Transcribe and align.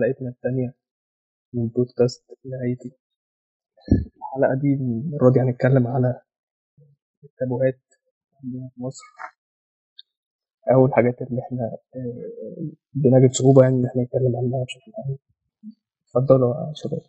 حلقتنا 0.00 0.28
التانية 0.28 0.74
من 1.54 1.66
بودكاست 1.68 2.24
نهايتي 2.44 2.92
الحلقة 4.16 4.54
دي 4.60 4.74
المرة 4.74 5.30
دي 5.32 5.40
هنتكلم 5.40 5.86
على 5.86 6.20
التابوهات 7.24 7.80
عندنا 8.44 8.68
في 8.74 8.82
مصر. 8.82 9.04
أو 10.74 10.86
الحاجات 10.86 11.22
اللي 11.22 11.40
إحنا 11.42 11.64
آه، 11.96 12.30
بنجد 12.94 13.32
صعوبة 13.32 13.62
يعني 13.62 13.74
إن 13.76 13.86
إحنا 13.86 14.02
نتكلم 14.02 14.36
عنها 14.36 14.64
بشكل 14.64 14.92
عام. 14.98 15.16
اتفضلوا 16.04 16.54
يا 16.68 16.72
شباب. 16.74 17.00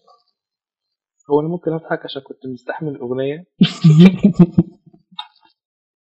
هو 1.29 1.39
أنا 1.39 1.47
ممكن 1.47 1.71
أضحك 1.71 2.05
عشان 2.05 2.21
كنت 2.21 2.45
مستحمل 2.45 2.89
الاغنيه 2.95 3.45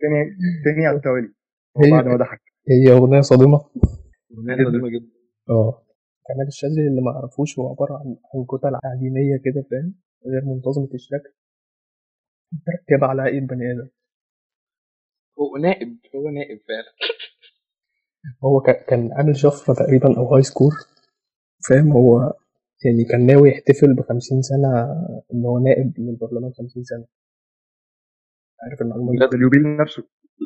تاني 0.00 0.36
تاني 0.64 0.86
على 0.86 0.96
التوالي 0.96 1.34
هي- 1.84 1.90
بعد 1.90 2.04
ما 2.06 2.16
ضحك. 2.16 2.40
هي 2.70 2.92
أغنية 2.92 3.20
صادمة. 3.20 3.60
جدا. 4.30 4.68
قديمه 4.68 4.88
جدا. 4.88 5.10
آه. 5.50 5.82
كمال 6.34 6.46
الشاذلي 6.46 6.88
اللي 6.88 7.00
ما 7.00 7.10
يعرفوش 7.12 7.58
هو 7.58 7.68
عبارة 7.68 7.94
عن 7.98 8.16
عن 8.34 8.44
كتل 8.44 8.74
عجينية 8.84 9.36
كده 9.44 9.62
فاهم؟ 9.70 9.94
غير 10.26 10.44
منتظمة 10.44 10.88
الشكل 10.94 11.32
متركبة 12.52 13.06
على 13.06 13.24
أي 13.26 13.40
بني 13.40 13.72
آدم. 13.72 13.88
هو 15.40 15.56
نائب 15.56 15.98
هو 16.16 16.28
نائب 16.30 16.58
فعلا. 16.68 16.92
هو 18.44 18.60
كا- 18.60 18.86
كان 18.86 19.12
عامل 19.12 19.36
شفرة 19.36 19.74
تقريبا 19.74 20.18
أو 20.18 20.34
هاي 20.34 20.42
سكور 20.42 20.72
فاهم؟ 21.68 21.92
هو 21.92 22.32
يعني 22.84 23.04
كان 23.04 23.26
ناوي 23.26 23.48
يحتفل 23.48 23.94
بخمسين 23.94 24.42
سنة 24.42 24.82
إن 25.34 25.44
هو 25.44 25.58
نائب 25.58 26.00
من 26.00 26.08
البرلمان 26.08 26.52
خمسين 26.52 26.82
سنة. 26.82 27.04
عارف 28.62 28.82
المعلومة 28.82 29.12
دي؟ 29.12 29.18
ده 29.18 29.26
اليوبيل 29.34 29.76
نفسه. 29.76 30.02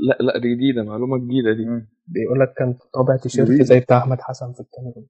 لا 0.09 0.17
لا 0.21 0.39
دي 0.39 0.55
جديدة 0.55 0.83
معلومة 0.83 1.19
جديدة 1.19 1.53
دي. 1.53 1.87
بيقول 2.07 2.41
لك 2.41 2.55
كان 2.57 2.75
طابع 2.95 3.17
تيشيرت. 3.17 3.51
زي 3.63 3.81
بتاع 3.81 3.99
أحمد 3.99 4.21
حسن 4.21 4.53
في 4.53 4.61
الكاميرون. 4.61 5.07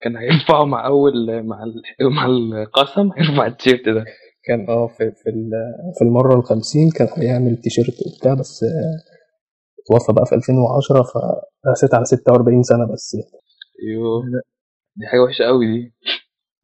كان 0.00 0.16
هينفعه 0.16 0.64
مع 0.64 0.86
أول 0.86 1.42
مع 1.42 1.62
ال... 1.64 1.82
مع 2.16 2.26
القسم 2.26 3.10
هينفع 3.16 3.46
التيشيرت 3.46 3.88
ده. 3.88 4.04
كان 4.44 4.66
آه 4.68 4.86
في 4.86 4.96
في 4.96 5.30
ال- 5.30 5.92
في 5.98 6.04
المرة 6.04 6.34
الخمسين 6.38 6.90
كان 6.90 7.08
هيعمل 7.16 7.56
تيشيرت 7.56 7.94
وبتاع 8.06 8.34
بس 8.34 8.60
آه، 8.64 8.96
اتوفى 9.82 10.12
بقى 10.12 10.26
في 10.26 10.34
2010 10.34 11.02
فرست 11.02 11.94
على 11.94 12.04
46 12.04 12.62
سنة 12.62 12.92
بس. 12.92 13.16
أيوه 13.82 14.22
دي 14.96 15.06
حاجة 15.06 15.20
وحشة 15.20 15.44
قوي 15.44 15.66
دي. 15.66 15.92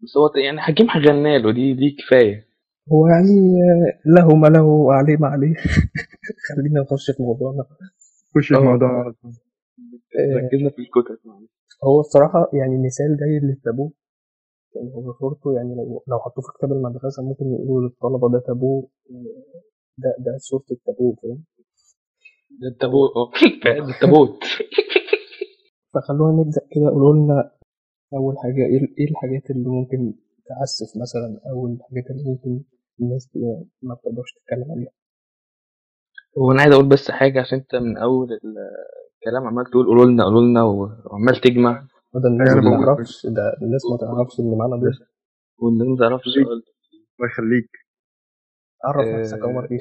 بس 0.03 0.17
هو 0.17 0.31
يعني 0.45 0.61
حكيم 0.61 0.87
غنى 0.91 1.39
له 1.39 1.53
دي 1.53 1.75
دي 1.75 1.97
كفاية. 1.99 2.47
هو 2.93 3.07
يعني 3.07 3.31
آه، 3.65 4.11
له 4.15 4.37
ما 4.37 4.47
له 4.49 4.63
وعليه 4.63 5.17
ما 5.17 5.29
عليه. 5.29 5.55
خلينا 6.49 6.81
نخش 6.81 7.11
في 7.11 7.23
موضوعنا. 7.23 7.65
خش 8.35 8.53
آه. 8.53 8.57
الموضوع 8.57 8.89
على 8.89 9.13
طول. 9.23 9.33
آه، 10.19 10.37
ركزنا 10.37 10.71
في 10.71 10.79
الكتب. 10.79 11.19
هو 11.85 12.01
الصراحة 12.01 12.51
يعني 12.53 12.77
مثال 12.87 13.17
جيد 13.17 13.45
للتابو. 13.51 13.93
يعني 14.77 14.95
هو 14.95 15.13
صورته 15.13 15.53
يعني 15.57 15.75
لو 15.75 16.05
لو 16.09 16.19
حطوه 16.19 16.45
في 16.45 16.51
كتاب 16.59 16.73
المدرسة 16.73 17.23
ممكن 17.23 17.45
يقولوا 17.47 17.89
للطلبة 17.89 18.31
ده 18.33 18.43
تابو 18.47 18.89
ده 19.99 20.11
ده 20.19 20.37
صورة 20.39 20.65
التابو 20.71 21.15
فاهم؟ 21.23 21.45
ده 22.61 22.69
التابوت. 22.69 23.11
آه 23.17 23.31
ده 23.87 23.91
التابوت. 23.95 24.39
فخلونا 25.95 26.43
نبدأ 26.43 26.61
كده. 26.73 26.91
قولوا 26.91 27.15
لنا 27.15 27.51
أول 28.15 28.39
حاجة 28.39 28.63
إيه 28.71 28.81
إيه 28.99 29.11
الحاجات 29.11 29.51
اللي 29.51 29.69
ممكن 29.69 30.15
تعسف 30.49 30.91
مثلا؟ 31.03 31.41
أو 31.51 31.67
الحاجات 31.67 32.11
اللي 32.11 32.23
ممكن 32.31 32.65
الناس 33.01 33.31
ب- 33.35 33.67
ما 33.83 33.95
بتقدرش 33.95 34.33
تتكلم 34.33 34.73
عليها. 34.73 34.91
هو 36.39 36.53
أنا 36.53 36.63
عايز 36.63 36.73
أقول 36.75 36.89
بس 36.89 37.11
حاجة 37.11 37.41
عشان 37.41 37.59
أنت 37.59 37.75
من 37.75 37.97
أول 37.97 38.29
الكلام 39.27 39.47
عمال 39.47 39.65
تقول 39.65 39.87
قولوا 39.87 40.05
لنا 40.07 40.25
قولوا 40.25 40.43
لنا 40.43 40.63
وعمال 40.63 41.41
تجمع. 41.41 41.87
وده 42.15 42.29
الناس 42.29 42.49
أنا 42.49 42.61
ما 42.61 42.85
تعرفش 42.85 43.27
ده 43.27 43.57
الناس 43.63 43.83
ما 43.91 43.97
تعرفش 44.01 44.41
إن 44.41 44.59
معانا 44.59 44.77
ضيف 44.77 44.99
والناس 45.59 45.87
ما 45.89 45.97
تعرفش 45.97 46.27
الله 46.27 47.29
يخليك. 47.31 47.71
عرف 48.85 49.07
آه، 49.07 49.19
نفسك 49.21 49.43
عمر 49.45 49.65
إيه. 49.71 49.79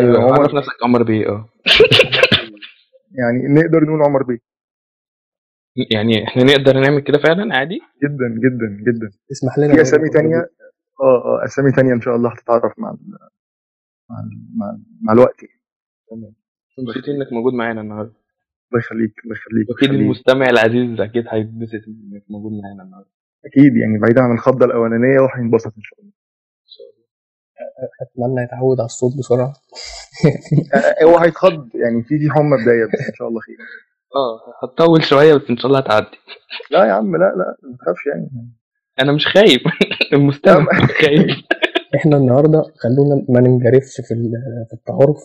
أيوه 0.00 0.16
آه، 0.18 0.22
عمر. 0.22 0.40
عرف 0.40 0.54
نفسك 0.54 0.82
عمر 0.84 1.02
بيه 1.02 1.28
آه. 1.28 1.48
يعني 3.20 3.54
نقدر 3.60 3.84
نقول 3.84 4.02
عمر 4.02 4.22
بيه. 4.22 4.38
يعني 5.90 6.24
إحنا 6.28 6.42
نقدر 6.44 6.80
نعمل 6.80 7.00
كده 7.00 7.18
فعلا؟ 7.18 7.56
عادي؟ 7.56 7.80
جدا 8.04 8.28
جدا 8.44 8.68
جدا. 8.92 9.10
اسمح 9.32 9.58
لنا 9.58 9.74
في 9.74 9.80
أسامي 9.80 10.08
تانية؟ 10.08 10.36
آه 11.02 11.24
آه 11.24 11.44
أسامي 11.44 11.72
تانية 11.72 11.92
إن 11.92 12.00
شاء 12.00 12.16
الله 12.16 12.32
هتتعرف 12.32 12.78
مع 12.78 12.90
ال 12.90 12.98
مع 14.10 14.20
ال 14.20 14.58
مع, 14.58 14.78
مع 15.02 15.12
الوقت. 15.12 15.42
يعني. 15.42 15.60
تمام. 16.10 16.34
مبسوط 16.78 17.08
إنك 17.08 17.32
موجود 17.32 17.52
معانا 17.54 17.80
النهارده. 17.80 18.12
الله 18.72 18.80
يخليك 18.84 19.12
الله 19.24 19.36
يخليك 19.36 19.70
يخليك. 19.70 19.90
المستمع 20.00 20.46
العزيز 20.50 21.00
أكيد 21.00 21.24
هيتبسط 21.28 21.84
إنك 21.88 22.24
موجود 22.28 22.52
معانا 22.52 22.82
النهارده. 22.82 23.10
أكيد 23.46 23.76
يعني 23.76 23.98
بعيدا 23.98 24.20
عن 24.22 24.32
الخضة 24.32 24.66
الأولانية 24.66 25.20
وهينبسط 25.20 25.72
إن 25.76 25.82
شاء 25.82 25.98
الله. 26.00 26.12
إن 26.64 26.70
شاء 26.74 26.86
الله. 26.86 27.06
أتمنى 28.02 28.44
يتعود 28.44 28.80
على 28.80 28.86
الصوت 28.86 29.12
بسرعة. 29.18 29.52
آه، 30.74 31.04
هو 31.04 31.18
هيتخض 31.18 31.68
يعني 31.74 32.02
في 32.02 32.18
في 32.18 32.30
حمى 32.30 32.56
بداية 32.62 32.84
بس 32.84 33.08
إن 33.08 33.14
شاء 33.14 33.28
الله 33.28 33.40
خير. 33.40 33.56
آه 34.16 34.66
هتطول 34.66 35.04
شوية 35.04 35.34
بس 35.34 35.50
إن 35.50 35.56
شاء 35.56 35.66
الله 35.66 35.78
هتعدي. 35.78 36.16
لا 36.70 36.84
يا 36.86 36.92
عم 36.92 37.16
لا 37.16 37.18
لا 37.36 37.56
ما 37.62 37.76
تخافش 37.76 38.06
يعني. 38.06 38.30
أنا 39.00 39.12
مش 39.12 39.26
خايف. 39.26 39.62
المستمع 40.12 40.72
خايف. 40.86 41.36
إحنا 41.96 42.16
النهاردة 42.16 42.62
خلونا 42.62 43.26
ما 43.28 43.40
ننجرفش 43.40 44.00
في 44.00 44.14
ال- 44.14 44.66
في 44.68 44.74
التعارف. 44.74 45.18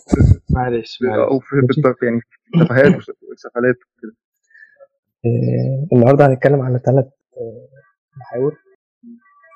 معلش 0.49 0.99
أو 1.31 1.39
في 1.39 1.55
يعني 2.03 2.21
تفاهات 2.65 2.95
وسفلات 3.31 3.75
وكده. 3.75 4.15
آه، 5.25 5.87
النهارده 5.93 6.25
هنتكلم 6.27 6.61
على 6.61 6.79
ثلاث 6.79 7.05
محاور. 8.17 8.55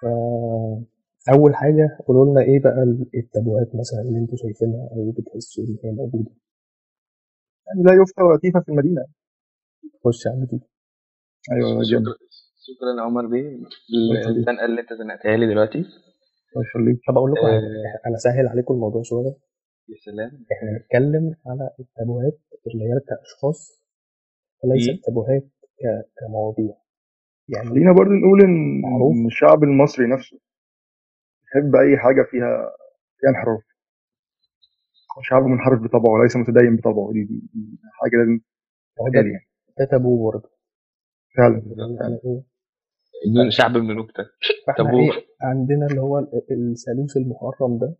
فأول 0.01 1.55
حاجة 1.55 1.97
قولوا 2.07 2.25
لنا 2.31 2.41
إيه 2.41 2.59
بقى 2.61 2.83
التابوهات 3.15 3.67
مثلا 3.75 4.01
اللي 4.01 4.19
أنتوا 4.19 4.37
شايفينها 4.37 4.89
أو 4.91 5.11
بتحسوا 5.11 5.63
إن 5.63 5.77
هي 5.83 5.91
موجودة؟ 5.91 6.31
يعني 7.67 7.83
لا 7.83 8.01
يفتى 8.03 8.23
وثيفه 8.23 8.59
في 8.59 8.69
المدينة. 8.69 9.05
خش 10.05 10.27
على 10.27 10.45
دي 10.51 10.59
أيوه 11.51 11.83
شكرا 11.83 13.01
عمر 13.05 13.25
بيه 13.27 13.57
الزنقه 14.27 14.65
اللي 14.65 14.81
أنت 14.81 14.93
زنقتها 14.93 15.37
لي 15.37 15.47
دلوقتي. 15.47 15.85
الله 16.55 16.65
يخليك. 16.67 16.99
طب 17.07 17.17
أقول 17.17 17.31
لكم 17.31 17.45
آه. 17.45 17.49
حاجة. 17.51 18.01
أنا 18.07 18.17
سهل 18.17 18.47
عليكم 18.47 18.73
الموضوع 18.73 19.01
شوية. 19.03 19.33
يا 19.89 19.95
سلام. 20.05 20.45
إحنا 20.51 20.69
هنتكلم 20.71 21.35
على 21.47 21.69
التابوهات 21.79 22.39
اللي 22.67 22.83
هي 22.85 22.99
كأشخاص 23.09 23.83
وليس 24.63 24.87
مم. 24.89 24.93
التابوهات 24.95 25.43
ك- 25.79 26.05
كمواضيع. 26.19 26.75
يعني 27.55 27.69
خلينا 27.69 27.91
برضو 27.91 28.11
نقول 28.11 28.41
إن 28.41 28.81
معروف. 28.81 29.13
إن 29.15 29.25
الشعب 29.25 29.63
المصري 29.63 30.07
نفسه 30.07 30.39
يحب 31.45 31.75
أي 31.75 31.97
حاجة 31.97 32.21
فيها 32.31 32.71
فيها 33.19 33.29
انحراف. 33.29 33.61
هو 35.17 35.21
شعب 35.21 35.43
منحرف 35.43 35.81
بطبعه 35.81 36.11
وليس 36.13 36.35
متدين 36.35 36.75
بطبعه. 36.75 37.11
دي, 37.13 37.23
دي, 37.23 37.39
دي 37.53 37.77
حاجة 37.93 38.17
لازم 38.17 38.39
ده 39.13 39.19
يعني 39.21 39.47
ده 39.79 39.85
تابو 39.85 40.31
برضه. 40.31 40.49
فعلا. 41.37 41.55
يعني 42.01 42.19
إيه؟ 42.25 42.43
من 43.27 43.51
شعب 43.51 43.77
من 43.77 43.95
نكته 43.95 44.23
فإحنا 44.67 44.83
تابو. 44.85 44.99
إيه 44.99 45.11
عندنا 45.41 45.87
اللي 45.87 46.01
هو 46.01 46.19
ال- 46.19 46.43
الثالوث 46.51 47.17
المحرم 47.17 47.77
ده 47.79 47.95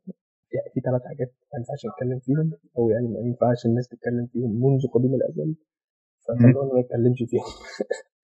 يعني 0.54 0.70
في 0.74 0.80
ثلاث 0.82 1.02
حاجات 1.06 1.34
ما 1.54 1.60
ينفعش 1.60 1.86
نتكلم 1.86 2.20
فيهم 2.20 2.52
أو 2.78 2.90
يعني 2.90 3.08
ما 3.08 3.20
ينفعش 3.20 3.66
الناس 3.66 3.88
تتكلم 3.88 4.28
فيهم 4.34 4.52
منذ 4.64 4.88
قديم 4.94 5.14
الأزل 5.16 5.56
فخلونا 6.28 6.74
ما 6.74 6.82
نتكلمش 6.82 7.18
فيهم. 7.30 7.44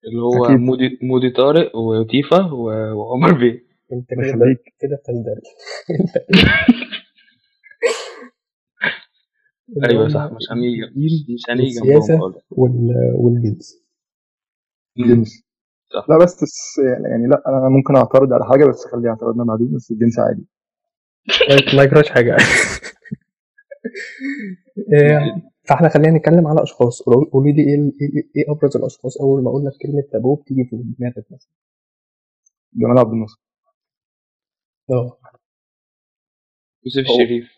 اللي 0.04 0.22
هو. 0.22 0.58
مودي 0.58 0.98
مودي 1.02 1.30
طارق 1.30 1.76
وتيفا 1.76 2.52
و- 2.52 2.94
وعمر 2.98 3.32
بيه. 3.38 3.66
أنت 3.92 4.10
كده. 4.10 4.56
كده 4.80 4.96
بتزدري 4.96 5.40
أيوه 9.90 10.08
صح 10.08 10.24
مش 10.32 10.42
هنيجي 10.52 11.34
مش 11.34 11.42
هنيجي 11.50 11.78
وال- 12.50 13.12
والجنس. 13.14 13.84
الجنس. 14.98 15.45
صح. 15.94 16.06
لا 16.10 16.18
بس 16.24 16.42
بس 16.42 16.78
يعني 17.10 17.26
لا 17.26 17.42
أنا 17.48 17.68
ممكن 17.68 17.96
أعترض 17.96 18.32
على 18.32 18.44
حاجة 18.44 18.64
بس 18.64 18.84
خليها 18.92 19.10
اعتراضنا 19.10 19.44
بعدين 19.44 19.74
بس 19.76 19.90
الجنس 19.90 20.18
عادي. 20.18 20.46
ما- 21.76 21.82
يجراش 21.82 22.08
حاجة. 22.10 22.36
إيه، 24.92 25.18
فإحنا 25.68 25.88
خلينا 25.88 26.18
نتكلم 26.18 26.46
على 26.46 26.62
أشخاص. 26.62 27.02
قولوا 27.02 27.52
لي 27.52 27.62
إيه 27.62 27.76
إيه 28.00 28.22
إيه 28.36 28.52
أبرز 28.52 28.76
الأشخاص 28.76 29.20
أول 29.20 29.42
ما 29.42 29.50
أقول 29.50 29.64
لك 29.64 29.72
كلمة 29.82 30.02
تابو 30.12 30.34
بتيجي 30.34 30.64
في 30.64 30.76
دماغك 30.76 31.24
مثلا؟ 31.30 31.48
جمال 32.74 32.98
عبد 32.98 33.12
الناصر. 33.12 33.40
آه. 34.90 35.18
يوسف 36.84 37.10
الشريف. 37.10 37.48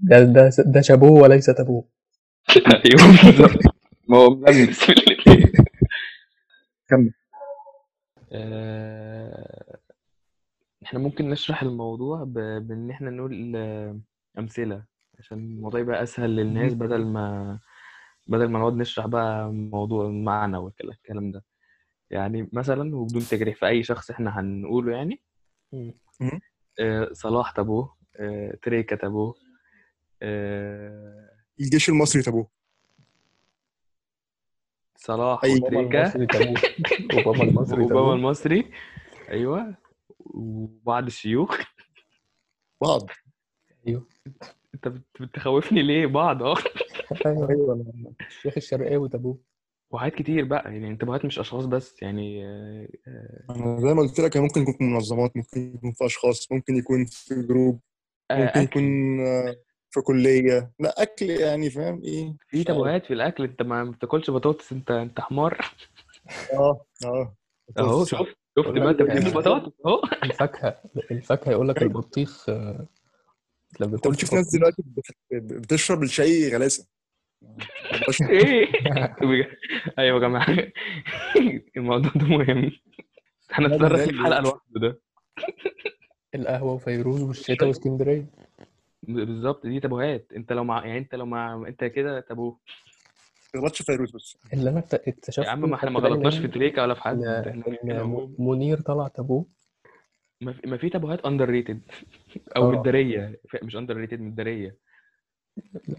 ده 0.00 0.22
ده 0.24 0.50
ده 0.66 0.80
شابوه 0.80 1.22
وليس 1.22 1.46
تابو 1.46 1.84
أيوه 2.56 3.24
بالظبط. 3.24 3.62
ما 4.08 4.16
هو 4.18 4.30
ملمس. 4.30 4.80
في 4.84 4.92
كمل. 6.92 7.12
آه، 8.32 9.78
إحنا 10.84 10.98
ممكن 10.98 11.30
نشرح 11.30 11.62
الموضوع 11.62 12.24
ب... 12.24 12.32
بإن 12.66 12.90
إحنا 12.90 13.10
نقول 13.10 13.52
آه، 13.56 14.00
أمثلة 14.38 14.84
عشان 15.18 15.38
الموضوع 15.38 15.80
يبقى 15.80 16.02
أسهل 16.02 16.36
للناس 16.36 16.74
بدل 16.74 17.04
ما 17.04 17.58
بدل 18.26 18.48
ما 18.48 18.58
نقعد 18.58 18.76
نشرح 18.76 19.06
بقى 19.06 19.52
موضوع 19.52 20.06
المعنى 20.06 20.56
والكلام 20.56 21.32
ده. 21.32 21.44
يعني 22.10 22.48
مثلا 22.52 22.96
وبدون 22.96 23.22
تجريح 23.22 23.56
في 23.56 23.66
أي 23.66 23.82
شخص 23.82 24.10
إحنا 24.10 24.40
هنقوله 24.40 24.96
يعني. 24.96 25.22
آه، 26.80 27.08
صلاح 27.12 27.50
تابوه 27.50 27.96
آه، 28.16 28.58
تريكا 28.62 28.96
تابوه 28.96 29.34
آه، 30.22 31.30
الجيش 31.60 31.88
المصري 31.88 32.22
تابوه. 32.22 32.61
صلاح 35.06 35.44
أي 35.44 35.52
اوباما 35.52 36.06
وتريكا 36.08 36.54
اوباما 37.14 37.44
المصري 37.44 37.80
واوباما 37.80 37.88
تابوه 37.88 38.14
المصري. 38.14 38.70
أيوه. 39.28 39.74
وبعض 40.20 41.06
الشيوخ. 41.06 41.58
بعض. 42.82 43.10
أيوه. 43.88 44.06
أنت 44.74 44.88
بت- 44.88 45.22
بتخوفني 45.22 45.82
ليه؟ 45.82 46.06
بعض 46.06 46.42
آه. 46.42 46.56
أيوه 47.26 47.50
أيوه 47.50 47.84
الشيخ 48.28 48.54
الشرقاوي 48.56 49.08
تابوه 49.08 49.38
وحاجات 49.90 50.14
كتير 50.14 50.44
بقى 50.44 50.72
يعني 50.72 50.88
انتباهات 50.88 51.24
مش 51.24 51.38
أشخاص 51.38 51.64
بس 51.64 52.02
يعني 52.02 52.46
آه، 52.46 52.88
آه، 53.08 53.44
أنا 53.50 53.80
زي 53.80 53.94
ما 53.94 54.02
قلت 54.02 54.20
لك 54.20 54.36
هي 54.36 54.40
ممكن 54.40 54.60
يكون 54.62 54.74
في 54.74 54.84
منظمات 54.84 55.36
ممكن 55.36 55.74
يكون 55.74 55.92
في 55.92 56.06
أشخاص 56.06 56.52
ممكن 56.52 56.76
يكون 56.76 57.04
في 57.06 57.34
جروب 57.42 57.80
ممكن 58.32 58.42
اكل 58.42 58.60
يكون 58.60 59.20
آه، 59.20 59.56
في 59.92 60.00
كلية 60.00 60.72
لا 60.80 61.02
أكل 61.02 61.30
يعني 61.30 61.70
فاهم؟ 61.70 62.02
إيه؟ 62.04 62.36
في. 62.48 62.64
تابوهات 62.64 63.06
في 63.06 63.12
الأكل 63.14 63.44
أنت 63.44 63.62
ما 63.62 63.84
بتاكلش 63.84 64.30
بطاطس 64.30 64.72
أنت 64.72 64.90
أنت 64.90 65.20
حمار. 65.20 65.58
آه 66.52 66.84
آه. 67.04 67.36
أهو 67.78 67.86
بطاطس. 68.02 68.10
شفت 68.10 68.36
شفت 68.58 68.68
بقى 68.68 68.90
انت 68.90 69.02
بتحب 69.02 69.16
يعني- 69.16 69.28
البطاطس 69.28 69.72
أهو. 69.86 70.02
الفاكهة 70.24 70.80
الفاكهة 71.10 71.50
يقول 71.52 71.68
لك 71.68 71.82
البطيخ 71.82 72.48
آه، 72.48 72.86
لما 73.80 73.94
أنت 73.96 74.08
بتشوف 74.08 74.34
ناس 74.34 74.56
دلوقتي 74.56 74.82
بت- 74.86 75.52
بتشرب 75.52 76.02
الشاي 76.02 76.54
غلاسة. 76.54 76.86
إيه. 78.30 78.66
أيوه 79.98 80.14
يا 80.16 80.18
جماعة. 80.20 80.72
الموضوع 81.76 82.10
ده 82.14 82.26
مهم. 82.26 82.72
هنتصرف 83.50 84.00
فيه 84.00 84.12
في 84.12 84.18
حلقه 84.24 84.40
لوحده 84.40 84.80
ده. 84.80 85.00
القهوة 86.34 86.72
وفيروز 86.72 87.22
والشتاء 87.22 87.68
واسكندرية. 87.68 88.26
بالظبط 89.02 89.66
دي 89.66 89.80
تابوهات. 89.80 90.26
انت 90.36 90.52
لو 90.52 90.64
مع 90.64 90.86
يعني 90.86 90.98
انت 90.98 91.14
لو 91.14 91.26
مع 91.26 91.64
انت 91.68 91.84
كده 91.84 92.20
تابوه. 92.20 92.58
ما 93.54 93.60
تغلطش 93.60 93.82
فيروز 93.82 94.10
بس. 94.10 94.36
اللي 94.52 94.70
أنا 94.70 94.78
اكت- 94.78 94.94
اكتشفته 95.08 95.42
يا 95.46 95.50
عم 95.50 95.70
ما 95.70 95.74
إحنا 95.76 95.90
ما 95.90 96.00
غلطناش 96.00 96.38
في 96.38 96.48
تريكا 96.48 96.82
ولا 96.82 96.94
في 96.94 97.02
حد. 97.02 97.18
منير 98.38 98.80
طلع 98.80 99.08
تابوه. 99.08 99.46
ما 100.40 100.52
في- 100.52 100.66
ما 100.70 100.76
في 100.76 100.88
تابوهات 100.88 101.24
اندر 101.26 101.48
ريتد 101.48 101.80
أو 102.56 102.72
آه. 102.72 102.78
مداريه 102.80 103.40
مش 103.62 103.76
underrated 103.76 104.20
مداريه 104.20 104.76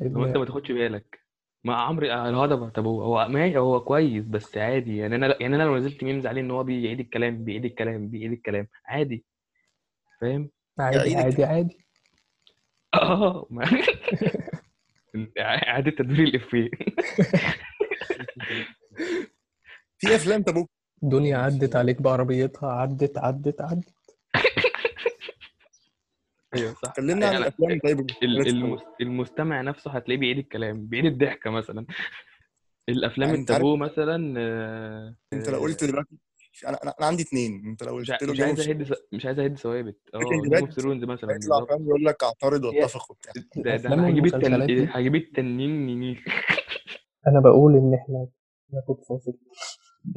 لو 0.01 0.25
انت 0.25 0.37
ما 0.37 0.45
تاخدش 0.45 0.71
بالك. 0.71 1.19
مع 1.63 1.81
عمرو 1.87 2.05
الهضبة 2.07 2.69
طب 2.69 2.85
هو 2.85 3.27
ماشي 3.29 3.57
هو 3.57 3.79
كويس 3.81 4.25
بس 4.25 4.57
عادي. 4.57 4.97
يعني 4.97 5.15
أنا 5.15 5.41
يعني 5.41 5.55
أنا 5.55 5.63
لو 5.63 5.77
نزلت 5.77 6.03
memes 6.03 6.27
عليه 6.27 6.41
إن 6.41 6.51
هو 6.51 6.63
بيعيد 6.63 6.99
الكلام 6.99 7.43
بيعيد 7.43 7.65
الكلام 7.65 8.07
بيعيد 8.07 8.31
الكلام. 8.31 8.67
عادي. 8.85 9.25
فاهم؟ 10.21 10.49
عادي. 10.79 11.15
عادي 11.15 11.43
عادي. 11.43 11.82
آه 12.93 13.47
ما- 13.49 13.81
اعاده 15.39 15.91
تدوير 15.91 16.27
الافيه 16.27 16.69
في 19.97 20.15
أفلام 20.15 20.41
تابوه 20.43 20.67
الدنيا 21.03 21.37
عدت 21.37 21.75
عليك 21.75 22.01
بعربيتها 22.01 22.71
عدت 22.71 23.17
عدت 23.17 23.61
عدت. 23.61 23.93
أيوه 26.55 26.73
صح. 26.73 26.93
كلمنا 26.95 27.27
عن 27.27 27.35
الأفلام 27.35 27.79
طيب. 27.83 27.99
ال- 28.23 28.47
المس- 28.47 28.81
المستمع 29.01 29.61
نفسه 29.61 29.91
هتلاقيه 29.91 30.19
بيعيد 30.19 30.37
الكلام 30.37 30.85
بيعيد 30.87 31.05
الضحكة 31.05 31.49
مثلا. 31.49 31.85
الأفلام 32.89 33.29
يعني 33.29 33.41
التابو 33.41 33.75
مثلا 33.75 34.33
آه، 34.37 35.15
أنت 35.33 35.49
لو 35.49 35.59
قلت 35.59 35.83
دلوقتي 35.83 36.15
أنا 36.67 36.77
أنا 36.83 36.93
أنا 36.99 37.07
عندي 37.07 37.23
اثنين 37.23 37.65
أنت 37.65 37.83
لو 37.83 37.97
مش 37.97 38.11
قلت 38.11 38.23
له 38.23 38.31
مش 38.31 38.39
عايز 38.39 38.59
أهد 38.69 38.95
مش 39.11 39.25
عايز 39.25 39.39
أهد 39.39 39.57
ثوابت. 39.57 39.95
آه 40.13 40.19
جيم 40.19 40.53
أوف 40.55 40.71
ثرونز 40.73 41.03
مثلا. 41.03 41.33
بالظبط 41.33 41.69
فاهم؟ 41.69 41.87
يقول 41.87 42.05
لك 42.05 42.23
اعترض 42.23 42.63
واتفق 42.63 43.11
وبتاع 43.11 43.33
ده 43.55 43.75
ده 43.75 43.89
هجيب 44.07 44.25
التن... 44.25 44.35
والمسلسلات 44.53 44.67
دي. 44.69 44.87
هجيب 44.91 45.15
التنين 45.15 45.85
نينيك 45.85 46.19
أنا 47.27 47.39
بقول 47.39 47.75
إن 47.75 47.93
إحنا 47.93 48.27
ناخد 48.73 49.03
فاصل 49.09 49.33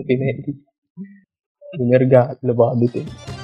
غنائي 0.00 0.54
ونرجع 1.80 2.34
لبعض 2.42 2.84
تاني. 2.84 3.35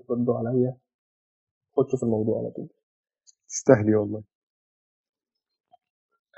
وتردوا 0.00 0.38
عليا. 0.38 0.76
خدوا 1.76 1.96
في 1.98 2.02
الموضوع 2.02 2.38
على 2.38 2.50
طول. 2.50 2.68
تستاهلي 3.48 3.94
والله. 3.96 4.22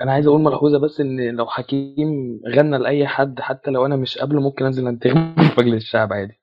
أنا 0.01 0.11
عايز 0.11 0.27
أقول 0.27 0.41
ملحوظة 0.41 0.79
بس 0.79 0.99
إن 0.99 1.35
لو 1.35 1.47
حكيم 1.47 2.39
غنى 2.47 2.77
لأي 2.77 3.07
حد 3.07 3.39
حتى 3.39 3.71
لو 3.71 3.85
أنا 3.85 3.95
مش 3.95 4.17
قابله 4.17 4.41
ممكن 4.41 4.65
أنزل 4.65 4.87
انتخب 4.87 5.13
في 5.35 5.61
مجلس 5.61 5.83
الشعب 5.83 6.13
عادي. 6.13 6.33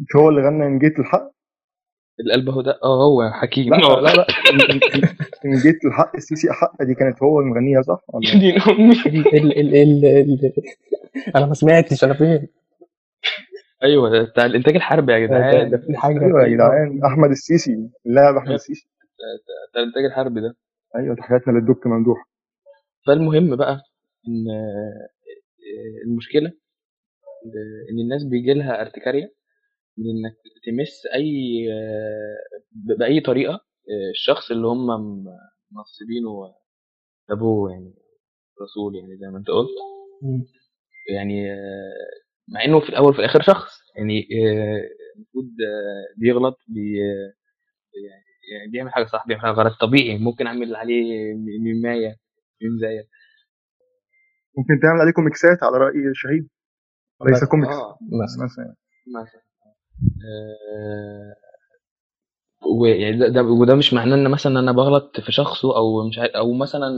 مش 0.00 0.06
هو 0.16 0.28
اللي 0.28 0.40
غنى 0.42 0.66
إن 0.66 0.78
جيت 0.78 0.98
الحق؟ 0.98 1.32
القلب 2.20 2.50
هو 2.50 2.62
ده. 2.62 2.78
آه 2.84 3.04
هو 3.04 3.30
حكيم. 3.32 3.74
لا 3.74 4.00
لا 4.00 4.14
لا. 4.14 4.26
إن 5.44 5.50
جيت 5.56 5.84
الحق 5.84 6.16
السيسي 6.16 6.52
حق. 6.52 6.82
دي 6.82 6.94
كانت 6.94 7.22
هو 7.22 7.40
اللي 7.40 7.50
مغنيها 7.50 7.82
صح؟ 7.82 8.04
ولا؟ 8.08 8.30
دين 8.40 8.62
امي 8.62 8.92
ال 9.06 9.36
ال 9.36 9.58
ال 9.76 10.04
ال 10.06 10.44
ال. 10.44 10.52
أنا 11.36 11.46
ما 11.46 11.54
سمعتش. 11.54 12.04
أنا 12.04 12.14
فين؟ 12.14 12.48
أيوه 13.82 14.24
بتاع 14.24 14.46
الإنتاج 14.46 14.74
الحربي 14.76 15.12
يا 15.12 15.18
جدعان. 15.18 15.70
ده 15.70 15.76
في 15.78 15.96
حاجة 15.96 16.20
أيوه 16.26 16.42
يا 16.42 16.48
جدعان. 16.48 17.00
أحمد 17.04 17.30
السيسي 17.30 17.90
اللاعب 18.06 18.36
أحمد 18.36 18.52
السيسي. 18.52 18.88
بتاع 19.70 19.82
الإنتاج 19.82 20.04
الحربي 20.04 20.40
ده. 20.40 20.56
أيوه 20.96 21.16
تحياتنا 21.16 21.52
للدك 21.52 21.86
ممدوح. 21.86 22.28
فالمهم 23.06 23.56
بقى 23.56 23.80
إن 24.28 24.44
آه، 24.50 25.08
المشكلة 26.06 26.52
إن 27.90 27.98
الناس 28.04 28.24
بيجي 28.24 28.54
لها 28.54 28.80
ارتكارية 28.80 29.34
من 29.98 30.04
إنك 30.10 30.36
تمس 30.66 31.06
أي 31.14 31.32
آه، 31.72 32.94
بأي 32.98 33.20
طريقة 33.20 33.52
آه، 33.54 34.10
الشخص 34.10 34.50
اللي 34.50 34.66
هم 34.66 34.86
منصبينه 35.72 36.54
أبوه 37.30 37.70
يعني 37.70 37.94
رسول 38.62 38.96
يعني 38.96 39.16
زي 39.16 39.26
ما 39.28 39.38
أنت 39.38 39.48
قلت. 39.48 39.68
يعني 41.14 41.48
مع 42.48 42.64
إنه 42.64 42.80
في 42.80 42.88
الأول 42.88 43.10
وفي 43.10 43.18
الآخر 43.18 43.42
شخص. 43.42 43.78
يعني 43.96 44.20
آه، 44.20 44.82
المفروض 45.16 45.44
آه، 45.44 46.14
بيغلط 46.20 46.58
بي 46.68 46.80
آه، 47.02 47.32
يعني 48.10 48.24
يعني 48.54 48.70
بيعمل 48.72 48.92
حاجة 48.92 49.04
صح 49.06 49.26
بيعمل 49.26 49.42
حاجة 49.42 49.52
غلط. 49.52 49.80
طبيعي 49.80 50.18
ممكن 50.18 50.46
أعمل 50.46 50.76
عليه 50.76 51.34
ميمايه 51.64 52.16
ميمزايه 52.62 53.08
ممكن 54.58 54.80
تعمل 54.82 55.00
عليكم 55.00 55.24
ميكسات 55.24 55.62
على 55.62 55.78
رأي 55.78 55.94
شهيد. 56.14 56.48
ليس 57.26 57.36
مثلا. 57.36 57.48
كوميكس. 57.48 57.74
مثلا. 57.74 58.44
مثلا. 58.44 58.74
مثلا. 59.20 59.42
آه، 60.26 61.34
ويعني 62.80 63.18
ده, 63.18 63.28
ده 63.28 63.42
وده 63.42 63.74
مش 63.74 63.94
معناه 63.94 64.16
إن 64.16 64.30
مثلا 64.30 64.60
أنا 64.60 64.72
بغلط 64.72 65.20
في 65.20 65.32
شخصه 65.32 65.76
أو 65.76 66.08
مش 66.08 66.18
عارف 66.18 66.32
أو 66.32 66.52
مثلا 66.54 66.88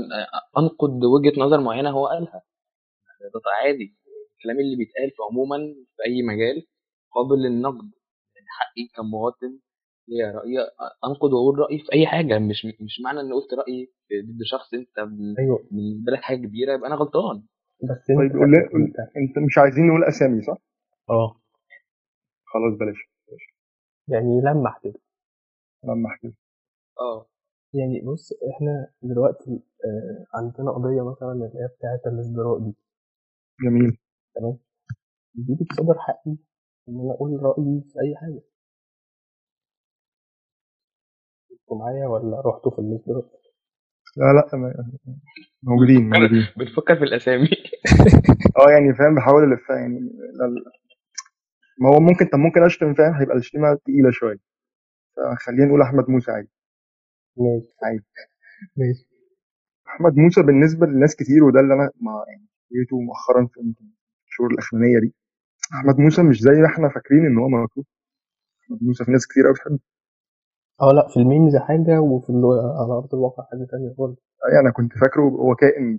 أنقد 0.58 1.04
وجهة 1.04 1.40
نظر 1.40 1.60
معينة 1.60 1.90
هو 1.90 2.06
قالها. 2.06 2.42
ده 3.34 3.40
عادي. 3.64 3.96
الكلام 4.40 4.60
اللي 4.60 4.76
بيتقال 4.76 5.10
في 5.10 5.22
عموما 5.30 5.56
في 5.96 6.02
أي 6.06 6.22
مجال 6.22 6.66
قابل 7.14 7.42
للنقد. 7.42 7.90
يعني 8.34 8.46
حقي 8.58 8.84
كمواطن 8.96 9.58
ليا 10.08 10.32
رأي 10.32 10.58
أنقد 11.04 11.32
وأقول 11.32 11.58
رأيي 11.58 11.78
في 11.78 11.92
أي 11.92 12.06
حاجة. 12.06 12.38
مش 12.38 12.66
مش 12.66 13.00
معنى 13.04 13.20
ان 13.20 13.32
قلت 13.32 13.54
رأيي 13.54 13.92
ضد 14.24 14.42
شخص 14.44 14.74
أنت 14.74 14.98
أيوه. 15.38 15.68
بالنسبة 15.70 16.12
لك 16.12 16.20
حاجة 16.22 16.36
كبيرة 16.46 16.74
يبقى 16.74 16.88
أنا 16.88 16.96
غلطان. 16.96 17.42
بس 17.82 18.06
طيب 18.08 18.20
أنت 18.20 18.32
قول 18.32 18.54
أنت 18.54 18.96
أنت 19.16 19.38
مش 19.46 19.58
عايزين 19.58 19.86
نقول 19.86 20.04
أسامي 20.04 20.42
صح؟ 20.42 20.56
آه. 21.10 21.40
خلاص 22.44 22.78
بلاش 22.80 23.10
يعني 24.08 24.40
لمح 24.40 24.80
كده 24.84 25.00
لما 25.84 26.08
احكي 26.08 26.32
آه. 27.00 27.26
يعني 27.74 28.00
بص 28.00 28.32
إحنا 28.32 28.90
دلوقتي 29.02 29.50
آه 29.84 30.26
عندنا 30.38 30.70
قضية 30.70 31.10
مثلا 31.10 31.32
اللي 31.32 31.44
هي 31.44 31.68
بتاعه 31.78 32.12
الازدراء 32.14 32.58
دي. 32.58 32.74
جميل. 33.64 33.98
تمام؟ 34.34 34.58
دي 35.34 35.54
بتصدر 35.60 35.94
حقي 35.98 36.30
إن 36.88 37.00
أنا 37.00 37.12
أقول 37.14 37.42
رأيي 37.42 37.82
في 37.92 38.00
أي 38.00 38.16
حاجة. 38.16 38.42
أنتوا 41.52 41.76
معايا 41.78 42.06
ولا 42.06 42.40
رحتوا 42.46 42.70
في 42.70 42.78
الازدراء 42.78 43.40
لا 44.16 44.32
لا 44.32 44.74
موجودين 45.62 46.10
موجودين. 46.10 46.46
بنفكر 46.56 46.96
في 46.96 47.04
الأسامي. 47.04 47.48
آه 48.60 48.70
يعني 48.70 48.94
فاهم 48.94 49.14
بحاول 49.14 49.52
ألف 49.52 49.70
يعني 49.70 50.00
ما 51.80 51.88
هو 51.90 52.00
ممكن 52.00 52.26
طب 52.26 52.38
ممكن 52.38 52.62
أشتم 52.62 52.94
فاهم؟ 52.94 53.14
هيبقى 53.14 53.36
الشتيمه 53.36 53.74
تقيلة 53.74 54.10
شوية. 54.10 54.38
فخلينا 55.16 55.66
نقول 55.66 55.82
أحمد 55.82 56.10
موسى 56.10 56.30
عادي. 56.30 56.48
ماشي. 57.36 57.74
عادي. 57.82 58.04
ماشي. 58.76 59.08
أحمد 59.88 60.16
موسى 60.16 60.42
بالنسبة 60.42 60.86
لناس 60.86 61.16
كتير 61.16 61.44
وده 61.44 61.60
اللي 61.60 61.74
أنا 61.74 61.90
ما 62.00 62.24
يعني 62.28 62.46
لقيته 62.72 63.00
مؤخرا 63.00 63.46
في 63.54 63.60
الشهور 64.40 64.52
الأخرانية 64.52 64.98
دي. 65.00 65.14
أحمد 65.74 65.96
موسى 66.00 66.22
مش 66.22 66.40
زي 66.40 66.50
ما 66.62 66.66
إحنا 66.66 66.88
فاكرين 66.88 67.26
إن 67.26 67.38
هو 67.38 67.48
مكروه 67.48 67.84
أحمد 68.62 68.78
موسى 68.82 69.04
في 69.04 69.10
ناس 69.10 69.26
كتير 69.26 69.44
قوي 69.44 69.54
بتحبه. 69.54 69.78
آه 70.82 70.92
لأ 70.96 71.08
في 71.12 71.16
الميمز 71.20 71.56
حاجة 71.56 72.00
وفي. 72.00 72.32
على 72.80 72.92
أرض 73.00 73.14
الواقع 73.14 73.42
حاجة 73.50 73.64
تانية 73.70 73.94
خالص. 73.98 74.18
يعني 74.52 74.60
أنا 74.64 74.70
كنت 74.72 74.92
فاكره 75.02 75.22
هو 75.22 75.54
كائن 75.54 75.96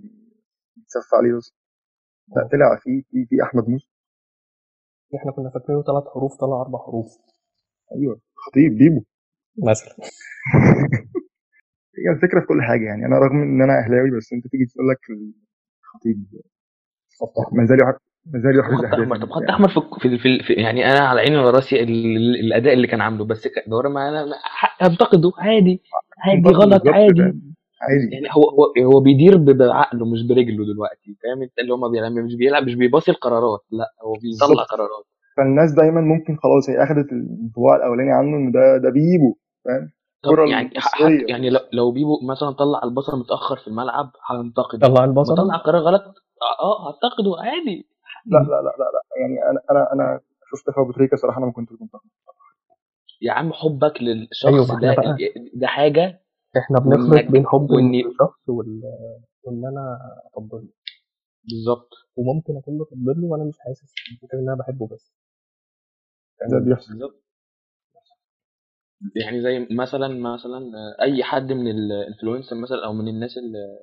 بيتسف 0.76 1.14
عليه 1.18 1.34
بس. 1.36 1.54
لا 2.36 2.48
طلع 2.52 2.68
في 2.82 3.02
في 3.10 3.26
في 3.28 3.42
أحمد 3.42 3.68
موسى. 3.68 3.88
إحنا 5.16 5.32
كنا 5.32 5.50
فاكرينه 5.50 5.82
ثلاث 5.82 6.04
حروف 6.14 6.32
طلع 6.40 6.60
أربع 6.60 6.78
حروف. 6.78 7.08
أيوه. 7.94 8.20
خطيب 8.34 8.72
بيبو. 8.78 9.04
مثلا. 9.70 9.94
هي 11.98 12.10
الفكرة 12.14 12.40
في 12.40 12.46
كل 12.46 12.62
حاجة 12.62 12.84
يعني. 12.84 13.06
أنا 13.06 13.18
رغم 13.18 13.42
إن 13.42 13.62
أنا 13.62 13.74
أهلاوي 13.84 14.10
بس 14.16 14.32
أنت 14.32 14.44
تيجي 14.50 14.64
تقول 14.66 14.88
لك 14.90 15.02
الخطيب 15.84 16.18
ما 17.52 17.66
زال 17.66 17.82
ما 18.26 18.40
زال 18.40 18.52
طب 18.52 18.58
يحرز 18.58 18.78
خط 18.78 18.84
أحمر. 18.84 19.04
اهداف 19.16 19.22
طب 19.24 19.30
خط 19.32 19.42
أحمر 19.50 19.68
في 19.68 19.80
في, 20.00 20.18
في, 20.18 20.42
في 20.42 20.52
يعني 20.52 20.92
أنا 20.92 21.00
على 21.00 21.20
عيني 21.20 21.36
وعلى 21.36 21.50
راسي 21.50 21.82
ال- 21.82 22.16
ال- 22.16 22.40
الأداء 22.40 22.72
اللي 22.72 22.86
كان 22.86 23.00
عامله 23.00 23.24
بس 23.24 23.48
كدورة 23.48 23.88
ما 23.88 24.08
أنا 24.08 24.26
انتقده 24.82 25.32
عادي. 25.38 25.82
عادي 26.18 26.48
غلط 26.48 26.82
عادي؟ 26.88 27.22
عادي. 27.82 28.08
يعني 28.12 28.26
هو 28.32 28.42
هو 28.50 28.92
هو 28.94 29.00
بيدير 29.00 29.36
بعقله 29.36 30.06
مش 30.06 30.22
برجله 30.28 30.64
دلوقتي 30.72 31.16
فاهم؟ 31.22 31.42
أنت 31.42 31.58
اللي 31.58 31.72
هو 31.72 31.76
ما 31.76 31.88
بيلعب 31.88 32.12
مش 32.12 32.34
بيلعب 32.34 32.62
مش 32.62 32.74
بيباصي 32.74 33.10
القرارات 33.10 33.60
لا 33.70 33.86
هو 34.04 34.12
بيطلع. 34.12 34.64
قرارات. 34.64 35.04
فالناس 35.36 35.72
دايما 35.72 36.00
ممكن 36.00 36.36
خلاص 36.42 36.70
هي 36.70 36.82
اخذت 36.82 37.12
الانطباع 37.12 37.76
الأولاني 37.76 38.12
عنه 38.12 38.36
ان 38.36 38.52
ده 38.52 38.76
ده 38.76 38.90
بيبو 38.90 39.36
فاهم؟ 39.64 39.90
يعني 40.50 40.70
يعني 41.28 41.50
لو, 41.50 41.60
لو 41.72 41.92
بيبو 41.92 42.20
مثلا 42.30 42.50
طلع 42.50 42.80
البصره 42.84 43.16
متأخر 43.16 43.56
في 43.56 43.68
الملعب 43.68 44.10
هنتقد 44.30 44.78
طلع 44.78 44.88
لما 44.88 45.04
البصرة 45.04 45.34
طلع 45.34 45.56
قرار 45.56 45.80
غلط 45.80 46.02
آه 46.02 46.64
آه، 46.64 46.88
هنتقده 46.90 47.32
عادي. 47.42 47.91
لا 48.26 48.38
لا 48.38 48.44
لا 48.44 48.62
لا, 48.62 48.84
لا. 48.94 49.02
يعني 49.20 49.50
أنا 49.50 49.60
أنا 49.70 49.92
أنا 49.92 50.20
شفت 50.50 50.70
في 50.74 50.80
ابو 50.80 50.92
تريكة 50.92 51.16
صراحة 51.16 51.38
أنا 51.38 51.46
ما 51.46 51.52
كنتش 51.52 51.72
منتقد 51.80 52.08
يا 53.22 53.32
عم 53.32 53.52
حبك 53.52 54.02
للشخص 54.02 54.44
أيوة، 54.70 54.80
ده 54.80 54.94
بقى- 54.94 55.50
ده 55.54 55.66
حاجة 55.66 56.22
إحنا 56.56 56.78
بنخلط 56.80 57.30
بين 57.30 57.46
حب 57.46 57.68
الشخص 57.72 58.48
وال... 58.48 58.82
وإن 59.44 59.66
أنا 59.66 59.98
افضله 60.36 60.68
بالظبط. 61.44 61.88
وممكن 62.16 62.56
أكون 62.56 62.78
بفضله 62.78 63.26
وأنا 63.26 63.44
مش 63.44 63.58
حاسس 63.58 63.94
إن 64.34 64.48
أنا 64.48 64.54
بحبه 64.58 64.86
بس. 64.86 65.14
ده 66.50 66.58
بيحصل. 66.58 66.92
بالظبط. 66.92 67.22
يعني 69.16 69.42
زي 69.42 69.66
مثلا 69.70 70.08
مثلا 70.08 70.58
آه، 70.58 71.02
أي 71.02 71.24
حد 71.24 71.52
من 71.52 71.68
الانفلونسر 71.70 72.56
مثلا 72.56 72.84
أو 72.84 72.92
من 72.92 73.08
الناس 73.08 73.38
ال- 73.38 73.78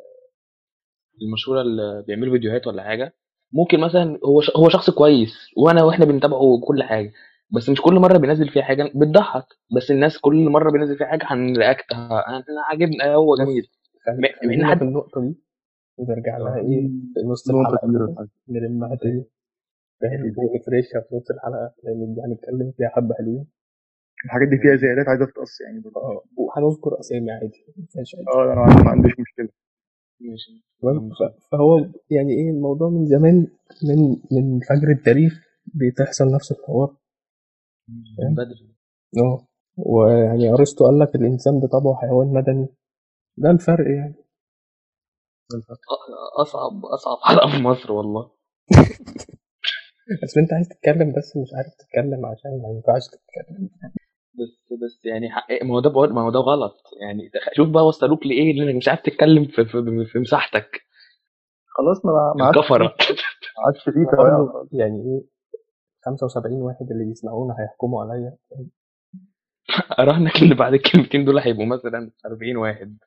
المشهورة 1.21 1.61
اللي 1.61 2.03
بيعملوا 2.07 2.33
فيديوهات 2.33 2.67
ولا 2.67 2.83
حاجة 2.83 3.13
ممكن 3.53 3.79
مثلا 3.79 4.19
هو 4.25 4.41
ش- 4.41 4.51
هو 4.57 4.69
شخص 4.69 4.89
كويس 4.89 5.33
وأنا 5.57 5.83
وإحنا 5.83 6.05
بنتابعه 6.05 6.59
كل 6.67 6.83
حاجة 6.83 7.11
بس 7.51 7.69
مش 7.69 7.81
كل 7.81 7.93
مرة 7.93 8.17
بينزل 8.17 8.49
فيها 8.49 8.63
حاجة 8.63 8.91
بتضحك 8.95 9.45
بس 9.75 9.91
الناس 9.91 10.17
كل 10.17 10.49
مرة 10.49 10.71
بينزل 10.71 10.97
فيها 10.97 11.07
حاجة 11.07 11.23
هنرياكت 11.25 11.91
أنا 11.91 12.43
عاجبني 12.69 13.15
هو 13.15 13.35
جميل. 13.35 13.67
خلينا 14.41 14.67
حد- 14.67 14.77
في 14.77 14.83
النقطة 14.83 15.21
دي 15.21 15.35
ونرجع 15.97 16.37
لها 16.37 16.55
إيه 16.57 16.87
في 17.13 17.27
نص 17.27 17.47
كبيرة. 17.51 18.05
كده، 18.05 18.15
فعلا. 18.15 18.27
نلمها 18.49 18.95
تاني. 18.95 19.25
فاهم؟ 20.01 20.21
ونفرشها 20.37 20.99
في 21.09 21.15
نص 21.15 21.31
الحلقة 21.31 21.73
لأن 21.83 22.13
دي 22.15 22.21
هنتكلم 22.21 22.71
فيها 22.77 22.89
حبة 22.89 23.15
حلوين. 23.15 23.45
الحاجات 24.25 24.47
دي 24.47 24.57
فيها 24.57 24.75
زيادات 24.75 25.07
عايزة 25.07 25.25
تتقص 25.25 25.61
يعني. 25.61 25.79
برضه. 25.79 25.97
آه. 26.01 26.23
وهنذكر 26.37 26.99
أسامي 26.99 27.31
عادي 27.31 27.65
آه 28.35 28.43
أنا 28.53 28.55
ما- 28.75 28.83
ما 28.83 28.89
عنديش 28.89 29.11
مشكلة. 29.19 29.49
ماشي. 30.21 30.63
فهو 31.51 31.77
يعني 32.11 32.33
إيه 32.33 32.49
الموضوع 32.51 32.89
من 32.89 33.05
زمان 33.05 33.47
من 33.83 34.09
من 34.31 34.59
فجر 34.59 34.91
التاريخ 34.91 35.41
بتحصل 35.75 36.25
نفس 36.35 36.51
الحوار. 36.51 36.95
من 38.19 38.35
بدري. 38.35 38.75
آه. 39.17 39.47
ويعني 39.77 40.49
أرسطو 40.53 40.85
قال 40.85 40.99
لك 40.99 41.15
الإنسان 41.15 41.59
بطبعه 41.59 41.95
حيوان 41.95 42.27
مدني. 42.33 42.67
ده 43.37 43.51
الفرق 43.51 43.87
يعني. 43.95 44.15
أصعب 46.41 46.85
أصعب 46.85 47.17
حلقة 47.23 47.51
في 47.51 47.63
مصر 47.63 47.91
والله. 47.91 48.31
بس 50.23 50.37
أنت 50.37 50.53
عايز 50.53 50.67
تتكلم 50.67 51.13
بس 51.17 51.37
مش 51.37 51.49
عارف 51.53 51.73
تتكلم 51.79 52.25
عشان 52.25 52.61
ما 52.61 52.69
ينفعش 52.69 53.01
تتكلم. 53.07 53.69
بس 54.41 54.73
بس 54.83 55.05
يعني 55.05 55.29
حق... 55.29 55.47
ما 55.63 55.75
هو 55.75 55.79
ده 55.79 55.89
ما 56.13 56.21
هو 56.21 56.29
ده 56.31 56.39
غلط. 56.39 56.77
يعني 57.01 57.31
شوف 57.53 57.69
بقى 57.69 57.85
وصلوك 57.85 58.25
لإيه 58.25 58.53
لأنك 58.53 58.75
مش 58.75 58.87
عارف 58.87 59.01
تتكلم 59.01 59.45
في 59.45 59.65
في, 59.65 60.05
في 60.05 60.19
مساحتك. 60.19 60.81
خلاص 61.67 62.05
ما 62.05 62.33
ما 62.37 62.45
عادش 62.45 62.71
ما 62.71 62.89
عادش 63.65 63.83
فيه 63.83 63.91
يعني 64.79 64.97
إيه؟ 64.97 65.39
75 66.05 66.61
واحد 66.61 66.91
اللي 66.91 67.05
بيسمعونا 67.05 67.55
هيحكموا 67.59 68.03
عليا. 68.03 68.37
اراهنك 69.99 70.41
اللي 70.41 70.55
بعد 70.55 70.73
الكلمتين 70.73 71.25
دول 71.25 71.39
هيبقوا 71.39 71.65
مثلا 71.65 72.11
40 72.25 72.57
واحد. 72.57 72.97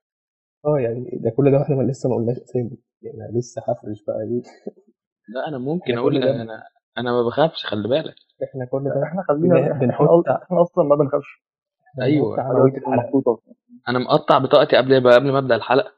آه 0.67 0.79
يعني 0.79 1.11
ده 1.13 1.31
كل 1.31 1.51
ده 1.51 1.57
وإحنا 1.59 1.77
ما 1.77 1.83
لسه 1.83 2.09
ما 2.09 2.15
قلناش 2.17 2.37
أسامي. 2.39 2.79
يعني 3.03 3.39
لسه 3.39 3.63
هفرش 3.63 4.05
بقى 4.07 4.17
إيه. 4.17 4.43
لا 5.29 5.49
أنا 5.49 5.59
ممكن 5.59 5.91
إحنا 5.91 6.01
أقول 6.01 6.17
أنا 6.17 6.63
أنا 6.99 7.13
ما 7.13 7.23
بخافش 7.23 7.67
خلي 7.67 7.89
بالك. 7.89 8.15
إحنا 8.45 8.65
كل 8.65 8.85
ده 8.85 9.03
إحنا 9.03 9.23
خلينا 9.23 9.73
بنحط 9.73 10.29
إحنا, 10.29 10.63
أصلا 10.63 10.85
ما 10.85 10.97
بنخافش. 10.97 11.43
الحلقة 11.99 12.91
محطوطة. 12.91 13.43
أنا 13.89 13.99
مقطع 13.99 14.39
بطاقتي 14.39 14.77
قبل 14.77 15.13
قبل 15.13 15.33
ما 15.33 15.39
أبدأ 15.39 15.55
الحلقة. 15.55 15.91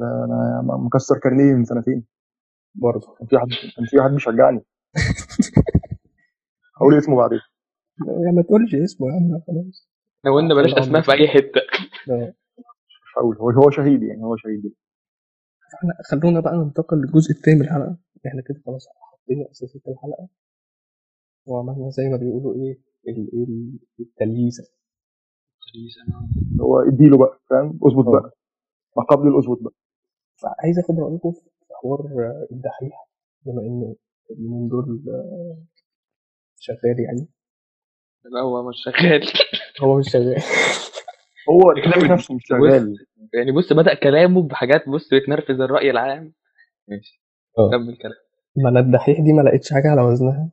ده 0.00 0.24
أنا 0.24 0.76
مكسر 0.76 1.18
كارنيه 1.18 1.54
من 1.54 1.64
سنتين. 1.64 2.04
برضه. 2.74 3.14
كان 3.18 3.26
في 3.26 3.36
واحد 3.36 3.46
كان 3.76 3.84
في 3.86 3.98
واحد 3.98 4.10
بيشجعني 4.10 4.64
هقول 6.76 6.98
اسمه 6.98 7.16
بعدين. 7.16 7.40
يعني 8.06 8.36
ما 8.36 8.42
تقولش 8.42 8.74
اسمه 8.74 9.06
يا 9.08 9.12
عم 9.12 9.40
خلاص. 9.46 9.88
إحنا 10.18 10.34
قلنا 10.34 10.54
بلاش 10.54 10.74
أسماء 10.74 11.02
في 11.02 11.12
أي 11.12 11.28
حتة. 11.28 11.60
مش 12.08 13.12
هقول. 13.16 13.36
هو 13.36 13.50
هو 13.50 13.70
شهيد 13.70 14.02
يعني 14.02 14.22
هو 14.24 14.36
شهيد. 14.36 14.74
إحنا 15.74 15.94
خلونا 16.10 16.40
بقى 16.40 16.56
ننتقل 16.56 16.96
للجزء 16.96 17.30
الثاني 17.30 17.56
من 17.58 17.64
الحلقة. 17.64 17.96
إحنا 18.26 18.42
كده 18.42 18.60
خلاص 18.66 18.86
حطينا 18.88 19.50
أساسيات 19.50 19.88
الحلقة. 19.88 20.28
وعملنا 21.48 21.90
زي 21.90 22.08
ما 22.08 22.16
بيقولوا 22.16 22.54
إيه 22.54 22.78
ال- 23.08 23.30
إيه 23.34 23.44
ال- 23.44 23.78
التلهيسة 24.00 24.64
هو 26.60 26.80
اديله 26.80 27.18
بقى 27.18 27.40
فاهم؟ 27.50 27.78
اظبط. 27.86 28.04
بقى. 28.08 28.30
ما 28.96 29.02
قبل 29.02 29.28
الأظبط 29.28 29.58
بقى. 29.62 29.74
فعايز 30.42 30.78
أخد 30.78 30.98
رأيكم 31.00 31.32
في 31.32 31.40
حوار 31.82 32.00
آه، 32.00 32.46
الدحيح 32.52 33.08
بما 33.46 33.62
إن 33.62 33.94
اليومين 34.30 34.68
دول 34.68 35.04
آه، 35.08 35.58
شغال 36.58 37.00
يعني. 37.06 37.28
لا 38.24 38.40
هو 38.40 38.68
مش 38.68 38.76
شغال. 38.84 39.22
هو 39.82 39.98
مش 39.98 40.10
شغال. 40.12 40.36
هو 41.50 41.74
من- 42.02 42.12
نفسه 42.12 42.34
مش 42.34 42.42
شغال. 42.46 42.94
يعني 43.34 43.52
بص 43.52 43.72
بدأ 43.72 43.94
كلامه 43.94 44.42
بحاجات 44.48 44.88
بص 44.88 45.08
بتنرفز 45.14 45.60
الرأي 45.60 45.90
العام. 45.90 46.34
ماشي. 46.88 47.22
آه. 47.58 47.70
كمل 47.70 47.96
كلام. 47.96 48.14
ما 48.56 48.68
أنا 48.68 48.80
الدحيح 48.80 49.20
دي 49.20 49.32
ما 49.32 49.42
لقيتش 49.42 49.72
حاجة 49.72 49.88
على 49.88 50.02
وزنها. 50.02 50.50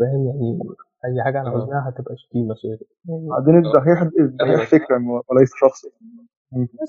فاهم؟ 0.00 0.26
يعني 0.26 0.58
أي 1.04 1.24
حاجة 1.24 1.38
على. 1.38 1.50
وزنها 1.50 1.88
هتبقى 1.88 2.16
شتيمة 2.16 2.54
شيء 2.54 2.70
يعني 2.70 3.28
بعدين 3.28 3.56
الدحيح 3.56 3.98
أيوة. 4.02 4.28
الدحيح 4.28 4.68
فكرة 4.70 4.96
وليس 5.30 5.50
شخص. 5.60 5.86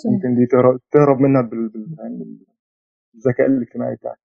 ممكن 0.05 0.35
دي 0.35 0.45
تهرب, 0.91 1.19
منها 1.19 1.49
يعني 1.99 2.37
بالذكاء 3.13 3.47
الاجتماعي 3.47 3.95
بتاعك. 3.95 4.17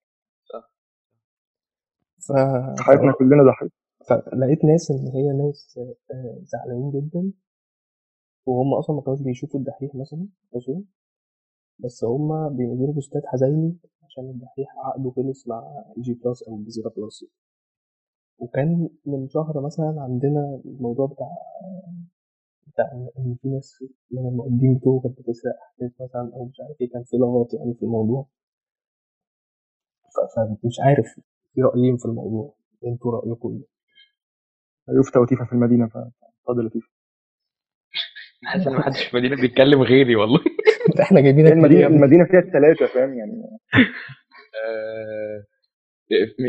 ف... 2.26 2.32
حياتنا 2.80 3.12
كلنا 3.12 3.42
ضحية. 3.50 3.68
فلقيت 4.08 4.64
ناس 4.64 4.90
إن 4.90 5.08
هي 5.14 5.32
ناس 5.32 5.78
آه، 6.12 6.38
زعلانين 6.42 6.90
جدا 6.90 7.32
وهم 8.46 8.74
أصلا 8.74 8.96
ما 8.96 9.02
كانوش 9.02 9.22
بيشوفوا 9.22 9.60
الدحيح 9.60 9.94
مثلا 9.94 10.26
أصلا. 10.56 10.82
بس 11.78 12.04
هم 12.04 12.56
بينزلوا 12.56 12.92
بوستات 12.92 13.26
حزينة 13.26 13.76
عشان 14.04 14.24
الدحيح 14.30 14.68
عقده 14.78 15.10
خلص 15.10 15.48
مع 15.48 15.84
J 15.98 16.14
Plus 16.24 16.42
أو 16.42 16.54
الجزيره 16.56 16.92
Plus 16.96 17.24
وكان 18.38 18.88
من 19.06 19.28
شهر 19.28 19.60
مثلا 19.60 19.94
عندنا 19.98 20.60
الموضوع 20.64 21.06
بتاع 21.06 21.28
بتاع 22.66 22.92
إن 22.92 23.08
إن 23.18 23.36
في 23.42 23.48
ناس 23.48 23.84
من 24.10 24.28
المقدمين 24.28 24.78
بتوعه 24.78 25.00
كانت 25.02 25.18
بتسرق 25.18 25.54
حاجات 25.60 25.92
مثلا 26.00 26.30
أو 26.34 26.44
مش 26.44 26.60
عارف 26.60 26.80
إيه 26.80 26.90
كان 26.90 27.04
في 27.04 27.16
لغط 27.16 27.54
يعني 27.54 27.74
في 27.74 27.82
الموضوع. 27.82 28.28
فمش 30.36 30.80
عارف 30.80 31.06
في 31.54 31.60
رأيين 31.62 31.96
في 31.96 32.04
الموضوع. 32.04 32.54
أنتوا 32.86 33.12
رأيكم 33.12 33.48
إيه؟ 33.48 33.66
يفتى 35.00 35.18
وتيفا 35.18 35.44
في 35.44 35.52
المدينة 35.52 35.86
فتفضل 35.88 36.66
تيفا. 36.66 36.88
حاسس 38.44 38.66
ان 38.66 38.72
محدش 38.74 39.04
في 39.04 39.16
المدينة 39.16 39.40
بيتكلم 39.42 39.82
غيري 39.82 40.16
والله. 40.16 40.40
إحنا 41.02 41.20
جايبينك 41.20 41.52
المدينة؟ 41.52 41.86
المدينة 41.86 42.24
فيها 42.24 42.40
الثلاثه 42.40 42.86
فاهم 42.86 43.14
يعني؟ 43.18 43.42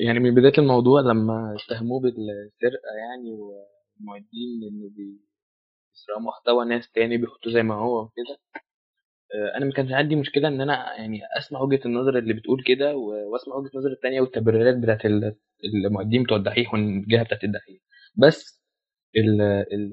يعني 0.06 0.20
من 0.20 0.36
بداية 0.36 0.54
الموضوع 0.58 1.02
لما 1.02 1.56
اتهموه 1.66 2.00
بالسرقة 2.02 2.90
يعني 3.00 3.32
والمعدين 3.32 4.64
إنه 4.72 4.90
بيسرقوا 4.90 6.22
محتوى 6.22 6.66
ناس 6.66 6.92
تاني 6.92 7.18
بيحطوه 7.18 7.54
زي 7.54 7.64
ما 7.64 7.76
هو 7.76 8.02
وكده 8.04 8.40
آه، 9.36 9.58
أنا 9.58 9.66
ما 9.66 9.72
كانش 9.72 9.92
عندي 9.92 10.16
مشكلة 10.16 10.48
إن 10.48 10.62
أنا 10.62 10.96
يعني 10.98 11.20
أسمع 11.38 11.62
وجهة 11.62 11.82
النظر 11.86 12.18
اللي 12.18 12.34
بتقول 12.34 12.64
كده 12.68 12.96
و- 12.96 13.32
وأسمع 13.34 13.56
وجهة 13.56 13.72
النظر 13.76 13.92
التانية 13.92 14.22
والتبريرات 14.22 14.78
بتاعت 14.78 15.06
ال- 15.06 15.36
المعدين 15.86 16.24
بتوع 16.24 16.38
الدحيح 16.38 16.74
والجهة 16.74 17.24
بتاعت 17.24 17.44
الدحيح. 17.44 17.80
بس 18.16 18.64
ال 19.18 19.42
ال 19.42 19.92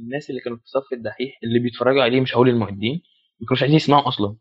الناس 0.00 0.30
اللي 0.30 0.40
كانوا 0.40 0.58
في 0.58 0.62
صف 0.66 0.92
الدحيح 0.92 1.38
اللي 1.44 1.58
بيتفرجوا 1.58 2.02
عليه 2.02 2.20
مش 2.20 2.34
هقول 2.34 2.48
المعدين 2.48 3.02
ما 3.40 3.46
كانوش 3.48 3.62
عايزين 3.62 3.76
يسمعوا 3.76 4.08
أصلا. 4.08 4.36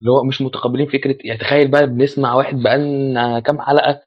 اللي 0.00 0.10
هو 0.12 0.24
مش 0.24 0.42
متقبلين 0.42 0.86
فكرة 0.88 1.16
يعني 1.24 1.38
تخيل 1.40 1.70
بقى 1.70 1.86
بنسمع 1.86 2.34
واحد 2.34 2.56
بقالنا 2.56 3.40
كام 3.40 3.60
حلقة 3.60 4.02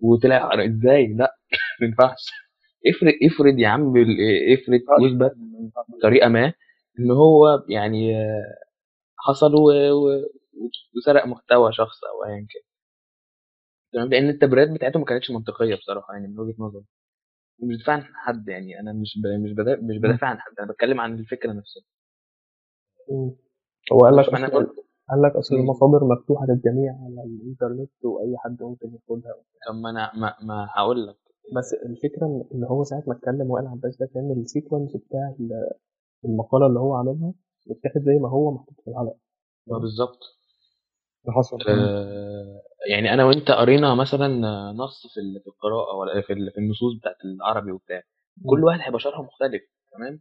وطلع 0.00 0.50
إزاي؟ 0.66 1.06
لا 1.06 1.36
ما 1.80 1.86
ينفعش. 1.86 2.26
افرض 2.86 3.12
افرض 3.24 3.58
يا 3.58 3.68
عم 3.68 3.94
افرض 4.54 4.80
يثبت 5.04 5.32
بطريقة 5.98 6.28
ما 6.28 6.52
إن 7.00 7.10
هو 7.10 7.64
يعني 7.68 8.14
حصل 9.18 9.52
وسرق 10.96 11.26
محتوى 11.26 11.72
شخص 11.72 12.04
أو 12.04 12.24
ايا 12.24 12.46
كان. 12.50 12.62
تمام؟ 13.92 14.08
لأن 14.08 14.28
التبريرات 14.28 14.70
بتاعته 14.70 14.98
ما 14.98 15.04
كانتش 15.04 15.30
منطقية 15.30 15.74
بصراحة 15.74 16.14
يعني 16.14 16.28
من 16.28 16.40
وجهة 16.40 16.54
نظري. 16.58 16.84
مش 17.62 17.76
بدافع 17.76 17.92
عن 17.92 18.02
حد 18.14 18.48
يعني 18.48 18.80
أنا 18.80 18.92
مش 18.92 19.18
ب... 19.24 19.26
مش 19.44 19.52
بدافع 19.52 19.82
مش 19.82 19.98
بدافع 19.98 20.26
عن 20.26 20.40
حد 20.40 20.52
أنا 20.60 20.72
بتكلم 20.72 21.00
عن 21.00 21.18
الفكرة 21.18 21.52
نفسها. 21.52 21.82
هو 23.92 24.00
قال 24.00 24.16
لك 24.16 24.32
قال 25.10 25.22
لك 25.22 25.36
أصل. 25.36 25.54
المصادر 25.56 26.04
مفتوحة 26.04 26.46
للجميع 26.46 26.92
على 27.04 27.22
الإنترنت 27.26 28.04
وأي 28.04 28.34
حد 28.38 28.62
ممكن 28.62 28.86
ياخدها. 28.94 29.32
طب 29.68 29.74
ما 29.74 29.90
أنا 29.90 30.12
ما, 30.16 30.34
ما 30.42 30.68
هقول 30.74 31.06
لك. 31.06 31.16
بس 31.56 31.74
الفكرة 31.86 32.26
إن 32.54 32.64
هو 32.64 32.84
ساعة 32.84 33.02
ما 33.06 33.14
اتكلم 33.14 33.50
وائل 33.50 33.66
عباس 33.66 33.96
ده 33.96 34.06
كان 34.14 34.32
السيكونس 34.40 34.96
بتاع 34.96 35.34
ال- 35.40 35.70
المقالة 36.24 36.66
اللي 36.66 36.78
هو 36.80 36.94
عاملها 36.94 37.32
متاخد 37.66 38.00
زي 38.00 38.18
ما 38.18 38.28
هو 38.28 38.50
محطوط 38.54 38.80
في 38.84 38.90
الحلقة 38.90 39.16
ما 39.66 39.78
بالظبط. 39.78 40.18
ده 41.26 41.32
حصل. 41.32 41.58
آه، 41.68 42.60
يعني 42.90 43.14
أنا 43.14 43.24
وأنت 43.24 43.50
قرينا 43.50 43.94
مثلا 43.94 44.28
نص 44.72 45.06
في 45.14 45.20
في 45.40 45.46
القراءة 45.46 45.96
ولا 45.96 46.20
في 46.22 46.32
ال- 46.32 46.50
في 46.52 46.58
النصوص 46.58 46.98
بتاعت 47.00 47.16
العربي 47.24 47.72
وبتاع. 47.72 48.02
كل 48.46 48.64
واحد 48.64 48.80
هيبقى 48.80 49.00
شرحه 49.00 49.22
مختلف 49.22 49.62
تمام؟ 49.92 50.20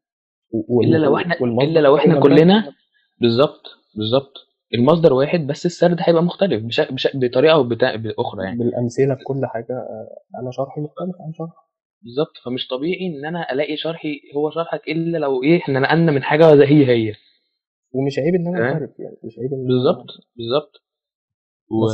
إلا 0.83 0.97
لو 0.97 1.17
إحنا 1.17 1.35
إلا 1.61 1.79
لو 1.79 1.97
إحنا 1.97 2.19
كلنا 2.19 2.73
بالظبط 3.21 3.61
بالظبط. 3.95 4.33
المصدر 4.75 5.13
واحد 5.13 5.47
بس 5.47 5.65
السرد 5.65 5.97
هيبقى 5.99 6.23
مختلف 6.23 6.63
بش... 6.63 6.81
بش... 6.81 7.07
بطريقة 7.15 7.53
أو 7.53 7.63
بتا... 7.63 7.95
بأخرى 7.95 8.43
يعني. 8.43 8.57
بالأمثلة 8.57 9.13
بكل 9.13 9.45
حاجة 9.45 9.73
آه، 9.73 10.17
أنا 10.41 10.51
شرحي 10.51 10.81
مختلف 10.81 11.15
عن 11.21 11.33
شرح 11.33 11.63
بالظبط 12.01 12.37
فمش 12.45 12.67
طبيعي 12.67 13.07
إن 13.07 13.25
أنا 13.25 13.51
ألاقي 13.51 13.77
شرحي 13.77 14.21
هو 14.35 14.49
شرحك 14.49 14.87
إلا 14.87 15.17
لو 15.17 15.43
إيه 15.43 15.57
إحنا 15.57 15.79
نقلنا 15.79 16.11
من 16.11 16.23
حاجة 16.23 16.55
زي 16.55 16.65
هي. 16.65 16.87
هي 16.87 17.13
ومش 17.93 18.19
عيب 18.19 18.35
إن 18.35 18.47
أنا. 18.47 18.65
اعترف 18.73 18.99
يعني 18.99 19.17
مش 19.23 19.39
عيب 19.39 19.53
إن 19.53 19.67
بالظبط 19.67 20.07
بالظبط. 20.35 20.83
و... 21.69 21.85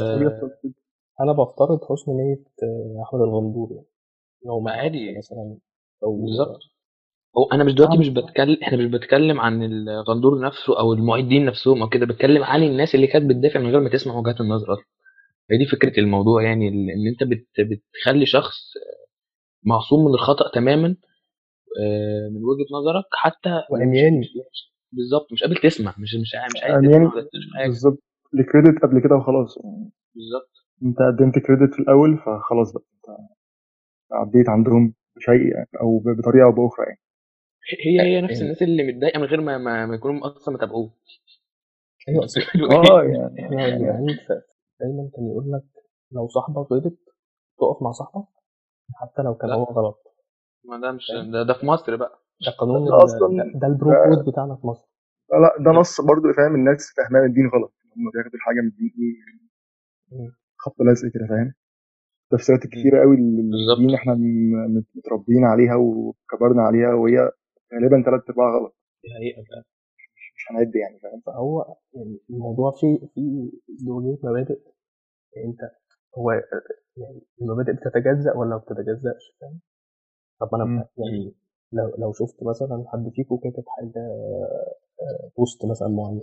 أنا 1.21 1.31
بفترض 1.33 1.83
حسن 1.89 2.11
نية 2.11 2.43
آه، 2.63 3.03
أحمد 3.03 3.21
الغندور 3.21 3.71
يعني. 3.71 3.87
لو 4.45 4.59
ما 4.59 4.71
عادي. 4.71 5.17
مثلا 5.17 5.57
أو 6.03 6.21
بالظبط. 6.21 6.59
هو 7.37 7.45
أنا 7.53 7.63
مش 7.63 7.73
دلوقتي 7.73 7.93
عم- 7.93 7.99
مش 7.99 8.09
بتكلم 8.09 8.57
إحنا 8.63 8.77
مش 8.77 8.85
بتكلم 8.85 9.39
عن 9.41 9.63
الغندور 9.63 10.39
نفسه 10.41 10.79
أو 10.79 10.93
المعيدين 10.93 11.45
نفسهم 11.45 11.81
أو 11.81 11.89
كده 11.89 12.05
بتكلم 12.05 12.43
عن 12.43 12.63
الناس 12.63 12.95
اللي 12.95 13.07
كانت 13.07 13.29
بتدافع 13.29 13.59
من 13.59 13.69
غير 13.71 13.79
ما 13.79 13.89
تسمع 13.89 14.13
وجهات 14.15 14.41
النظر 14.41 14.73
أصلا. 14.73 14.85
هي 15.51 15.57
دي 15.57 15.65
فكرة 15.65 15.99
الموضوع 15.99 16.43
يعني 16.43 16.67
إن 16.69 17.07
أنت 17.11 17.23
بت... 17.23 17.47
بتخلي 17.59 18.25
شخص 18.25 18.57
معصوم 19.63 20.05
من 20.05 20.13
الخطأ 20.13 20.51
تماما 20.53 20.95
آه، 21.81 22.29
من 22.29 22.43
وجهة 22.43 22.65
نظرك 22.73 23.05
حتى 23.13 23.61
وعمياني. 23.71 24.21
بالظبط 24.91 25.27
مش 25.33 25.43
قابل 25.43 25.55
تسمع 25.55 25.91
مش 25.97 26.15
مش 26.15 26.21
مش 26.21 26.35
عايز. 26.63 26.85
تسمع 26.89 27.65
بالظبط. 27.65 28.03
الكريدت 28.33 28.81
قبل 28.83 28.99
كده 28.99 29.15
وخلاص. 29.15 29.57
يعني 29.63 29.89
بالظبط. 30.15 30.51
أنت 30.83 30.97
قدمت 30.99 31.39
كريدت 31.45 31.73
في 31.73 31.79
الأول 31.79 32.17
فخلاص 32.17 32.73
بقى 32.73 32.83
أنت 32.95 33.17
عديت 34.11 34.49
عندهم 34.49 34.93
بشيء 35.15 35.53
يعني 35.55 35.67
أو 35.81 35.99
بطريقة 35.99 36.43
أو 36.45 36.51
بأخرى 36.51 36.85
يعني. 36.85 36.99
هي 37.85 38.01
هي 38.01 38.21
نفس 38.21 38.31
يعني- 38.33 38.43
الناس 38.43 38.61
اللي 38.63 38.83
متضايقة 38.83 39.19
من 39.19 39.25
غير 39.25 39.41
ما 39.41 39.57
ما, 39.57 39.85
ما 39.85 39.95
يكونوا 39.95 40.27
أصلا 40.37 40.53
متابعوه 40.53 40.91
أيوه 42.09 42.25
أصل 42.25 42.41
آه 42.71 43.03
يعني 43.03 43.45
إحنا 43.45 43.67
يا 43.67 43.77
جدعان 43.77 44.07
ف- 44.27 44.31
دايما 44.79 45.09
كان 45.15 45.27
يقول 45.27 45.51
لك 45.51 45.63
لو 46.11 46.27
صاحبك 46.27 46.71
غلط 46.71 46.97
تقف 47.59 47.81
مع 47.83 47.91
صاحبك 47.91 48.25
حتى 48.95 49.21
لو 49.21 49.35
كان. 49.35 49.51
هو 49.51 49.63
غلط. 49.63 49.99
ما 50.65 50.79
ده 50.81 50.91
مش 50.91 51.11
ده, 51.33 51.43
ده 51.43 51.53
في 51.53 51.65
مصر 51.65 51.95
بقى. 51.95 52.19
ده 52.45 52.51
قانون 52.59 52.85
ده 52.89 52.97
أصلاً- 52.99 53.59
ده, 53.61 53.67
ال 53.67 53.79
bro 53.79 54.15
code 54.15 54.25
بتاعنا 54.33 54.55
في 54.55 54.67
مصر. 54.67 54.87
لا 55.31 55.37
لا 55.37 55.63
ده 55.65 55.79
نص 55.79 56.01
برضه 56.01 56.33
فاهم 56.37 56.55
الناس 56.55 56.93
فاهمان 56.97 57.25
الدين 57.25 57.47
غلط 57.47 57.73
هم 57.97 58.11
بياخدوا 58.13 58.33
الحاجة 58.35 58.61
من 58.61 58.67
الدين 58.67 58.91
إيه. 60.13 60.31
قص 60.57 60.81
لزق 60.81 61.07
كده 61.13 61.27
فاهم؟ 61.29 61.53
تفسيرات 62.31 62.61
كتيرة 62.67 63.01
قوي. 63.01 63.15
للدين 63.17 63.95
إحنا 63.95 64.13
م- 64.13 64.83
متربيين 64.95 65.43
عليها 65.45 65.75
وكبرنا 65.75 66.61
عليها 66.61 66.93
وهي 66.93 67.31
غالبا 67.73 68.03
ثلاث 68.05 68.29
أرباع 68.29 68.57
غلط. 68.57 68.75
دي 69.03 69.09
حقيقة 69.15 69.43
فعلا. 69.49 69.63
مش 70.35 70.45
هنعد 70.51 70.75
يعني 70.75 70.99
فاهم؟ 70.99 71.21
فهو 71.25 71.75
يعني 71.93 72.19
الموضوع 72.29 72.71
فيه 72.71 72.99
فيه 73.13 73.51
ازدواجية 73.75 74.19
مبادئ 74.23 74.59
يعني 75.35 75.47
أنت 75.47 75.59
هو 76.17 76.31
يعني 76.31 77.21
المبادئ 77.41 77.71
بتتجزأ 77.73 78.33
ولا 78.35 78.49
ما 78.49 78.57
بتتجزأش 78.57 79.35
فاهم؟ 79.41 79.59
طب. 80.39 80.55
أنا 80.55 80.87
يعني 80.97 81.33
لو 81.71 81.95
لو 81.97 82.13
شفت 82.13 82.43
مثلا 82.43 82.85
حد 82.87 83.09
فيكم 83.15 83.37
كاتب 83.37 83.63
حاجة 83.67 84.01
آه، 85.01 85.31
بوست 85.37 85.65
مثلا 85.65 85.87
معين 85.87 86.21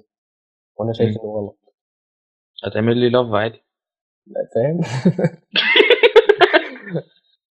وأنا 0.76 0.92
شايف. 0.92 1.10
إنه 1.10 1.30
غلط. 1.32 1.58
هتعمل 2.64 2.96
لي 2.96 3.08
لاف 3.10 3.32
عادي. 3.34 3.62
فاهم؟ 4.54 4.80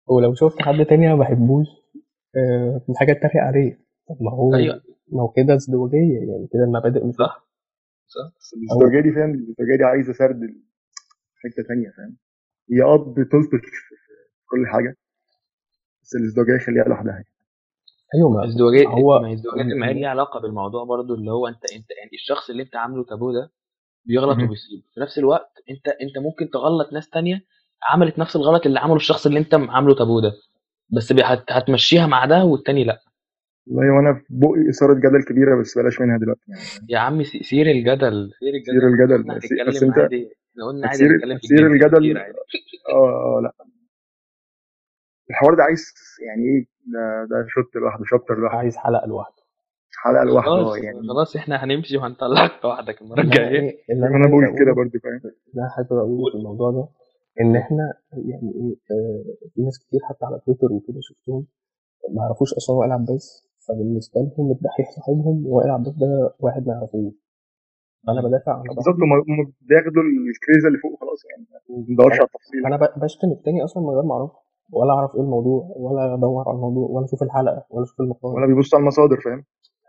ولو 0.09 0.35
شفت 0.35 0.63
حد 0.63 0.85
تاني 0.87 1.09
ما 1.09 1.17
بحبوش. 1.21 1.67
آه، 2.37 2.81
في 2.87 2.93
حاجة 2.97 3.13
اتريق 3.13 3.43
عليه. 3.45 3.81
طب 4.09 4.17
ما 4.21 4.31
هو 4.31 4.55
أيوه. 4.55 4.83
ما 5.13 5.23
هو 5.23 5.29
كده 5.29 5.55
ازدواجية 5.55 6.19
يعني 6.19 6.49
كده 6.53 6.65
المبادئ 6.65 7.05
مش 7.05 7.15
صح. 7.15 7.47
بس 8.41 8.55
الازدواجية 8.55 9.01
دي 9.01 9.13
فاهم 9.15 9.31
الازدواجية 9.31 9.77
دي 9.77 9.85
عايزة 9.85 10.13
سرد 10.13 10.41
حتة 11.45 11.63
تانية 11.69 11.91
فاهم. 11.97 12.17
هي 12.73 12.83
آه 12.83 12.97
بتلطف 12.97 13.51
في 13.51 14.47
كل 14.47 14.67
حاجة 14.67 14.97
بس 16.03 16.15
الازدواجية 16.15 16.59
خليها 16.67 16.85
لوحدها. 16.85 17.13
يعني. 17.13 17.27
أيوه 18.15 18.31
ما 18.31 18.45
ازدواجية 18.47 18.87
هو 18.89 19.21
ما 19.21 19.29
هي 19.29 19.35
ازدواجية 19.35 19.75
ما 19.75 19.89
هي 19.89 19.95
ليها 19.95 20.09
علاقة 20.09 20.41
بالموضوع 20.41 20.85
برضو 20.85 21.15
اللي 21.15 21.31
هو 21.31 21.49
أنت 21.49 21.65
أنت 21.77 21.91
يعني 21.99 22.11
الشخص 22.15 22.51
اللي 22.51 22.63
أنت 22.63 22.77
عامله 22.77 23.05
تابو 23.05 23.33
ده 23.33 23.53
بيغلط. 24.05 24.37
وبيصيب 24.37 24.83
في 24.95 25.01
نفس 25.01 25.19
الوقت 25.19 25.51
أنت 25.71 25.89
أنت 25.89 26.19
ممكن 26.19 26.51
تغلط 26.51 26.93
ناس 26.93 27.11
تانية 27.11 27.41
عملت 27.91 28.19
نفس 28.19 28.37
الغلط 28.37 28.67
اللي 28.67 28.79
عمله 28.81 28.97
الشخص 28.97 29.27
اللي 29.27 29.39
أنت 29.39 29.55
عامله 29.55 29.95
تابو 29.95 30.21
ده. 30.21 30.33
بس 30.91 31.13
بي- 31.13 31.23
هت- 31.23 31.53
هتمشيها 31.53 32.07
مع 32.07 32.25
ده 32.25 32.45
والتاني 32.45 32.85
لأ. 32.85 33.01
والله 33.67 33.93
وأنا 33.97 34.15
في 34.15 34.25
بقي 34.31 34.69
إثارة 34.71 34.95
جدل 34.95 35.23
كبيرة 35.29 35.61
بس 35.61 35.79
بلاش 35.79 36.01
منها 36.01 36.19
دلوقتي. 36.19 36.41
يعني 36.49 36.63
يا 36.89 36.99
عم 36.99 37.23
ثي- 37.23 37.43
ثير 37.43 37.67
الجدل 37.71 38.31
ثير 38.41 38.55
الجدل. 38.55 38.81
ثير 38.81 38.89
الجدل. 38.89 39.23
بس- 39.69 39.83
انت- 39.83 39.99
عادي 39.99 40.29
إحنا 40.53 40.65
قلنا 40.67 40.89
عادي 40.89 41.05
نتكلم 41.05 41.39
في 41.39 41.45
الدين 41.51 41.67
الجدل- 41.67 41.99
كتير 41.99 42.19
عادي. 42.19 42.33
آه 42.93 43.39
آه 43.39 43.41
لأ. 43.43 43.53
الحوار 45.31 45.55
ده 45.55 45.63
عايز 45.63 45.95
يعني 46.27 46.43
إيه؟ 46.43 46.67
ده 46.93 47.25
ده 47.31 47.47
shoot 47.49 47.77
لوحده 47.77 48.05
chapter 48.05 48.39
لوحده. 48.39 48.59
عايز 48.59 48.77
حلقة 48.77 49.07
لوحده. 49.07 49.43
حلقة 50.05 50.25
لوحده 50.25 50.51
خلاص 50.51 50.73
آه 50.77 50.77
يعني. 50.85 50.99
خلاص 51.09 51.37
إحنا 51.37 51.65
هنمشي 51.65 51.97
وهنطلعك 51.97 52.53
لوحدك 52.65 53.03
أنا 53.03 53.23
الجاية. 53.23 53.71
إيه- 53.71 53.75
اللي 53.91 54.07
أنا 54.07 54.27
بقول 54.29 54.59
كده 54.59 54.73
برضه 54.73 54.99
فاهم؟ 55.03 55.21
اللي 55.25 55.61
أنا 55.63 55.69
حابب 55.77 55.93
أقوله 55.93 56.31
في 56.33 56.37
الموضوع 56.39 56.71
ده 56.71 56.89
إن 57.41 57.57
إحنا 57.57 57.95
يعني 58.13 58.51
إيه 58.55 58.75
آه، 58.97 59.49
في 59.55 59.63
ناس 59.63 59.79
كتير 59.79 60.01
حتى 60.09 60.25
على 60.27 60.41
تويتر 60.47 60.73
وكده 60.73 61.01
شفتهم 61.01 61.47
ما 62.15 62.23
يعرفوش 62.23 62.55
أصلا 62.55 62.77
وائل 62.77 62.93
عباس 62.93 63.49
فبالنسبة 63.69 64.21
لهم 64.21 64.51
الدحيح 64.53 64.91
صاحبهم 64.97 65.47
وائل 65.47 65.71
عباس 65.71 65.95
ده 65.95 66.35
واحد 66.41 66.67
ما 66.67 66.73
يعرفوش. 66.75 67.15
أنا 68.09 68.21
بدافع 68.29 68.53
عن 68.53 68.63
بالظبط 68.63 68.97
هم 68.97 69.53
بياخدوا 69.61 70.03
الكريزة 70.33 70.69
اللي 70.69 70.79
فوق 70.79 71.01
خلاص 71.01 71.21
يعني 71.31 71.47
ما 71.53 71.85
بندورش 71.87 72.15
على 72.21 72.29
التفصيل. 72.29 72.67
أنا 72.67 72.77
ب- 72.77 73.01
بشتم 73.05 73.31
التاني 73.33 73.65
أصلا 73.65 73.83
من 73.83 73.89
غير 73.89 74.03
ما 74.03 74.15
أعرفه 74.15 74.39
ولا 74.73 74.93
أعرف 74.93 75.15
إيه 75.15 75.21
الموضوع 75.21 75.73
ولا 75.77 76.15
أدور 76.15 76.45
على 76.49 76.57
الموضوع 76.57 76.89
ولا 76.91 77.05
أشوف 77.05 77.23
الحلقة 77.23 77.65
ولا 77.71 77.85
أشوف 77.85 78.01
المقال. 78.01 78.35
ولا 78.37 78.47
بيبص 78.47 78.75
على 78.75 78.81
المصادر 78.83 79.21
فاهم؟ 79.25 79.45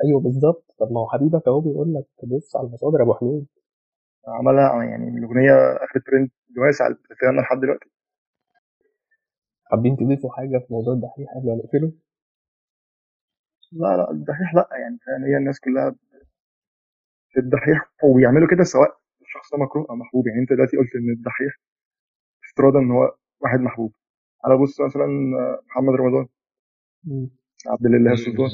أيوه 0.06 0.20
بالظبط. 0.22 0.66
طب 0.80 0.92
ما 0.92 1.00
هو 1.00 1.08
حبيبك 1.08 1.48
أهو 1.48 1.60
بيقول 1.62 1.94
لك 1.94 2.06
بص 2.24 2.56
على 2.56 2.68
المصادر 2.68 2.98
يا 3.00 3.04
أبو 3.04 3.14
حميد. 3.14 3.46
عملها 4.28 4.84
يعني 4.84 5.08
الأغنية 5.18 5.54
اخدت 5.84 6.06
ترند 6.06 6.30
واسع 6.58 6.86
على 6.86 6.94
التلفزيون 6.94 7.40
لحد 7.40 7.60
دلوقتي. 7.60 7.90
حابين 9.66 9.96
تضيفوا 9.98 10.32
حاجة 10.32 10.58
في 10.58 10.74
موضوع 10.74 10.94
الدحيح؟ 10.94 11.28
قبل 11.36 11.48
ما 11.48 11.56
نقفله؟ 11.56 11.92
لا 13.72 13.98
لا 13.98 14.12
الدحيح 14.12 14.56
لا 14.56 14.70
يعني 14.72 14.98
فاهم 15.06 15.24
هي 15.24 15.38
الناس 15.38 15.60
كلها 15.60 15.96
الدحيح 17.38 17.92
وبيعملوا 18.04 18.48
كده 18.52 18.64
سواء 18.64 18.98
الشخص 19.22 19.52
ده 19.52 19.58
مكروه 19.58 19.86
أو 19.90 19.96
محبوب. 19.96 20.28
يعني 20.28 20.40
أنت 20.42 20.54
دلوقتي 20.54 20.78
قلت 20.78 20.96
إن 20.96 21.10
الدحيح 21.10 21.54
افتراضا 22.50 22.80
إن 22.80 22.92
هو 22.92 23.16
واحد 23.40 23.60
محبوب. 23.60 23.92
على 24.46 24.58
بص 24.58 24.82
مثلا 24.82 25.08
محمد 25.68 25.94
رمضان. 25.96 26.28
مم. 27.04 27.30
عبد 27.68 27.86
الله 27.86 28.14
السلطان. 28.14 28.50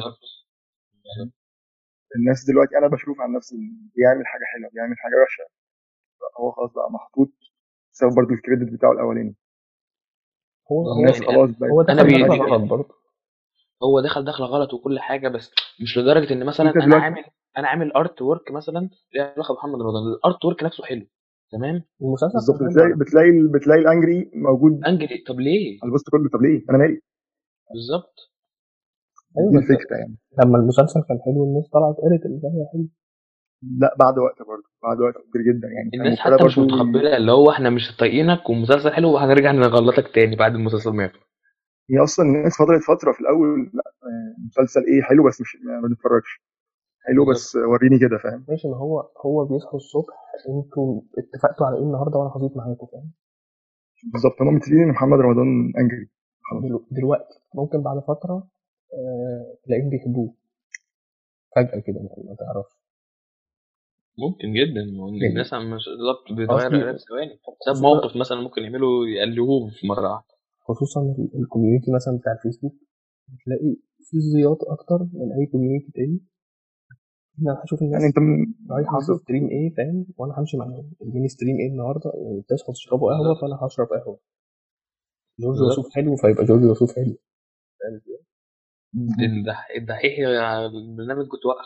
الناس 2.15 2.45
دلوقتي 2.49 2.77
أنا 2.77 2.87
بشوف 2.87 3.21
عن 3.21 3.31
نفسي 3.31 3.55
بيعمل 3.95 4.27
حاجة 4.27 4.43
حلوة 4.53 4.69
بيعمل 4.73 4.97
حاجة 4.97 5.15
وحشة. 5.23 5.62
هو 6.39 6.51
خلاص 6.51 6.71
بقى 6.73 6.91
محطوط 6.91 7.29
بسبب 7.93 8.15
برضه 8.15 8.33
ال 8.33 8.39
credit 8.39 8.73
بتاعه 8.73 8.91
الأولاني. 8.91 9.35
هو 10.71 10.81
هو 10.81 10.93
هو 10.93 10.99
الناس 10.99 11.21
يعني 11.21 11.33
خلاص 11.35 11.49
بقت 11.49 11.69
هو 11.71 11.81
دخل 11.81 12.07
بي- 12.07 12.23
دخل 12.23 12.41
غلط 12.41 12.69
برضه. 12.69 12.95
هو 13.83 14.01
دخل 14.01 14.25
دخله 14.25 14.45
غلط 14.47 14.73
وكل 14.73 14.99
حاجة 14.99 15.27
بس 15.27 15.51
مش 15.81 15.97
لدرجة 15.97 16.33
إن 16.33 16.45
مثلا 16.45 16.69
أنا 16.83 16.95
عامل 16.95 17.23
أنا 17.57 17.67
عامل 17.67 17.91
artwork 17.93 18.51
مثلا 18.51 18.89
ليها 19.13 19.33
علاقة 19.33 19.53
بمحمد 19.53 19.81
رمضان؟ 19.81 20.03
ال 20.13 20.45
artwork 20.45 20.63
نفسه 20.63 20.83
حلو 20.83 21.05
تمام؟ 21.51 21.83
المسلسل 22.01 22.33
بالظبط. 22.33 22.59
كان 22.59 22.67
حلو. 22.69 22.73
بتلاقي 22.73 22.93
بتلاقي 22.99 23.31
بتلاقي 23.59 23.79
ال 23.81 23.90
angry 23.90 24.31
موجود. 24.35 24.83
angry 24.85 25.23
طب 25.27 25.39
ليه؟ 25.39 25.79
على 25.81 25.87
البوست 25.87 26.09
كله 26.09 26.29
طب 26.33 26.41
ليه؟ 26.41 26.65
أنا 26.69 26.77
مالي. 26.77 27.01
بالظبط. 27.73 28.13
أيوه 29.37 29.61
الفكرة 29.61 29.95
يعني. 29.97 30.17
لما 30.43 30.57
المسلسل 30.57 31.01
كان 31.07 31.19
حلو 31.25 31.43
الناس 31.43 31.69
طلعت 31.69 31.95
قالت 31.95 32.25
المسلسل 32.25 32.65
حلو. 32.73 32.87
لا 33.79 33.95
بعد 33.99 34.17
وقت 34.17 34.39
برضه 34.39 34.63
بعد 34.83 34.99
وقت 34.99 35.13
كبير 35.29 35.41
جدا 35.53 35.67
يعني 35.67 35.89
الناس 35.93 36.19
حتى 36.19 36.43
مش 36.45 36.57
متقبلة 36.57 37.17
اللي 37.17 37.31
هو 37.31 37.51
إحنا 37.51 37.69
مش 37.69 37.97
طايقينك 37.99 38.49
ومسلسل 38.49 38.93
حلو 38.93 39.13
وهنرجع 39.13 39.51
نغلطك 39.51 40.15
تاني 40.15 40.35
بعد 40.35 40.55
المسلسل 40.55 40.89
ما 40.91 41.03
يخلص. 41.05 41.23
هي 41.91 42.03
أصلا 42.03 42.25
الناس 42.25 42.57
فضلت 42.57 42.83
فترة 42.83 43.11
في 43.11 43.19
الأول 43.21 43.71
لأ 43.73 43.83
مسلسل 44.47 44.81
إيه 44.87 45.01
حلو 45.01 45.27
بس 45.27 45.41
مش 45.41 45.57
ما 45.65 45.79
ما 45.79 45.87
نتفرجش 45.87 46.41
حلو 47.07 47.25
بالظبط 47.25 47.43
بس 47.45 47.55
وريني 47.55 47.99
كده 47.99 48.17
فاهم؟ 48.17 48.45
ماشي 48.49 48.67
ما 48.67 48.77
هو 48.77 48.99
هو 49.25 49.45
بيصحوا 49.45 49.75
الصبح 49.79 50.13
أنتوا 50.49 51.01
اتفقتوا 51.17 51.65
على 51.67 51.77
إيه 51.77 51.83
النهارده 51.83 52.19
وأنا 52.19 52.31
هزيط 52.35 52.57
معاكم 52.57 52.87
فاهم؟ 52.91 53.11
بالظبط 54.13 54.41
هم 54.41 54.47
متفقين 54.55 54.81
إن 54.83 54.89
محمد 54.89 55.19
رمضان 55.19 55.73
أنجري. 55.79 56.09
خلاص. 56.41 56.63
دلو- 56.63 56.85
دلوقتي 56.91 57.39
ممكن 57.55 57.81
بعد 57.83 57.99
فترة 57.99 58.47
آه، 58.93 59.57
تلاقيهم 59.65 59.89
بيحبوه. 59.89 60.33
فجأة 61.55 61.79
كده 61.79 61.99
ما 61.99 62.09
ما 62.29 62.35
تعرفش. 62.35 62.82
ممكن 64.17 64.53
جدا 64.53 64.81
يعني 64.81 65.27
الناس 65.29 65.53
مش 65.53 65.85
بالظبط 65.89 66.37
بيتغير 66.37 66.93
في 66.93 66.99
ثواني 67.09 67.39
بسبب 67.61 67.83
موقف 67.83 68.15
مثلا 68.15 68.41
ممكن 68.41 68.61
يعملوا 68.63 69.07
يقلبوه 69.07 69.69
في 69.69 69.87
مرة 69.87 70.11
واحدة. 70.11 70.33
خصوصا 70.67 71.01
ال- 71.01 71.41
ال 71.41 71.46
community 71.46 71.91
مثلا 71.91 72.17
بتاع 72.17 72.31
الفيسبوك 72.33 72.73
بتلاقي 73.27 73.75
في 74.09 74.19
زياط 74.19 74.57
أكتر 74.67 74.99
من 75.13 75.31
أي 75.39 75.45
community 75.51 75.91
تاني. 75.95 76.19
أنا 77.41 77.61
هشوف 77.63 77.81
يعني 77.81 77.93
الناس 77.93 78.03
انت 78.03 78.15
في 78.15 78.95
بالظبط. 78.95 79.21
stream 79.21 79.47
إيه 79.49 79.73
فاهم؟ 79.77 80.05
وأنا 80.17 80.39
همشي 80.39 80.57
معاهم. 80.57 80.91
ال 81.01 81.27
mainstream 81.27 81.55
إيه 81.57 81.67
النهارده 81.71 82.11
يعني 82.15 82.39
بتصحوا 82.41 82.73
تشربوا 82.73 83.13
قهوة 83.13 83.35
فأنا 83.41 83.59
هشرب 83.61 83.87
قهوة. 83.87 84.19
جورج 85.39 85.61
وسوف 85.61 85.93
حلو 85.95 86.15
فيبقى 86.15 86.45
جورج 86.45 86.63
وسوف 86.63 86.95
حلو. 86.95 87.15
فاهم 87.79 87.95
إزاي؟ 87.95 88.19
الدح- 89.25 89.69
الدحيح 89.77 90.19
البرنامج 90.19 91.27
كنت 91.27 91.45
واقف 91.45 91.65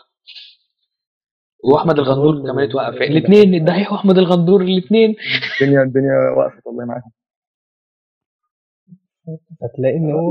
وأحمد 1.64 1.98
الغندور 1.98 2.52
كمان 2.52 2.68
اتوقف 2.68 2.88
الدحيح 2.94 3.10
الاثنين 3.10 3.54
الدحيح 3.54 3.92
واحمد 3.92 4.18
الغندور 4.18 4.60
الاثنين. 4.62 5.14
الدنيا 5.60 5.82
الدنيا 5.82 6.30
وقفت 6.36 6.66
والله 6.66 6.84
معاهم. 6.84 7.10
هتلاقي 9.62 9.96
إن 9.96 10.12
هو 10.12 10.30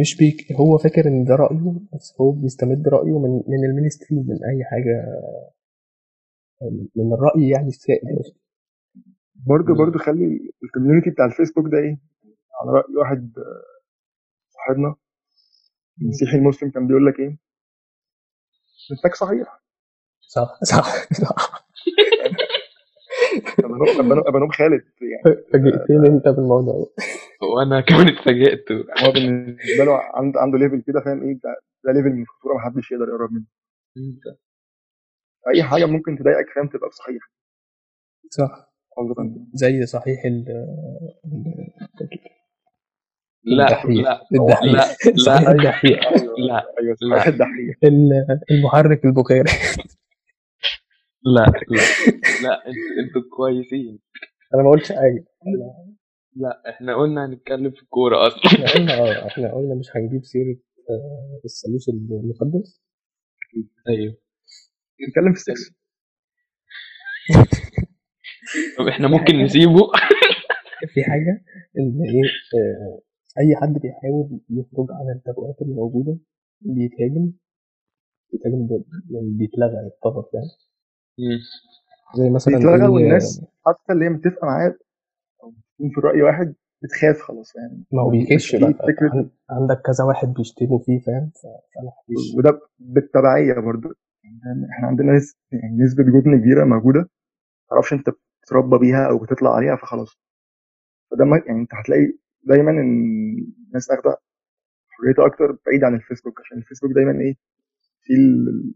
مش 0.00 0.16
بيك 0.16 0.52
هو 0.52 0.78
فاكر 0.78 1.08
إن 1.08 1.24
ده 1.24 1.34
رأيه 1.34 1.74
بس 1.94 2.14
هو 2.20 2.30
بيستمد 2.32 2.88
رأيه 2.88 3.18
من 3.18 3.42
من 3.48 3.64
ال 3.70 3.74
mainstream 3.74 4.16
من 4.16 4.38
أي 4.44 4.64
حاجة 4.64 5.04
من 6.96 7.12
الرأي 7.12 7.48
يعني 7.48 7.68
السائد. 7.68 8.00
برضه 9.34 9.74
برضه 9.74 9.98
خلي 9.98 10.50
الكوميونتي 10.64 11.10
بتاع 11.10 11.24
الفيسبوك 11.24 11.64
ده 11.72 11.78
إيه؟ 11.78 11.98
على 12.60 12.70
رأي 12.78 12.96
واحد 12.96 13.32
صاحبنا 14.48 14.94
المسيحي 16.02 16.36
المسلم 16.36 16.70
كان 16.70 16.86
بيقول 16.86 17.06
لك 17.06 17.20
إيه؟ 17.20 17.38
انتك 18.92 19.14
صحيح. 19.14 19.65
صح 20.26 20.58
صح 20.64 21.12
صح. 21.12 21.66
ابقى 23.58 23.78
نوم- 23.78 23.88
أبقى 23.88 24.02
نوم- 24.16 24.18
أبقى 24.28 24.40
نوم 24.40 24.50
خالد 24.50 24.84
يعني. 25.02 25.36
فاجئتني 25.52 26.08
انت 26.08 26.28
بالموضوع 26.28 26.74
ده. 26.74 26.86
وأنا 27.48 27.80
كمان 27.80 28.08
اتفاجئت. 28.08 28.72
هو 28.72 29.12
بالنسبة 29.12 29.84
له 29.84 29.92
عنده 30.14 30.40
عنده 30.40 30.58
ليفل 30.58 30.82
كده 30.86 31.00
فاهم 31.00 31.22
إيه؟ 31.22 31.34
ده, 31.34 31.56
ده 31.84 31.92
ليفل 31.92 32.08
من 32.16 32.22
الخطورة 32.22 32.54
ما 32.54 32.60
حدش 32.60 32.90
يقدر 32.92 33.08
يقرب 33.08 33.30
منه. 33.32 33.44
أي 35.54 35.62
حاجة 35.62 35.84
ممكن 35.84 36.18
تضايقك 36.18 36.46
فاهم 36.54 36.68
تبقى 36.68 36.88
بصحيح. 36.88 37.22
صح. 38.30 38.72
زي 39.54 39.86
صحيح 39.86 40.24
ال 40.24 40.44
لا 43.44 43.64
الدحيح. 43.64 43.90
لا 44.04 44.22
الدحيح. 44.32 44.62
لا 44.74 44.82
صحيح 45.16 45.42
لا. 45.48 45.50
الدحيح. 45.52 46.00
لا. 46.38 46.64
أيوه 46.80 46.96
لا. 47.00 47.16
صحيح 47.18 47.26
الدحيح. 47.26 47.76
ال- 47.84 48.40
المحرك 48.50 49.04
البخاري. 49.04 49.50
لا 51.34 51.44
لا 51.70 51.82
لا 52.42 52.66
أنتوا 52.68 53.22
كويسين. 53.36 53.98
أنا 54.54 54.62
ما 54.62 54.70
قلتش 54.70 54.92
حاجة. 54.92 55.24
لا 56.36 56.62
إحنا 56.70 56.96
قلنا 56.96 57.26
هنتكلم 57.26 57.70
في 57.70 57.82
الكورة 57.82 58.26
أصلا. 58.26 58.40
إحنا 58.44 58.72
قلنا 58.74 58.98
آه 58.98 59.26
إحنا 59.26 59.54
قلنا 59.54 59.74
مش 59.74 59.86
هنجيب 59.96 60.24
سيرة 60.24 60.56
آه، 60.90 61.40
الثالوث 61.44 61.88
المقدس. 61.88 62.82
أيوه. 63.88 64.16
نتكلم 65.08 65.32
في 65.32 65.38
السكس 65.38 65.74
طب 68.78 68.88
إحنا 68.88 69.08
ممكن 69.08 69.44
نسيبه؟ 69.44 69.80
في 70.94 71.04
حاجة؟ 71.04 71.44
إن 71.78 72.02
إيه 72.02 72.22
آه، 72.60 73.00
أي 73.40 73.56
حد 73.56 73.72
بيحاول 73.82 74.40
يخرج 74.50 74.86
عن 74.90 75.16
التبوات 75.16 75.62
اللي 75.62 75.74
موجودة 75.74 76.18
بيتهاجم 76.60 77.32
بيتهاجم 78.32 78.68
يعني 79.10 79.30
بيتلغى 79.38 79.86
يتطرف 79.86 80.34
يعني. 80.34 80.65
زي 82.16 82.30
مثلا 82.30 82.54
بيتلغى 82.56 82.86
والناس 82.88 83.44
حتى 83.66 83.92
اللي 83.92 84.04
هي 84.04 84.08
متفقة 84.08 84.46
معاه 84.46 84.74
أو 85.42 85.50
بتكون 85.50 85.90
في 85.94 86.00
رأي 86.00 86.22
واحد 86.22 86.54
بتخاف 86.82 87.20
خلاص 87.20 87.56
يعني 87.56 87.84
ما 87.92 88.02
هو 88.02 88.10
في 88.10 88.16
بقى. 88.58 89.30
عندك 89.50 89.82
كذا 89.86 90.04
واحد 90.04 90.28
بيشتموا 90.28 90.78
فيه 90.78 90.98
فاهم؟ 90.98 91.30
فأنا 91.42 91.90
وده 92.36 92.60
بالتبعية 92.78 93.54
برضو. 93.60 93.88
يعني 94.24 94.66
إحنا 94.72 94.86
عندنا. 94.88 95.12
يعني 95.52 95.76
نسبة 95.84 96.02
جبن 96.04 96.38
كبيرة 96.40 96.64
موجودة 96.64 96.98
ما 97.00 97.08
تعرفش 97.70 97.92
انت 97.92 98.10
بتتربى 98.42 98.78
بيها 98.78 99.08
أو 99.10 99.18
بتطلع 99.18 99.54
عليها 99.54 99.76
فخلاص. 99.76 100.18
فده 101.10 101.24
ما 101.24 101.42
يعني 101.46 101.60
انت 101.60 101.74
هتلاقي 101.74 102.12
دايما 102.44 102.70
إن 102.70 103.36
الناس 103.68 103.90
اخده 103.90 104.16
حريتها 104.88 105.26
أكتر 105.26 105.58
بعيد 105.66 105.84
عن 105.84 105.94
الفيسبوك 105.94 106.40
عشان 106.40 106.58
الفيسبوك 106.58 106.90
دايما 106.92 107.20
إيه؟ 107.20 107.34
في 108.02 108.12
ال- 108.12 108.74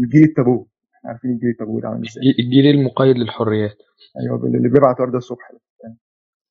الجيل 0.00 0.22
التابو 0.24 0.62
إحنا 0.62 0.71
عارفين 1.04 1.30
الجيل 1.30 1.50
التابو 1.50 1.80
ده 1.80 1.88
عامل 1.88 2.06
إزاي. 2.08 2.24
الجيل 2.38 2.66
المقيد 2.66 3.16
للحريات. 3.16 3.76
أيوه 4.20 4.44
اللي 4.46 4.68
بيبعت 4.68 5.00
ورده 5.00 5.18
الصبح. 5.18 5.52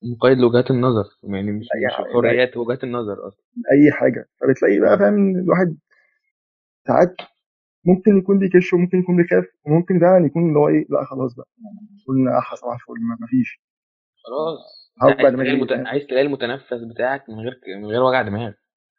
مقيد 0.03 0.37
لوجهات 0.37 0.71
النظر 0.71 1.03
يعني 1.23 1.51
مش 1.51 1.67
أي 1.75 1.85
مش 1.87 1.93
حاجة. 1.93 2.05
الحريات 2.05 2.57
وجهات 2.57 2.83
النظر 2.83 3.27
أصلا. 3.27 3.43
أي 3.73 3.91
حاجة. 3.91 4.29
فبتلاقي 4.41 4.79
بقى 4.79 4.97
فاهم 4.99 5.13
ان 5.13 5.39
الواحد 5.39 5.77
ساعات 6.87 7.15
ممكن 7.85 8.17
يكون 8.17 8.39
بيكش 8.39 8.73
وممكن 8.73 8.99
يكون 8.99 9.15
بيخاف 9.17 9.45
وممكن 9.65 9.99
فعلا 9.99 10.25
يكون 10.25 10.47
اللي 10.47 10.59
هو 10.59 10.67
إيه 10.67 10.85
لأ 10.89 11.03
خلاص 11.05 11.35
بقى. 11.35 11.47
يعني 11.63 12.03
قلنا 12.07 12.37
احا 12.39 12.55
صباح 12.55 12.73
الفل 12.73 13.01
ما- 13.01 13.17
مفيش 13.21 13.61
خلاص. 14.25 14.59
عايز 15.01 15.17
تلاقي, 15.35 15.51
المت... 15.51 15.71
عايز 15.71 16.03
تلاقي 16.07 16.25
المتنفس 16.25 16.73
بتاعك 16.93 17.29
من 17.29 17.35
غير 17.35 17.59
من 17.77 17.85
غير 17.85 18.03
وجع 18.03 18.21
دماغ. 18.21 18.51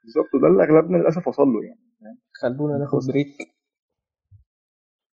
بالظبط 0.05 0.35
وده 0.35 0.47
اللي 0.49 0.63
أغلبنا 0.65 0.97
للأسف 0.97 1.29
وصل 1.29 1.43
له 1.49 1.65
يعني 1.65 2.19
خلونا 2.43 2.79
ناخد. 2.79 2.99
بريك. 3.09 3.29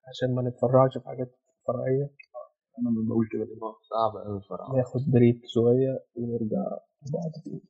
عشان 0.08 0.34
ما 0.34 0.42
نتفرعش 0.42 0.98
في 0.98 1.04
حاجات 1.08 1.30
فرعية. 1.66 2.10
أنا 2.78 2.90
بقول 3.08 3.26
كده 3.32 3.44
صعب 3.90 4.12
قوي 4.26 4.38
بصراحة. 4.38 4.76
ناخد 4.76 5.00
بريك 5.12 5.40
شوية 5.54 6.04
ونرجع 6.16 6.64
بعد 7.14 7.32
كده. 7.44 7.60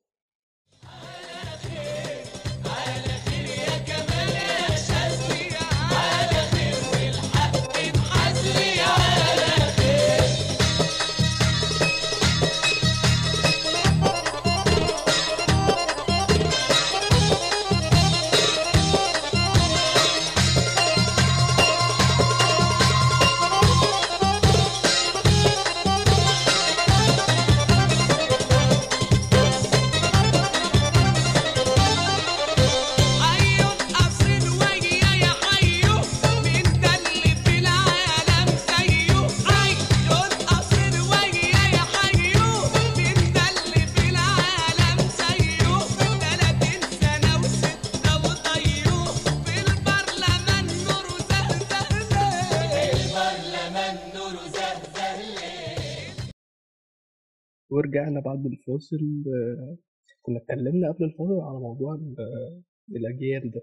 ورجعنا 57.97 58.19
بعد 58.19 58.45
الفاصل 58.45 59.23
آه، 59.27 59.77
كنا 60.21 60.37
اتكلمنا 60.37 60.91
قبل 60.91 61.05
الفاصل 61.05 61.39
على 61.41 61.59
موضوع 61.59 61.93
آه، 62.19 62.61
الأجيال 62.89 63.51
ده. 63.51 63.61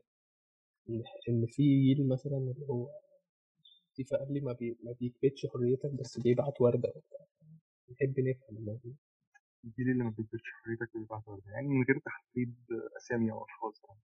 إن 0.90 1.02
إن 1.28 1.46
في 1.46 1.62
جيل 1.62 2.08
مثلا 2.08 2.36
اللي 2.38 2.66
هو 2.70 2.88
ستيف 3.92 4.14
قال 4.14 4.32
لي 4.34 4.40
ما, 4.40 4.52
بي... 4.52 4.78
ما 4.84 4.92
بيكبتش 5.00 5.46
حريتك 5.46 5.90
بس 6.00 6.18
بيبعت 6.20 6.60
وردة 6.60 6.88
وبتاع. 6.96 7.26
نحب 7.92 8.20
نفهم 8.20 8.56
الموضوع. 8.58 8.92
الجيل 9.64 9.90
اللي 9.90 10.04
ما 10.04 10.10
بيدركش 10.10 10.50
حريتك 10.64 10.94
اللي 10.96 11.06
بعد 11.06 11.22
يعني 11.46 11.68
من 11.68 11.84
غير 11.88 11.98
تحديد 12.04 12.54
أسامي 12.96 13.32
أو 13.32 13.44
اشخاص 13.44 13.82
يعني 13.88 14.00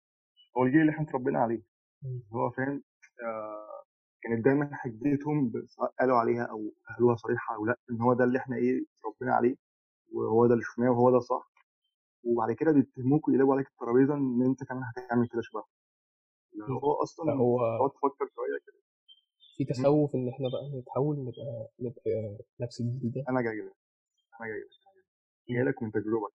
هو 0.57 0.63
الجيل 0.63 0.81
اللي 0.81 0.91
إحنا 0.91 1.05
اتربينا 1.09 1.39
عليه. 1.39 1.61
اللي 2.05 2.21
هو 2.33 2.49
فاهم 2.51 2.83
آه 3.23 3.83
كانت 4.23 4.45
دايما 4.45 4.69
حجتهم 4.75 5.53
سواء 5.67 5.93
قالوا 5.99 6.17
عليها 6.17 6.43
أو 6.43 6.73
قالوها 6.89 7.15
صريحة 7.15 7.55
أو 7.55 7.65
لأ 7.65 7.79
إن 7.91 8.01
هو 8.01 8.13
ده 8.13 8.23
اللي 8.23 8.39
إحنا 8.39 8.55
إيه 8.55 8.85
اتربينا 8.99 9.35
عليه. 9.35 9.68
وهو 10.11 10.47
ده 10.47 10.53
اللي 10.53 10.63
شفناه 10.63 10.89
وهو 10.91 11.11
ده 11.11 11.19
صح. 11.19 11.51
وبعد 12.23 12.51
كده 12.51 12.71
بيتهموك 12.71 13.27
ويقلبوا 13.27 13.53
عليك 13.55 13.67
الترابيزة 13.67 14.13
إن 14.13 14.41
أنت 14.45 14.63
كمان 14.63 14.83
هتعمل 14.83 15.27
كده 15.27 15.41
شبهه 15.41 15.65
اللي 16.53 16.65
هو 16.83 16.93
أصلا 16.93 17.25
فهو 17.37 17.57
تقعد 17.77 17.89
تفكر 17.91 18.27
شوية 18.35 18.59
كده. 18.67 18.79
في 19.57 19.65
تخوف 19.65 20.15
إن 20.15 20.29
إحنا 20.29 20.49
بقى 20.49 20.79
نتحول 20.79 21.15
نبقى 21.19 21.69
نبقى 21.79 22.37
نفس 22.61 22.81
الجيل 22.81 23.11
ده. 23.11 23.23
أنا 23.29 23.41
جاي 23.41 23.55
لك 23.61 23.75
أنا 24.41 24.47
جاي 24.49 24.59
لك 24.59 24.69
جاي 25.49 25.63
لك. 25.63 25.83
من 25.83 25.91
تجربة. 25.91 26.29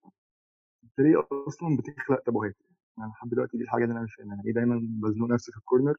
انت 0.85 0.99
ليه 1.01 1.29
أصلا 1.49 1.77
بتخلق 1.77 2.21
تابوهات 2.23 2.57
أنا 2.99 3.07
لحد 3.07 3.29
دلوقتي 3.29 3.57
دي 3.57 3.63
الحاجة 3.65 3.83
اللي 3.85 3.93
أنا 3.95 4.03
مش 4.03 4.15
فاهمها. 4.15 4.43
ليه 4.45 4.53
دايما 4.53 4.81
بزنق 5.03 5.27
نفسي 5.29 5.53
في 5.53 5.59
الكورنر 5.59 5.97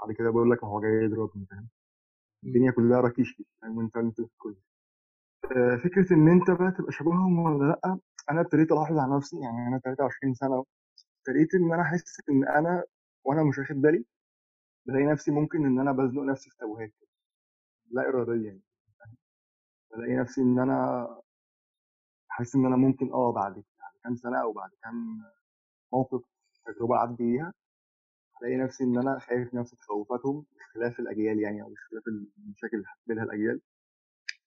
بعد 0.00 0.12
كده 0.12 0.30
بقول 0.30 0.50
لك 0.50 0.64
ما 0.64 0.70
هو 0.70 0.80
جاي 0.80 0.90
يضربني 1.04 1.46
فاهم؟ 1.46 1.68
الدنيا 2.44 2.70
كلها 2.70 3.00
راكيشي 3.00 3.44
فاهم؟ 3.62 3.78
وأنت 3.78 3.96
أنت 3.96 4.16
في 4.16 4.22
الكورنر 4.32 4.58
آه، 5.44 5.76
فكرة 5.84 6.12
إن 6.14 6.28
أنت 6.28 6.50
بقى 6.50 6.70
تبقى 6.78 6.92
شبههم 6.92 7.38
ولا 7.38 7.64
لأ 7.68 7.98
أنا 8.30 8.40
ابتديت 8.40 8.72
ألاحظ 8.72 8.98
على 8.98 9.16
نفسي 9.16 9.36
يعني 9.40 9.68
أنا 9.68 9.78
23 9.84 10.34
سنة. 10.34 10.64
ابتديت 11.18 11.54
إن 11.54 11.72
أنا 11.72 11.82
أحس 11.82 12.20
إن 12.30 12.48
أنا 12.48 12.84
وأنا 13.24 13.44
مش 13.44 13.58
واخد 13.58 13.76
بالي 13.76 14.04
بلاقي 14.86 15.06
نفسي 15.06 15.30
ممكن 15.30 15.66
إن 15.66 15.80
أنا 15.80 15.92
بزنق 15.92 16.22
نفسي 16.22 16.50
في 16.50 16.56
تابوهات 16.58 16.90
كده، 17.00 17.08
لا 17.92 18.08
اراديا 18.08 18.42
يعني 18.50 18.62
بلاقي 19.96 20.16
نفسي 20.16 20.40
إن 20.42 20.58
أنا 20.58 21.08
حاسس 22.28 22.54
إن 22.56 22.66
أنا 22.66 22.76
ممكن 22.76 23.12
آه 23.12 23.32
بعد 23.32 23.52
بعد 23.54 23.92
كام 24.04 24.16
سنة 24.16 24.42
أو 24.42 24.52
بعد 24.52 24.70
كام 24.82 25.22
موقف 25.92 26.22
تجربة 26.66 26.96
أعدي 26.96 27.16
بيها 27.16 27.52
ألاقي 28.42 28.56
نفسي 28.56 28.84
إن 28.84 28.98
أنا 28.98 29.18
خايف 29.18 29.54
نفس 29.54 29.70
تخوفاتهم 29.70 30.46
اختلاف 30.60 31.00
الأجيال 31.00 31.40
يعني 31.40 31.62
أو 31.62 31.74
اختلاف 31.74 32.02
المشاكل 32.38 32.76
اللي 32.76 32.86
هتقابلها 32.88 33.24
الأجيال 33.24 33.60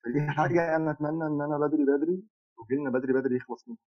فدي 0.04 0.22
حاجة 0.22 0.76
أنا 0.76 0.92
أتمنى 0.92 1.26
إن 1.28 1.42
أنا 1.42 1.58
بدري 1.58 1.86
بدري 1.86 2.24
وجيلنا 2.58 2.90
بدري 2.90 3.14
بدري 3.14 3.36
يخلص 3.36 3.68
منها. 3.68 3.80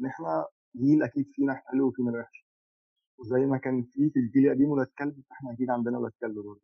إن 0.00 0.06
إحنا 0.06 0.46
جيل 0.76 1.02
أكيد 1.02 1.30
فينا 1.34 1.54
حلو 1.54 1.88
وفينا 1.88 2.12
وحش. 2.18 2.46
وزي 3.18 3.46
ما 3.46 3.58
كان 3.58 3.82
في 3.82 4.10
في 4.10 4.18
الجيل 4.20 4.46
القديم 4.46 4.68
ولاد 4.68 4.86
كلب 4.98 5.22
فاحنا 5.30 5.52
أكيد 5.52 5.70
عندنا 5.70 5.98
ولاد 5.98 6.12
كلب 6.20 6.34
برضه؟ 6.34 6.60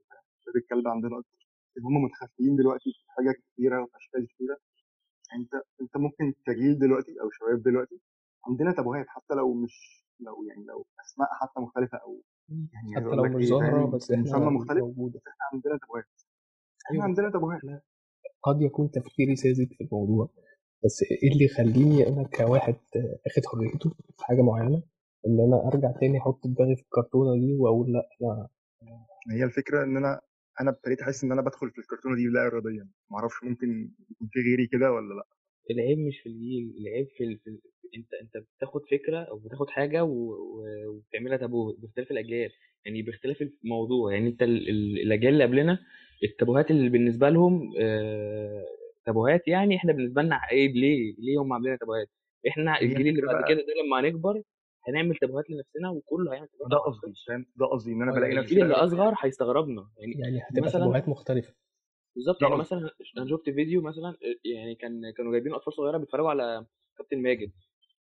ولاد 0.46 0.56
الكلب 0.56 0.88
عندنا 0.88 1.18
أكتر. 1.18 1.50
هم 1.84 2.04
متخفيين 2.04 2.56
دلوقتي 2.56 2.92
في 2.92 3.04
حاجات 3.08 3.34
كتيرة 3.34 3.82
وفي 3.82 3.96
اشكال 3.96 4.26
كتيرة. 4.26 4.56
أنت 5.34 5.54
أنت 5.80 5.96
ممكن 5.96 6.34
كجيل 6.46 6.78
دلوقتي 6.78 7.20
أو 7.20 7.30
شباب 7.30 7.62
دلوقتي 7.62 8.00
عندنا 8.46 8.72
تابوهات 8.72 9.06
حتى 9.08 9.34
لو 9.34 9.54
مش 9.54 10.04
لو 10.20 10.44
يعني 10.44 10.64
لو 10.64 10.86
أسماء 11.00 11.28
حتى 11.32 11.60
مختلفة 11.60 11.98
أو 11.98 12.22
يعني 12.48 12.96
حتى 12.96 13.16
لو 13.16 13.22
مش 13.24 13.34
إيه 13.44 13.50
ظاهرة 13.50 13.70
فاهم؟ 13.70 13.90
بس 13.90 14.10
إحنا 14.10 14.22
مسمى 14.22 14.50
مختلف 14.50 14.82
موجودة. 14.82 15.18
بس 15.18 15.28
إحنا 15.28 15.44
عندنا 15.52 15.78
تابوهات. 15.78 16.04
إحنا 16.86 16.94
أيوة. 16.94 17.04
عندنا 17.04 17.30
تابوهات. 17.30 17.64
أنا 17.64 17.80
قد 18.42 18.62
يكون 18.62 18.90
تفكيري 18.90 19.36
ساذج 19.36 19.68
في 19.72 19.84
الموضوع 19.84 20.30
بس 20.84 21.02
إيه 21.22 21.32
اللي 21.32 21.44
يخليني 21.44 22.08
أنا 22.08 22.22
كواحد 22.36 22.76
أخد 23.26 23.42
حريته 23.52 23.90
في 23.90 24.24
حاجة 24.24 24.42
معينة؟ 24.42 24.82
إن 25.26 25.40
أنا 25.40 25.68
أرجع 25.68 25.90
تاني 26.00 26.18
أحط 26.18 26.40
دماغي 26.46 26.76
في 26.76 26.82
الكرتونة 26.82 27.40
دي 27.40 27.54
وأقول 27.58 27.92
لأ 27.92 28.08
أنا 28.22 28.48
هي 29.36 29.44
الفكرة 29.44 29.84
إن 29.84 29.96
أنا 29.96 30.20
أنا 30.60 30.70
ابتديت 30.70 31.00
أحس 31.00 31.24
إن 31.24 31.32
أنا 31.32 31.42
بدخل 31.42 31.70
في 31.70 31.78
الكرتونة 31.78 32.16
دي 32.16 32.24
لا 32.26 32.46
اراديا. 32.46 32.88
ما 33.10 33.18
أعرفش 33.18 33.44
ممكن 33.44 33.90
يكون 34.10 34.28
في 34.32 34.38
غيري 34.40 34.66
كده 34.66 34.92
ولا 34.92 35.14
لأ. 35.14 35.26
العيب 35.70 35.98
مش 35.98 36.18
في 36.22 36.28
الجيل 36.28 36.74
العيب 36.80 37.06
في, 37.16 37.24
ال... 37.24 37.38
في 37.38 37.50
ال... 37.50 37.60
أنت 37.96 38.08
أنت 38.22 38.44
بتاخد 38.56 38.80
فكرة 38.90 39.18
أو 39.18 39.38
بتاخد 39.38 39.68
حاجة 39.70 40.04
و... 40.04 40.12
و... 40.32 40.64
وبتعملها. 40.88 41.36
تابو 41.36 41.72
باختلاف 41.78 42.10
الأجيال؟ 42.10 42.50
يعني 42.86 43.02
باختلاف 43.02 43.36
الموضوع. 43.64 44.12
يعني 44.14 44.28
أنت 44.28 44.42
ال... 44.42 44.68
ال... 44.70 44.98
الأجيال 45.06 45.32
اللي 45.32 45.44
قبلنا 45.44 45.78
التابوهات 46.24 46.70
اللي 46.70 46.88
بالنسبة 46.88 47.28
لهم 47.28 47.72
آه... 47.80 48.66
تابوهات 49.06 49.48
يعني 49.48 49.76
إحنا 49.76 49.92
بالنسبة 49.92 50.22
لنا 50.22 50.36
عيب 50.36 50.76
ليه 50.76 51.14
ليه 51.18 51.38
هم 51.42 51.52
عاملين 51.52 51.78
تابوهات؟ 51.78 52.08
إحنا 52.48 52.76
هي 52.76 52.82
الجيل 52.82 53.08
اللي 53.08 53.22
بعد 53.26 53.44
كده 53.48 53.60
ده 53.60 53.74
لما 53.86 54.00
هنكبر 54.00 54.42
هنعمل 54.88 55.16
تابوهات 55.16 55.50
لنفسنا 55.50 55.90
وكله 55.90 56.32
هيعمل 56.32 56.48
تابوهات 56.48 56.70
ده 56.70 56.76
قصدي. 56.78 57.14
فاهم؟ 57.28 57.46
ده 57.56 57.66
قصدي 57.66 57.92
إن 57.92 58.02
أنا 58.02 58.10
آه 58.12 58.14
بلاقي 58.14 58.28
يعني 58.28 58.40
نفسي 58.40 58.54
الجيل 58.54 58.64
اللي 58.64 58.74
أصغر 58.74 59.14
هيستغربنا. 59.20 59.88
يعني 59.98 60.12
يعني 60.18 60.42
هتبقى 60.48 60.62
مثلا 60.62 60.84
تبوهات 60.84 61.08
مختلفة. 61.08 61.54
بالظبط 62.16 62.42
يعني 62.42 62.56
مثلا 62.56 62.90
أنا 63.18 63.26
شفت 63.28 63.50
فيديو 63.50 63.82
مثلا 63.82 64.16
يعني 64.44 64.74
كان 64.74 65.10
كانوا 65.16 65.32
جايبين 65.32 65.54
أطفال 65.54 65.72
صغيرة 65.72 65.98
بيتفرجوا 65.98 66.30
على 66.30 66.66
كابتن 66.98 67.22
ماجد. 67.22 67.52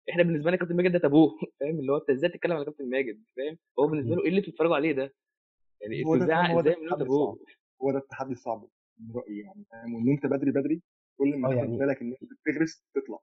إحنا 0.09 0.23
بالنسبة 0.23 0.49
لنا 0.49 0.57
كابتن 0.57 0.75
ماجد 0.75 0.91
ده 0.91 0.99
تابوه 0.99 1.31
فاهم؟ 1.59 1.79
اللي 1.79 1.91
هو 1.91 1.97
أنت 1.97 2.09
إزاي 2.09 2.29
تتكلم 2.29 2.53
على 2.53 2.65
كابتن 2.65 2.89
ماجد 2.89 3.23
فاهم؟ 3.37 3.57
هو 3.79 3.87
بالنسبة 3.87 4.15
له 4.15 4.23
إيه 4.23 4.29
اللي 4.29 4.41
بتتفرجوا 4.41 4.75
عليه 4.75 4.91
ده؟ 4.91 5.13
يعني 5.81 5.99
أنتوا 5.99 6.17
إزاي 6.17 6.59
إزاي 6.59 6.75
تابوه؟ 6.89 7.39
هو 7.83 7.91
ده 7.91 7.97
التحدي 7.97 8.31
الصعب 8.31 8.61
من 8.99 9.15
رأيي 9.15 9.39
يعني 9.39 9.65
فاهم؟ 9.71 9.93
وإن 9.95 10.09
أنت 10.09 10.25
بدري 10.25 10.51
بدري 10.51 10.81
كل 11.17 11.37
ما 11.37 11.49
تاخد 11.49 11.59
يعني 11.63 11.77
بالك 11.77 12.01
إن 12.01 12.07
أنت 12.21 12.31
بتغرس 12.41 12.83
تطلع. 12.95 13.19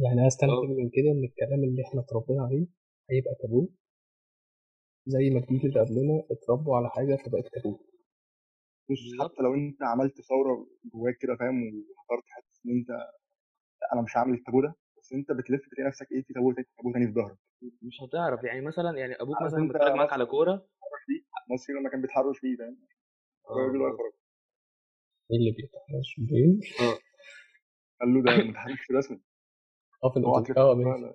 يعني 0.00 0.26
استنتج 0.26 0.52
آه. 0.52 0.76
من 0.80 0.88
كده 0.96 1.10
إن 1.14 1.24
الكلام 1.24 1.64
اللي 1.64 1.82
إحنا 1.88 2.00
اتربينا 2.00 2.42
عليه 2.42 2.66
هيبقى 3.10 3.34
تابوه 3.42 3.68
زي 5.06 5.30
ما 5.30 5.38
الجيل 5.40 5.60
اللي 5.70 5.80
قبلنا 5.80 6.22
اتربوا 6.30 6.76
على 6.76 6.88
حاجة 6.90 7.16
فبقت 7.16 7.46
تابوه 7.54 7.80
بص 8.90 8.98
حتى 9.24 9.42
لو 9.42 9.54
أنت 9.54 9.82
عملت 9.82 10.20
ثورة 10.20 10.66
جواك 10.84 11.16
كده 11.20 11.36
فاهم؟ 11.36 11.56
واخترت 11.64 12.24
حتة 12.28 12.60
إن 12.66 12.70
أنت 12.78 12.88
لأ 12.88 13.92
أنا 13.92 14.02
مش 14.02 14.16
هعمل 14.16 14.34
التابو 14.34 14.60
ده 14.62 14.74
بس 14.98 15.12
أنت 15.12 15.32
بتلف 15.32 15.60
تلاقي 15.70 15.88
نفسك 15.88 16.12
إيه 16.12 16.22
في 16.22 16.32
تابو 16.34 16.52
تاني 16.52 16.66
تابو 16.76 16.92
تاني 16.92 17.06
في 17.06 17.12
ظهرك. 17.12 17.36
مش 17.82 17.96
هتعرف. 18.02 18.44
يعني 18.44 18.60
مثلا 18.60 18.98
يعني 18.98 19.14
أبوك 19.14 19.42
مثلا 19.42 19.62
بيتفرج 19.68 19.92
معاك 19.94 20.12
على 20.12 20.26
كورة. 20.26 20.66
مصري 21.50 21.76
لما 21.80 21.90
كان 21.90 22.00
بيتحرش 22.00 22.38
فيه 22.38 22.56
فاهم؟ 22.56 22.76
آه 22.76 22.93
الراجل 23.50 23.78
خرج 23.98 24.12
إيه 25.30 25.36
اللي 25.38 25.50
بيتحرش 25.50 26.14
بيه 26.18 26.86
آه. 26.86 26.98
قال 28.00 28.14
له 28.14 28.22
ده 28.22 28.44
متحرش 28.44 28.90
رسمي. 28.90 29.20
آه 30.04 30.10
في 30.12 30.16
آه 30.58 30.74
ماشي. 30.74 31.14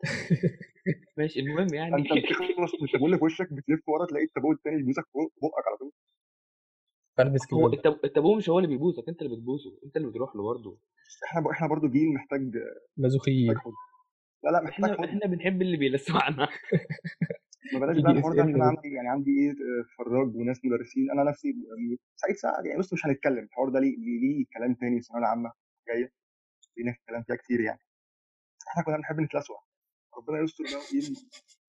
ماشي 1.18 1.40
المهم 1.40 1.74
يعني 1.74 1.94
أنت 1.96 2.12
بتخلص 2.12 2.74
من 2.74 3.04
اللي 3.06 3.18
في 3.18 3.24
وشك 3.24 3.52
بتلف 3.52 3.88
ورا 3.88 4.06
تلاقي 4.06 4.24
التابو 4.24 4.52
التاني 4.52 4.80
يبوسك 4.80 5.02
في 5.04 5.18
بقك 5.42 5.66
على 5.68 5.76
طول. 5.76 5.92
هو 7.52 7.60
كمام 7.60 7.72
التاب- 7.72 8.04
التابوه 8.04 8.36
مش 8.36 8.48
هو 8.48 8.58
اللي 8.58 8.68
بيبوسك 8.68 9.08
أنت 9.08 9.22
اللي 9.22 9.36
بتبوسه 9.36 9.78
أنت 9.84 9.96
اللي 9.96 10.08
بتروح 10.08 10.36
له 10.36 10.42
برضه. 10.42 10.78
إحنا 11.24 11.50
إحنا 11.50 11.66
برضو 11.68 11.88
جيل 11.88 12.14
محتاج 12.14 12.52
مازوخيين 12.96 13.54
لا 14.44 14.50
لا 14.50 14.62
محتاج 14.62 14.90
إحنا 14.90 15.04
إحنا 15.04 15.26
بنحب 15.26 15.62
اللي 15.62 15.76
بيلسعنا 15.76 16.48
ما 17.72 17.78
بلاش 17.80 17.96
بقى 18.02 18.12
الحوار 18.12 18.34
ده 18.36 18.42
أنا 18.42 18.64
عندي 18.64 18.88
يعني 18.92 19.08
عندي 19.08 19.30
إيه 19.30 19.50
آه، 19.50 19.84
فراج 19.98 20.36
وناس 20.36 20.64
مدرسين. 20.64 21.10
أنا 21.10 21.24
نفسي 21.24 21.54
سعيد 22.16 22.36
سعد 22.36 22.66
يعني 22.66 22.78
بص 22.78 22.92
مش 22.92 23.06
هنتكلم. 23.06 23.44
الحوار 23.44 23.68
ده 23.68 23.80
ليه 23.80 23.96
ليه, 23.96 24.46
كلام 24.56 24.74
تاني 24.74 24.96
الثانوية 24.98 25.24
العامة 25.24 25.52
جاية؟ 25.88 26.12
لينا 26.76 26.96
كلام 27.08 27.22
فيها 27.22 27.36
كتير 27.36 27.60
يعني؟ 27.60 27.80
إحنا 28.68 28.82
كنا 28.82 28.96
بنحب 28.96 29.20
نتلسع 29.20 29.54
ربنا 30.16 30.40
يستر 30.40 30.64
بقى 30.64 31.14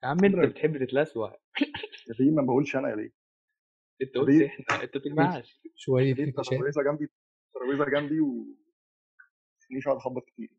يا 0.04 0.08
عم 0.08 0.26
أنت 0.26 0.36
بتحب 0.36 0.86
تتلسوع 0.86 1.38
يا 2.08 2.14
فيه 2.14 2.32
ما 2.32 2.42
بقولش 2.42 2.76
أنا 2.76 2.90
يا 2.90 2.96
ليه 2.96 3.12
أنت 4.02 4.18
قلت 4.18 4.28
بيه. 4.28 4.48
إحنا 4.48 4.84
أنت 4.84 4.98
بتجمعش 4.98 5.62
شوية 5.76 6.14
في 6.14 6.26
نكاشات 6.26 6.54
ترابيزة 6.54 6.84
جنبي 6.84 7.08
ترابيزة 7.54 7.86
جنبي 7.86 8.20
و 8.20 8.46
مش 9.72 9.88
هقعد 9.88 9.98
أخبط 9.98 10.24
كتير. 10.26 10.50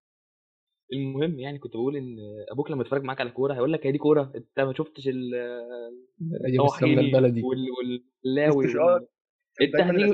المهم 0.92 1.40
يعني 1.40 1.58
كنت 1.58 1.72
بقول 1.72 1.96
إن 1.96 2.16
أبوك 2.50 2.70
لما 2.70 2.82
يتفرج 2.82 3.02
معاك 3.02 3.20
على 3.20 3.30
كورة 3.30 3.54
هيقول 3.54 3.72
لك 3.72 3.86
هي 3.86 3.92
دي 3.92 3.98
كورة 3.98 4.32
أنت 4.36 4.60
ما 4.60 4.72
شفتش 4.72 5.08
ال- 5.08 5.34
البلدي. 6.98 7.42
وال- 7.42 7.68
واللاوي 8.24 8.64
كان 8.72 9.06
أنت 9.60 9.76
هتيجي 9.76 10.12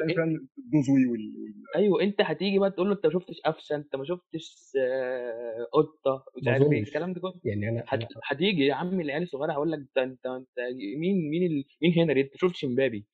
أيوه 1.76 2.02
أنت 2.02 2.20
هتيجي 2.20 2.58
بقى 2.58 2.70
تقول 2.70 2.88
له 2.88 2.94
أنت 2.94 3.06
ما 3.06 3.12
شفتش 3.12 3.40
قفشة 3.40 3.76
أنت 3.76 3.96
ما 3.96 4.04
شفتش 4.04 4.72
آه، 4.80 5.66
قطة 5.72 6.24
مش 6.36 6.42
ما 6.46 6.52
عارف 6.52 6.72
إيه 6.72 6.82
الكلام 6.82 7.12
ده 7.12 7.20
كله. 7.20 7.34
يعني 7.44 7.68
أنا 7.68 7.84
هت... 7.88 7.92
أنا 8.00 8.08
هتيجي 8.24 8.66
يا 8.66 8.74
عم 8.74 9.00
العيال 9.00 9.22
الصغيرة 9.22 9.52
هقول 9.52 9.72
لك 9.72 9.78
انت 9.78 9.98
أنت 9.98 10.26
أنت 10.26 10.58
مين 11.00 11.30
مين 11.30 11.42
ال... 11.52 11.64
مين 11.82 11.92
هنري؟ 11.98 12.20
أنت 12.20 12.30
ما 12.32 12.48
شفتش 12.48 12.64
إمبابي. 12.64 13.06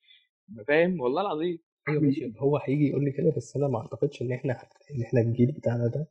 فاهم؟ 0.67 0.99
والله 0.99 1.21
العظيم. 1.21 1.59
أيوه 1.89 2.01
ماشي. 2.01 2.33
هو 2.37 2.57
هيجي 2.57 2.87
يقول 2.89 3.03
لي 3.05 3.11
كده 3.11 3.33
بس 3.37 3.55
أنا 3.57 3.67
ما 3.67 3.79
أعتقدش 3.79 4.21
إن 4.21 4.31
إحنا 4.31 4.53
إن 4.95 5.01
إحنا 5.01 5.21
الجيل 5.21 5.51
بتاعنا 5.51 5.87
ده 5.87 5.99
آه، 5.99 6.07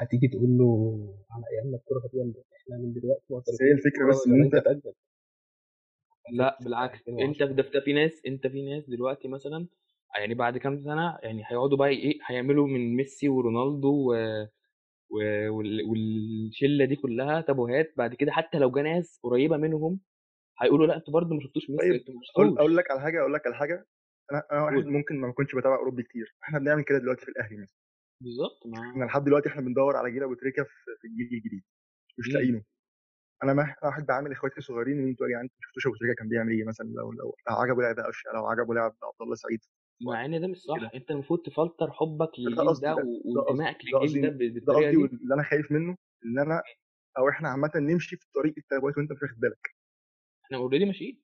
هتيجي 0.00 0.28
تقول 0.28 0.50
له 0.58 0.98
على 1.30 1.44
ايامنا 1.52 1.76
الكورة 1.76 2.00
كانت 2.00 2.14
جامدة 2.14 2.44
إحنا 2.62 2.76
من 2.76 2.92
دلوقتي 2.92 3.24
بس 3.48 3.62
هي 3.62 3.72
الفكرة 3.72 4.08
بس 4.10 4.26
إن 4.26 4.42
أنت 4.42 4.54
اجمد 4.54 4.94
لا 6.32 6.58
بالعكس. 6.64 6.98
أنت 7.08 7.08
2010 7.08 7.46
ده 7.52 7.80
في 7.80 7.92
ناس 7.92 8.22
أنت 8.26 8.46
في 8.46 8.62
ناس 8.62 8.90
دلوقتي 8.90 9.28
مثلا 9.28 9.66
يعني 10.18 10.34
بعد 10.34 10.58
كام 10.58 10.78
سنة 10.78 11.18
يعني 11.22 11.42
هيقعدوا 11.46 11.78
بقى 11.78 11.88
إيه 11.88 12.18
هيعملوا 12.26 12.66
من 12.66 12.96
ميسي 12.96 13.28
ورونالدو 13.28 13.88
و... 13.88 14.14
و... 15.10 15.48
وال... 15.50 15.82
والشلة 15.88 16.84
دي 16.84 16.96
كلها 16.96 17.40
تابوهات. 17.40 17.92
بعد 17.96 18.14
كده 18.14 18.32
حتى 18.32 18.58
لو 18.58 18.70
جه 18.70 18.80
ناس 18.82 19.20
قريبة 19.22 19.56
منهم 19.56 20.00
هيقولوا 20.60 20.86
لا 20.86 20.96
أنتوا 20.96 21.12
برضه 21.14 21.34
ما 21.34 21.40
شفتوش 21.40 21.70
ميسي 21.70 21.82
طيب 21.82 21.92
أنتوا 21.94 22.14
ما 22.14 22.20
أقول 22.34 22.46
شفتوش. 22.48 22.58
أقول 22.60 22.76
لك 22.76 22.90
على 22.90 23.00
حاجة 23.00 23.20
أقول 23.20 23.34
لك 23.34 23.46
على 23.46 23.56
حاجة. 23.56 23.86
أنا 24.32 24.42
أنا 24.52 24.62
واحد 24.64 24.86
ممكن 24.86 25.16
ما 25.20 25.32
كنتش 25.32 25.54
بتابع 25.54 25.76
أوروبي 25.76 26.02
كتير. 26.02 26.36
إحنا 26.44 26.58
بنعمل 26.58 26.82
كده 26.84 26.98
دلوقتي 26.98 27.24
في 27.24 27.30
الأهلي 27.30 27.56
مثلا. 27.56 27.76
بالظبط 28.20 28.66
إحنا 28.66 28.92
ما 28.96 29.04
لحد 29.04 29.24
دلوقتي 29.24 29.48
إحنا 29.48 29.60
بندور 29.62 29.96
على 29.96 30.10
جيل 30.12 30.22
أبو 30.22 30.34
تريكة 30.34 30.62
في 30.64 30.70
في 31.00 31.06
الجيل 31.08 31.26
الجديد 31.38 31.62
مش 32.18 32.28
مم. 32.28 32.34
لاقيينه 32.34 32.62
أنا 33.42 33.52
ما 33.54 33.62
أنا 33.62 33.74
واحد 33.84 34.06
بعمل 34.06 34.32
إخواتي 34.32 34.58
الصغيرين 34.58 34.98
إن 35.00 35.08
أنتوا 35.08 35.26
يا 35.26 35.30
جدعان 35.30 35.44
ما 35.44 35.50
شفتوش 35.60 35.86
أبو 35.86 35.96
تريكة 35.96 36.14
كان 36.18 36.28
بيعمل 36.28 36.52
إيه 36.52 36.64
مثلا؟ 36.64 36.86
لو 36.86 37.12
لو 37.12 37.34
عجبه 37.48 37.82
لعب 37.82 37.96
قفشه 38.00 38.30
لو 38.34 38.46
عجبه 38.46 38.74
لعب 38.74 38.96
عبد 39.02 39.22
الله 39.22 39.34
سعيد 39.34 39.60
مع 40.02 40.24
إن 40.24 40.40
ده 40.40 40.46
مش 40.48 40.58
صح 40.58 40.78
كده. 40.78 40.90
أنت 40.94 41.10
المفروض 41.10 41.42
تفلتر 41.42 41.90
حبك 41.90 42.30
للجيل 42.38 42.80
ده 42.82 42.96
وانتمائك 43.36 43.76
للجيل 43.84 44.22
ده 44.22 44.28
بالطريقة 44.28 44.78
قصدي 44.78 44.90
دي. 44.90 44.96
واللي 44.96 45.34
أنا 45.34 45.42
خايف 45.42 45.72
منه 45.72 45.96
إن 46.26 46.38
أنا 46.38 46.62
أو 47.18 47.28
إحنا 47.28 47.48
عامة 47.48 47.70
نمشي 47.76 48.16
في 48.16 48.26
طريق 48.34 48.54
التابوات 48.58 48.98
وأنت 48.98 49.12
مش 49.12 49.22
واخد 49.22 49.40
بالك. 49.40 49.74
إحنا 50.44 50.56
اوريدي 50.56 50.84
ماشيين. 50.84 51.22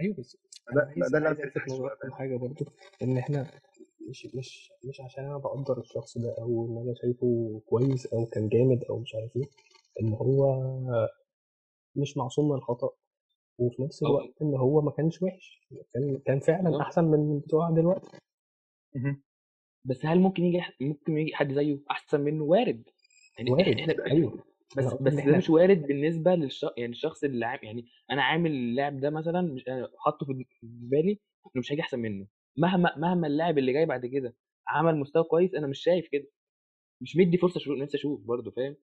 أيوه 0.00 0.16
بس 0.18 0.36
ده 0.74 1.08
ده 1.12 1.18
اللي 1.18 1.28
أنا 2.04 2.14
حاجة 2.16 2.36
برضو 2.36 2.64
إن 3.02 3.18
إحنا 3.18 3.50
مش 4.08 4.26
مش 4.34 4.72
مش 4.84 5.00
عشان 5.00 5.24
أنا 5.24 5.38
بقدر 5.38 5.80
الشخص 5.80 6.18
ده 6.18 6.34
أو 6.38 6.66
إن 6.66 6.82
أنا 6.86 6.94
شايفه 6.94 7.60
كويس 7.66 8.06
أو 8.06 8.26
كان 8.26 8.48
جامد 8.48 8.84
أو 8.84 8.98
مش 8.98 9.14
عارف 9.14 9.36
إيه 9.36 9.48
إن 10.00 10.12
هو 10.12 10.60
مش 11.96 12.16
معصوم 12.16 12.48
من 12.48 12.54
الخطأ. 12.54 12.90
وفي 13.58 13.82
نفس 13.82 14.02
الوقت 14.02 14.42
إن 14.42 14.54
هو 14.54 14.80
ما 14.80 14.90
كانش 14.90 15.22
وحش. 15.22 15.60
كان 15.94 16.18
كان 16.26 16.40
فعلا 16.40 16.62
بالظبط 16.62 16.80
أحسن 16.80 17.04
من 17.04 17.38
بتوع 17.38 17.70
دلوقتي. 17.70 18.18
بس 19.84 20.06
هل 20.06 20.20
ممكن 20.20 20.44
يجي 20.44 20.62
ممكن 20.80 21.18
يجي 21.18 21.34
حد 21.34 21.52
زيه 21.52 21.78
أحسن 21.90 22.20
منه؟ 22.20 22.44
وارد. 22.44 22.82
يعني 23.38 23.50
وارد. 23.50 23.78
إحنا 23.80 24.06
أيوه. 24.06 24.44
بس 24.76 24.84
بس 24.84 25.14
ده 25.14 25.36
مش 25.36 25.50
وارد 25.50 25.82
بالنسبة 25.86 26.34
للشخص 26.34 26.72
يعني 26.76 26.92
الشخص 26.92 27.24
اللي 27.24 27.46
عام 27.46 27.58
يعني 27.62 27.86
أنا 28.10 28.22
عامل 28.22 28.50
اللاعب 28.50 29.00
ده 29.00 29.10
مثلا 29.10 29.42
مش 29.42 29.64
حاطه 29.98 30.26
في 30.26 30.44
بالي 30.62 31.10
إنه 31.10 31.60
مش 31.60 31.72
هيجي 31.72 31.82
أحسن 31.82 31.98
منه. 31.98 32.26
مهما 32.56 32.98
مهما 32.98 33.26
اللاعب 33.26 33.58
اللي 33.58 33.72
جاي 33.72 33.86
بعد 33.86 34.06
كده 34.06 34.34
عمل 34.68 34.96
مستوى 34.96 35.24
كويس 35.24 35.54
أنا 35.54 35.66
مش 35.66 35.78
شايف 35.82 36.08
كده. 36.12 36.26
مش 37.00 37.16
مدي 37.16 37.38
فرصة 37.38 37.58
أشوف 37.58 37.78
نفسي 37.78 37.96
أشوف 37.98 38.20
برضه 38.20 38.50
فاهم؟ 38.50 38.76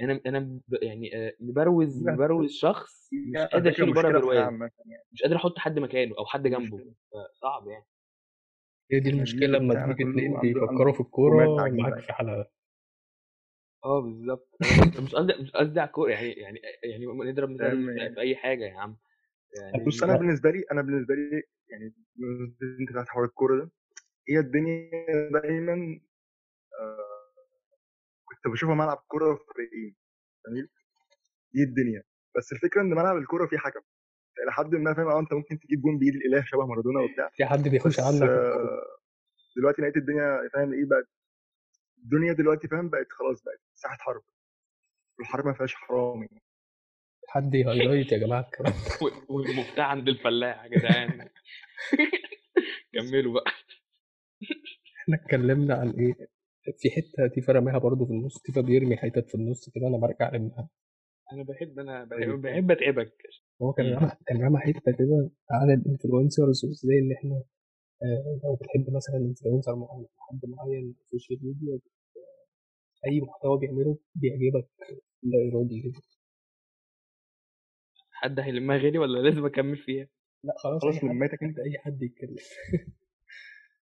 أنا 0.00 0.20
أنا 0.26 0.40
ب- 0.68 0.82
يعني 0.82 1.16
آه، 1.16 1.32
مبروز 1.40 2.02
مبروز 2.08 2.50
شخص 2.52 3.08
مش 3.12 3.38
قادر 3.52 3.70
أشيله 3.70 3.94
بره 3.94 4.18
برواز 4.18 4.36
يعني. 4.36 4.70
مش 5.12 5.22
قادر 5.22 5.36
أحط 5.36 5.58
حد 5.58 5.78
مكانه 5.78 6.14
أو 6.18 6.26
حد 6.26 6.42
جنبه 6.42 6.94
فصعب 7.12 7.68
يعني. 7.68 7.84
هي 8.92 9.00
دي 9.00 9.08
إحنا 9.08 9.18
المشكلة 9.18 9.46
لما 9.58 9.94
تيجي 9.94 10.10
اتنين 10.10 10.40
بيفكروا 10.40 10.92
في 10.92 11.00
الكورة 11.00 11.46
معاك 11.46 11.72
يعني 11.72 12.02
في 12.02 12.12
حلقة. 12.12 12.50
آه 13.84 14.00
بالظبط 14.00 14.48
مش 15.00 15.14
قصدي 15.14 15.32
مش 15.42 15.50
قصدي 15.50 15.80
على 15.80 15.86
الكورة 15.88 16.10
يعني 16.10 16.30
يعني 16.32 16.60
يعني 16.84 17.06
نضرب 17.06 17.50
مثال 17.50 17.86
في 17.94 18.00
يعني. 18.00 18.14
في 18.14 18.20
أي 18.20 18.36
حاجة 18.36 18.64
يا 18.64 18.78
عم. 18.78 18.96
يعني 19.56 19.84
بص 19.86 20.02
أنا 20.02 20.16
بالنسبة 20.16 20.50
لي 20.50 20.64
أنا 20.72 20.82
بالنسبة 20.82 21.14
لي 21.14 21.42
يعني 21.70 21.94
انت 22.80 22.90
بتاعت 22.90 23.08
حوار 23.08 23.24
الكورة 23.24 23.64
ده 23.64 23.70
هي 24.28 24.38
الدنيا 24.38 24.90
دايما 25.32 26.00
آه 26.80 27.32
كنت 28.24 28.52
بشوفها 28.52 28.74
ملعب 28.74 28.96
كورة 29.08 29.34
فريقين 29.34 29.96
جميل؟ 30.48 30.68
دي 31.54 31.62
الدنيا. 31.62 32.02
بس 32.36 32.52
الفكرة 32.52 32.80
إن 32.82 32.90
ملعب 32.90 33.16
الكورة 33.16 33.46
فيه 33.46 33.58
حكم. 33.58 33.80
إلى 34.42 34.52
حد 34.52 34.74
ما 34.74 34.94
فاهم 34.94 35.08
آه 35.08 35.20
أنت 35.20 35.32
ممكن 35.32 35.58
تجيب 35.58 35.80
جون 35.80 35.98
بإيد 35.98 36.14
الإله 36.14 36.44
شبه 36.44 36.66
مارادونا 36.66 37.00
وبتاع. 37.00 37.30
في 37.36 37.44
حد 37.46 37.68
بيخش 37.68 38.00
عنك؟ 38.00 38.22
الكوره 38.22 38.68
آه 38.68 38.96
دلوقتي 39.56 39.82
لقيت 39.82 39.96
الدنيا 39.96 40.48
فاهم 40.52 40.72
إيه 40.72 40.84
بقت 40.84 41.08
الدنيا 41.98 42.32
دلوقتي 42.32 42.68
فاهم 42.68 42.88
بقت 42.88 43.12
خلاص 43.12 43.42
بقت 43.42 43.60
ساحة 43.74 43.96
حرب. 43.96 44.22
الحرب 45.20 45.46
ما 45.46 45.52
فيهاش 45.52 45.74
حرامي. 45.74 46.28
حد 47.36 47.54
يهايلايت 47.54 48.12
يا 48.12 48.18
جماعة. 48.18 48.40
الكلام 48.48 48.74
والمفتاح 49.28 49.86
عند 49.86 50.08
الفلاح 50.08 50.64
يا 50.64 50.68
جدعان. 50.68 51.28
كملوا 52.92 53.34
بقى. 53.34 53.50
إحنا 55.02 55.16
اتكلمنا 55.16 55.74
عن 55.74 55.90
إيه؟ 55.90 56.14
في 56.78 56.90
حتة 56.90 57.34
تيفا 57.34 57.52
رماها 57.52 57.78
برضه 57.78 58.04
في 58.06 58.10
النص 58.12 58.42
تيفا 58.42 58.60
بيرمي 58.60 58.96
حتت 58.96 59.28
في 59.28 59.34
النص 59.34 59.70
كده 59.74 59.86
أنا 59.88 59.98
برجع 59.98 60.28
أرميها. 60.28 60.68
أنا 61.32 61.42
بحب 61.42 61.78
أنا 61.78 62.04
بحب, 62.04 62.20
طيب. 62.32 62.40
بحب 62.42 62.70
أتعبك. 62.70 63.12
هو 63.62 63.72
كان. 63.72 63.86
رمى 63.94 64.10
كان 64.26 64.42
رمى 64.42 64.58
حتة 64.58 64.92
كده 64.98 65.30
على 65.50 65.74
ال 65.74 65.81
influencers 65.81 66.64
وإزاي 66.64 66.98
إن 66.98 67.12
إحنا 67.12 67.42
آه، 68.02 68.40
لو 68.44 68.54
بتحب 68.54 68.94
مثلا 68.96 69.16
influencer 69.16 69.76
معين 69.76 70.06
حد 70.18 70.40
معين 70.48 70.92
في 70.92 71.00
السوشيال 71.02 71.38
ميديا 71.42 71.78
أي 73.06 73.20
محتوى 73.20 73.58
بيعمله 73.58 73.98
بيعجبك 74.14 74.68
لا 75.22 75.38
ارادي 75.52 75.82
كده. 75.82 76.02
حد 78.16 78.40
هيلمها 78.40 78.76
غيري 78.76 78.98
ولا 78.98 79.18
لازم 79.18 79.46
أكمل 79.46 79.76
فيها؟ 79.76 80.08
لا 80.44 80.54
خلاص 80.58 80.82
خلاص 80.82 81.04
لميتك 81.04 81.42
أنت 81.42 81.58
أي 81.58 81.78
حد 81.78 82.02
يتكلم. 82.02 82.36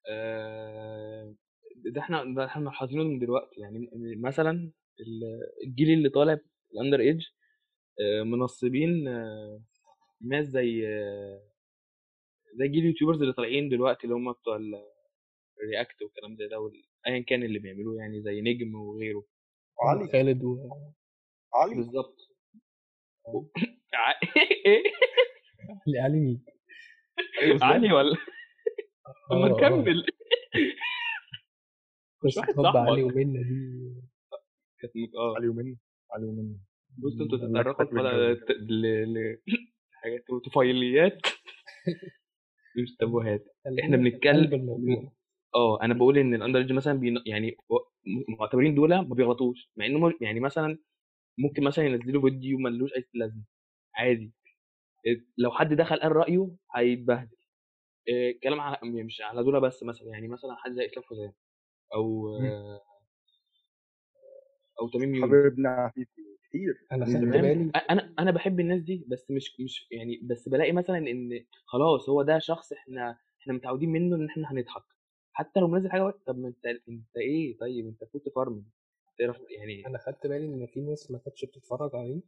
آه، 0.10 1.36
ده 1.86 2.02
إحنا 2.02 2.24
ده 2.36 2.46
إحنا 2.46 2.62
ملاحظينه 2.62 3.04
من 3.04 3.20
دلوقتي. 3.20 3.62
يعني 3.62 3.90
مثلا 4.18 4.52
ال- 5.00 5.68
الجيل 5.68 5.90
اللي 5.98 6.10
طالع 6.10 6.40
ال 6.74 6.78
under 6.78 7.00
age 7.00 7.22
منصبين 8.26 9.08
آه، 9.08 9.62
ناس 10.22 10.46
زي 10.48 10.88
آه، 10.88 11.42
زي 12.56 12.68
جيل 12.68 12.84
ال 12.84 12.88
YouTubers 12.88 13.22
اللي 13.22 13.34
طالعين 13.34 13.70
دلوقتي 13.70 14.04
اللي 14.04 14.16
هم 14.16 14.32
بتوع 14.32 14.56
ال 15.62 15.68
react 15.68 16.02
والكلام 16.02 16.36
زي 16.36 16.48
ده 16.48 16.60
وال- 16.60 16.84
ايا 17.08 17.20
كان 17.24 17.44
اللي 17.44 17.60
بيعملوه 17.60 17.98
يعني 18.02 18.22
زي 18.22 18.42
نجم 18.42 18.76
وغيره. 18.76 19.24
محمد 19.84 20.02
علي 20.02 20.12
خالد 20.12 20.44
و 20.44 20.58
علي 21.56 21.76
بالظبط 21.76 22.16
علي 23.96 24.84
علي 26.04 26.20
مين؟ 26.20 26.44
علي 27.42 27.52
وزدان 27.54 27.70
علي 27.70 27.94
ولا؟ 27.94 28.16
طب 29.30 29.38
ما 29.38 29.48
نكمل 29.50 30.06
مش 32.26 32.40
قصة 32.40 32.62
واحد 32.62 32.78
حب 32.78 32.90
علي 32.90 33.04
ومنة 33.04 33.42
دي. 33.42 33.94
كانت 34.80 35.16
آه. 35.16 35.36
علي 35.36 35.48
ومنى 35.48 35.78
علي 36.12 36.26
ومنى 36.26 36.60
بص 36.98 37.22
أنتوا 37.22 37.38
تتطرقوا 37.38 37.86
فاكر 37.86 38.00
على 38.00 38.32
الجو 38.32 38.46
ل... 38.70 39.14
ل... 39.14 39.38
حاجات 39.92 40.26
طفيليات 40.46 41.22
مش 42.78 42.96
تابوهات. 43.00 43.46
إحنا 43.84 43.98
بنتكلم 43.98 44.70
آه 45.56 45.82
أنا 45.82 45.94
بقول 45.94 46.18
إن 46.18 46.34
الاندر 46.34 46.60
ايدج 46.60 46.72
مثلا 46.72 46.94
بين... 47.00 47.22
يعني 47.26 47.56
معتبرين 48.40 48.76
دول 48.76 48.90
ما 48.90 49.16
بيغلطوش. 49.16 49.70
مع 49.78 49.86
إنه 49.86 50.14
يعني 50.22 50.40
مثلا 50.40 50.78
ممكن 51.38 51.64
مثلا 51.64 51.86
ينزلوا 51.86 52.30
فيديو 52.30 52.58
ملوش 52.58 52.94
أي 52.94 53.04
لازمة. 53.14 53.44
عادي. 53.96 54.32
إيه، 55.06 55.26
لو 55.38 55.52
حد 55.52 55.74
دخل 55.74 56.00
قال 56.00 56.12
رأيه 56.16 56.50
هيتبهدل. 56.76 57.38
إيه، 58.08 58.40
كلام 58.40 58.60
على 58.60 58.78
مش 58.84 59.22
على 59.22 59.44
دول 59.44 59.62
بس 59.62 59.84
مثلا 59.84 60.08
يعني 60.10 60.28
مثلا 60.28 60.56
حد 60.56 60.72
زي 60.72 60.86
إسلام 60.86 61.04
حسام 61.06 61.34
أو 61.96 62.38
مم. 62.40 62.46
آه، 62.46 62.82
أو 64.82 64.90
تميم 64.90 65.16
يونس. 65.16 65.30
حبيبنا 65.32 65.70
عفيفي 65.70 66.22
كتير. 66.50 66.74
أنا 66.92 67.06
خدت 67.06 67.16
بالي 67.18 67.72
أنا 67.90 68.14
أنا 68.20 68.32
بحب 68.32 68.60
الناس 68.60 68.82
دي 68.82 69.06
بس 69.08 69.32
مش 69.32 69.60
مش 69.60 69.88
يعني 69.92 70.20
بس 70.24 70.50
بلاقي 70.50 70.72
مثلا 70.72 70.98
إن 70.98 71.46
خلاص 71.66 72.10
هو 72.10 72.22
ده 72.24 72.40
شخص 72.40 72.74
إحنا 72.74 73.18
إحنا 73.42 73.54
متعودين 73.54 73.90
منه 73.90 74.16
إن 74.16 74.26
إحنا 74.30 74.52
هنضحك. 74.52 74.84
حتى 75.34 75.60
لو 75.60 75.68
منزل 75.68 75.92
حاجة 75.92 76.14
طب 76.28 76.38
ما 76.38 76.48
أنت 76.48 76.66
أنت 76.66 77.18
إيه؟ 77.18 77.58
طيب 77.58 77.88
أنت 77.88 78.04
كنت 78.04 78.30
فارم 78.36 78.66
تعرف 79.20 79.38
يعني 79.50 79.88
أنا 79.88 79.98
خدت 79.98 80.28
بالي 80.28 80.46
إن 80.46 80.68
في 80.68 80.82
ناس 80.82 81.12
ما 81.12 81.18
كانتش 81.18 81.46
بتتفرج 81.46 81.96
عليه. 81.96 82.22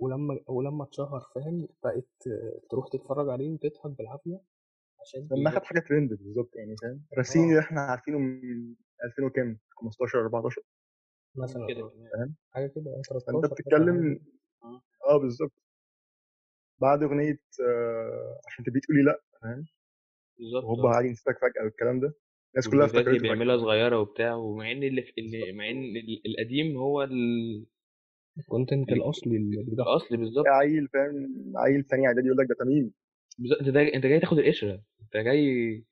ولما 0.00 0.40
ولما 0.46 0.84
اتشهر 0.84 1.20
فاهم؟ 1.34 1.68
بقت 1.84 2.08
آه، 2.26 2.60
تروح 2.70 2.88
تتفرج 2.88 3.28
عليه 3.28 3.50
وتضحك 3.50 3.90
بالعافية 3.90 4.40
عشان 5.00 5.28
لما 5.32 5.48
اخد 5.50 5.64
حاجة 5.64 5.80
ترند 5.80 6.08
بالظبط 6.14 6.56
يعني 6.56 6.76
فاهم؟ 6.82 7.02
راسيني 7.18 7.44
آه. 7.46 7.48
اللي 7.48 7.60
إحنا 7.60 7.80
عارفينه 7.80 8.18
من 8.18 8.74
2000 9.04 9.24
وكام؟ 9.24 9.58
15 9.70 10.20
14 10.20 10.62
مثلا 11.36 11.66
كده 11.66 11.80
كمان. 11.80 12.08
فاهم؟ 12.12 12.34
حاجة 12.50 12.66
كده 12.66 12.90
آه، 12.90 13.02
فأنت 13.10 13.22
13 13.24 13.38
مثلا 13.38 13.48
حاجة 13.48 13.54
بتتكلم 13.54 14.20
آه. 14.62 14.82
آه 15.10 15.16
بالظبط. 15.18 15.52
بعد 16.80 17.02
أغنية 17.02 17.40
آه 17.68 18.40
عشان 18.46 18.64
تبي 18.64 18.80
تقولي 18.80 19.02
لأ 19.02 19.22
فاهم؟ 19.42 19.64
بالظبط 20.38 20.64
وهوبا 20.64 20.88
آه. 20.88 20.94
علي 20.94 21.10
نسيتك 21.10 21.38
فجأة 21.38 21.64
والكلام 21.64 22.00
ده. 22.00 22.14
الناس 22.54 22.68
كلها 22.68 22.86
فجاه 22.86 23.18
بيعملها 23.18 23.56
صغيرة 23.56 23.98
وبتاع 24.00 24.34
ومع 24.34 24.70
إن 24.72 24.82
اللي, 24.82 25.12
اللي 25.18 25.52
مع 25.52 25.70
إن 25.70 25.82
ال- 25.96 26.22
القديم 26.26 26.76
هو 26.76 27.02
ال- 27.02 27.66
الكونتنت 28.38 28.88
ال- 28.88 28.94
الأصلي 28.94 29.36
اللي 29.36 29.56
بيضحك. 29.64 29.88
الأصلي 29.88 30.16
بالظبط. 30.18 30.46
عيل 30.46 30.88
فاهم 30.88 31.52
عيل 31.56 31.84
ثاني 31.84 32.06
إعدادي 32.06 32.26
يقول 32.26 32.38
لك 32.38 32.46
ده 32.48 32.54
تميم. 32.64 32.92
بالظبط 33.38 33.60
انت 33.62 33.76
أنت 33.76 34.06
جاي 34.06 34.20
تاخد 34.20 34.38
القشرة. 34.38 34.82
أنت 35.02 35.16
جاي 35.24 35.84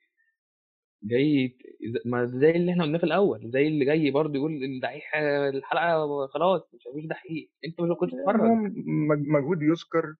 جاي 1.03 1.57
ما 2.05 2.25
زي 2.25 2.51
اللي 2.51 2.73
إحنا 2.73 2.85
قلناه 2.85 2.99
في 2.99 3.05
الأول 3.05 3.51
زي 3.51 3.67
اللي 3.69 3.85
جاي 3.85 4.11
برضه 4.11 4.35
يقول 4.35 4.65
الدحيح 4.65 5.15
الحلقة 5.55 6.27
خلاص 6.27 6.75
مش 6.75 6.83
مفيش 6.93 7.07
دحيح. 7.07 7.49
أنت 7.65 7.81
مش 7.81 7.97
كنت 8.01 8.15
هو 8.15 8.19
تتفرج 8.19 8.41
مج- 8.87 9.29
مجهود 9.29 9.63
يذكر 9.63 10.15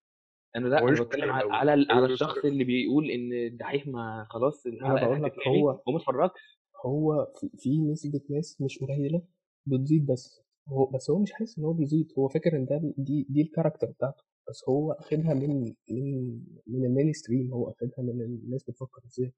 أنا 0.57 0.69
لأ 0.69 0.79
أنا 0.79 1.03
بتكلم 1.03 1.31
على. 1.31 1.53
على, 1.91 2.07
الشخص 2.07 2.45
اللي 2.45 2.65
بيقول 2.65 3.11
إن 3.11 3.33
الدحيح 3.33 3.87
ما 3.87 4.27
خلاص 4.31 4.67
الحلقة 4.67 5.07
بقول 5.07 5.23
لك 5.23 5.33
هو- 5.49 5.71
هو 5.71 5.93
ما 5.93 5.97
اتفرجش 5.99 6.59
هو 6.87 7.27
في, 7.41 7.49
في 7.59 7.79
نسبة 7.79 8.21
ناس 8.31 8.61
مش 8.63 8.79
قليلة 8.79 9.23
بتزيد 9.67 10.07
بس. 10.07 10.48
هو 10.69 10.87
بس 10.87 11.11
هو 11.11 11.19
مش 11.23 11.33
حاسس 11.33 11.59
إن 11.59 11.65
هو 11.65 11.73
بيزيد. 11.73 12.13
هو 12.19 12.29
فاكر 12.29 12.57
إن 12.57 12.65
ده 12.67 12.81
دي 12.99 13.27
دي 13.31 13.43
ال 13.43 13.47
character 13.47 13.87
بتاعته. 13.87 14.23
بس 14.49 14.65
هو 14.69 14.93
أخدها 14.93 15.35
من 15.35 15.65
من 15.91 16.41
من 16.67 16.85
ال 16.85 17.13
mainstream 17.13 17.53
هو 17.53 17.71
أخدها 17.71 17.99
من 17.99 18.21
الناس 18.23 18.65
بتفكر 18.65 19.03
إزاي. 19.07 19.33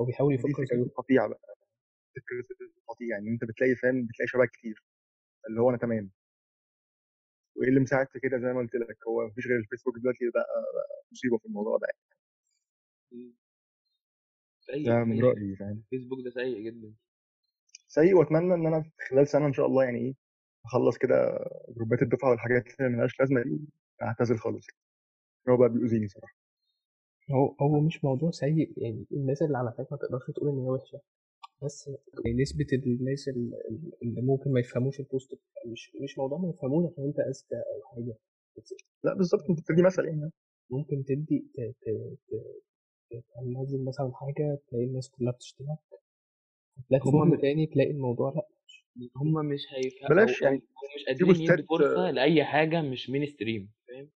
هو 0.00 0.04
بيحاول 0.04 0.28
دي 0.36 0.40
يفكر 0.40 0.64
فكرة 0.64 0.76
زيه. 0.76 0.82
القطيع 0.82 1.26
بقى. 1.26 1.40
فكرة 2.16 2.56
القطيع. 2.78 3.08
يعني 3.08 3.28
أنت 3.30 3.44
بتلاقي 3.44 3.74
فاهم؟ 3.74 4.06
بتلاقي 4.06 4.28
شباب 4.28 4.46
كتير. 4.48 4.84
اللي 5.48 5.60
هو 5.60 5.70
أنا 5.70 5.78
تمام. 5.78 6.10
وإيه 7.56 7.68
اللي 7.68 7.80
مساعد 7.80 8.06
في 8.12 8.20
كده؟ 8.20 8.38
زي 8.38 8.52
ما 8.52 8.58
قلت 8.60 8.74
لك 8.74 8.98
هو 9.08 9.26
مفيش 9.26 9.46
غير 9.46 9.58
الفيسبوك 9.58 9.94
دلوقتي 9.98 10.24
بقى 10.34 10.46
بقى 10.74 11.04
مصيبة 11.12 11.38
في 11.38 11.46
الموضوع 11.46 11.78
ده. 11.78 11.86
يعني. 13.12 13.32
سيء 14.60 14.86
ده 14.86 15.04
من 15.04 15.16
سيء 15.16 15.24
رأيي 15.24 15.56
فاهم؟ 15.56 15.82
الفيسبوك 15.92 16.18
ده 16.24 16.30
سيء 16.30 16.60
جدا. 16.66 16.94
سيء 17.88 18.14
وأتمنى 18.14 18.54
إن 18.54 18.66
أنا 18.66 18.82
في 18.82 18.90
خلال 19.10 19.28
سنة 19.28 19.46
إن 19.46 19.52
شاء 19.52 19.66
الله 19.66 19.84
يعني 19.84 19.98
إيه 19.98 20.14
أخلص 20.64 20.98
كده 20.98 21.38
جروبات 21.68 22.02
الدفعة 22.02 22.30
والحاجات 22.30 22.64
اللي 22.80 22.90
ملهاش 22.96 23.20
لازمة 23.20 23.42
دي 23.42 23.60
اعتزل 24.02 24.38
خالص. 24.38 24.66
هو 25.48 25.56
بقى 25.56 25.68
بيؤذيني 25.68 26.08
صراحة. 26.08 26.34
هو 27.30 27.54
هو 27.60 27.80
مش 27.80 28.04
موضوع 28.04 28.30
سيء 28.30 28.72
يعني 28.76 29.06
الناس 29.12 29.42
اللي 29.42 29.58
على 29.58 29.72
فكرة 29.72 29.86
ما 29.90 29.96
تقدرش 29.96 30.30
تقول 30.30 30.48
إن 30.48 30.58
هي 30.58 30.68
وحشة 30.68 31.00
بس 31.62 31.90
يعني 32.24 32.42
نسبة 32.42 32.66
الناس 32.72 33.28
ال- 33.28 33.54
ال- 33.70 33.92
اللي 34.02 34.22
ممكن 34.22 34.52
ما 34.52 34.60
يفهموش 34.60 35.00
البوست 35.00 35.38
مش 35.66 35.92
مش 36.02 36.18
موضوع 36.18 36.38
ما 36.38 36.48
يفهموش 36.48 36.92
عشان 36.92 37.04
أنت 37.04 37.18
أذكى 37.18 37.56
أو 37.56 37.88
حاجة. 37.94 38.14
لا 39.04 39.14
بالظبط 39.14 39.50
انت 39.50 39.60
بتدي 39.60 39.82
مثل 39.82 40.04
يعني. 40.04 40.30
ممكن 40.70 41.04
تدي 41.04 41.46
تنزل 43.34 43.84
مثلا 43.84 44.10
حاجة 44.14 44.58
تلاقي 44.70 44.84
الناس 44.84 45.10
كلها 45.10 45.32
بتشتمك 45.32 45.78
في 46.88 47.08
هم- 47.08 47.40
تاني 47.40 47.66
تلاقي 47.66 47.90
الموضوع 47.90 48.32
لأ. 48.36 48.46
هم 49.16 49.46
مش 49.46 49.66
هيفهموا 49.72 50.08
بلاش 50.08 50.42
يعني 50.42 50.62
مش 50.96 51.04
قادرين 51.06 51.40
يدوا 51.40 51.64
فرصه 51.68 52.10
لأي 52.10 52.44
حاجة 52.44 52.82
مش 52.82 53.10
مين 53.10 53.26
ستريم 53.26 53.70
فاهم 53.88 54.08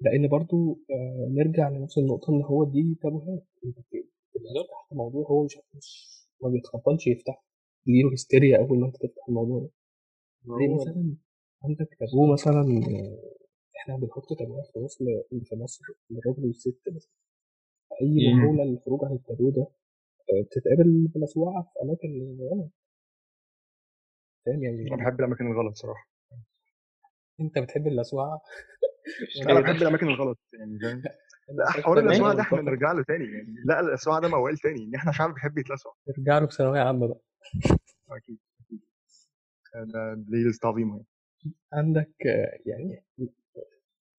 لأن 0.00 0.28
برضو 0.28 0.78
آه، 0.90 1.28
نرجع 1.30 1.68
لنفس 1.68 1.98
النقطة 1.98 2.30
ان 2.30 2.42
هو 2.42 2.64
دي 2.64 2.96
تابوهات 3.02 3.46
أنت 3.64 3.76
فتحت 3.78 4.92
موضوع 4.92 5.26
هو 5.26 5.44
مش 5.44 5.58
مش 5.74 6.08
ما 6.42 6.48
بيتقبلش 6.48 7.06
يفتح 7.06 7.44
يجيله 7.86 8.12
هستيريا 8.12 8.58
أول 8.58 8.78
ما 8.80 8.86
أنت 8.86 8.96
تفتح 8.96 9.28
الموضوع 9.28 9.60
ده. 9.60 9.70
زي 10.58 10.74
مثلا 10.74 11.14
عندك 11.64 11.96
تابو 12.00 12.32
مثلا 12.32 12.60
آه، 12.60 13.32
إحنا 13.76 13.96
بنحط 13.96 14.38
تابوهات 14.38 14.66
في 14.72 14.78
مصر 14.78 15.04
في 15.44 15.56
مصر 15.56 15.84
للراجل 16.10 16.44
والست 16.46 16.80
مثلا. 16.86 17.12
أي 18.02 18.06
مم. 18.06 18.38
محاولة 18.38 18.64
للخروج 18.64 19.04
عن 19.04 19.12
التابو 19.12 19.50
ده 19.50 19.62
آه، 19.62 20.42
بتتقابل 20.42 21.08
بمسوعة 21.14 21.62
في 21.62 21.82
أماكن 21.82 22.38
غلط 22.40 22.70
فاهم 24.46 24.64
يعني 24.64 24.88
أنا 24.88 24.96
بحب 24.96 25.20
الأماكن 25.20 25.46
الغلط 25.46 25.76
صراحة. 25.76 26.08
أنت 27.40 27.58
بتحب 27.58 27.86
اللسوعة 27.86 28.40
أنا 29.50 29.60
بحب 29.60 29.82
الأماكن 29.82 30.08
الغلط 30.08 30.38
يعني 30.52 30.78
فاهم؟ 30.78 31.02
لا 31.48 31.70
حوار 31.70 31.98
اللسوعه 31.98 32.34
ده 32.34 32.40
إحنا 32.40 32.60
نرجع 32.60 32.92
له 32.92 33.02
تاني 33.02 33.24
يعني. 33.24 33.54
لا 33.64 33.80
اللسوعه 33.80 34.20
ده 34.20 34.28
موال 34.28 34.58
تاني 34.58 34.84
ان 34.84 34.94
إحنا 34.94 35.12
شعب 35.12 35.34
بيحب 35.34 35.58
يتلسع. 35.58 35.90
نرجع 36.08 36.38
له 36.38 36.46
في 36.46 36.52
ثانوية 36.54 36.80
عامة 36.80 37.06
بقى. 37.06 37.20
أكيد 38.10 38.38
أكيد. 38.60 38.80
ده 39.74 40.24
ليست 40.28 40.64
عظيمه 40.64 40.92
يعني. 40.96 41.06
عندك 41.72 42.14
يعني 42.66 43.04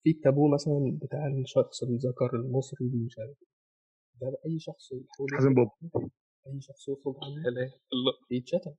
في 0.02 0.10
التابو 0.10 0.54
مثلا 0.54 0.98
بتاع 1.02 1.26
الشخص 1.26 1.82
الذكر 1.82 2.36
المصري 2.36 2.86
اللي 2.86 3.04
مش 3.06 3.18
عارف. 3.18 3.36
ده 4.20 4.38
أي 4.46 4.58
شخص 4.58 4.92
يحاول 4.92 5.28
حازم 5.34 5.54
بابا 5.54 5.70
أي 6.46 6.60
شخص 6.60 6.88
يخرج 6.88 7.14
عنه 7.22 7.48
الله 7.92 8.12
بيتشتم 8.30 8.74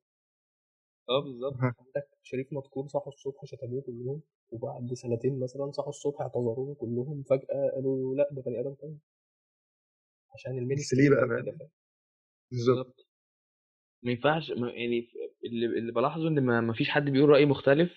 آه 1.09 1.23
بالظبط. 1.23 1.53
عندك 1.63 2.09
شريف 2.23 2.53
مذكور 2.53 2.87
صحوا 2.87 3.07
الصبح 3.13 3.45
شتموه 3.45 3.81
كلهم 3.81 4.21
وبعد 4.51 4.93
سنتين 4.93 5.39
مثلا 5.39 5.71
صحوا 5.71 5.89
الصبح 5.89 6.21
اعتذروا 6.21 6.67
له 6.67 6.75
كلهم 6.75 7.23
فجأة 7.23 7.71
قالوا 7.75 8.15
لا 8.15 8.29
ده 8.31 8.41
بني 8.41 8.59
آدم 8.59 8.73
تاني. 8.73 8.97
عشان 10.33 10.57
المين 10.57 10.77
بس 10.77 10.93
ليه 10.93 11.09
بقى؟ 11.09 11.69
بالظبط. 12.51 13.07
ما 14.03 14.11
ينفعش 14.11 14.49
يعني 14.49 15.07
اللي, 15.45 15.65
اللي 15.65 15.91
بلاحظه 15.91 16.27
إن 16.27 16.39
ما 16.43 16.73
فيش 16.73 16.89
حد 16.89 17.09
بيقول 17.09 17.29
رأي 17.29 17.45
مختلف 17.45 17.91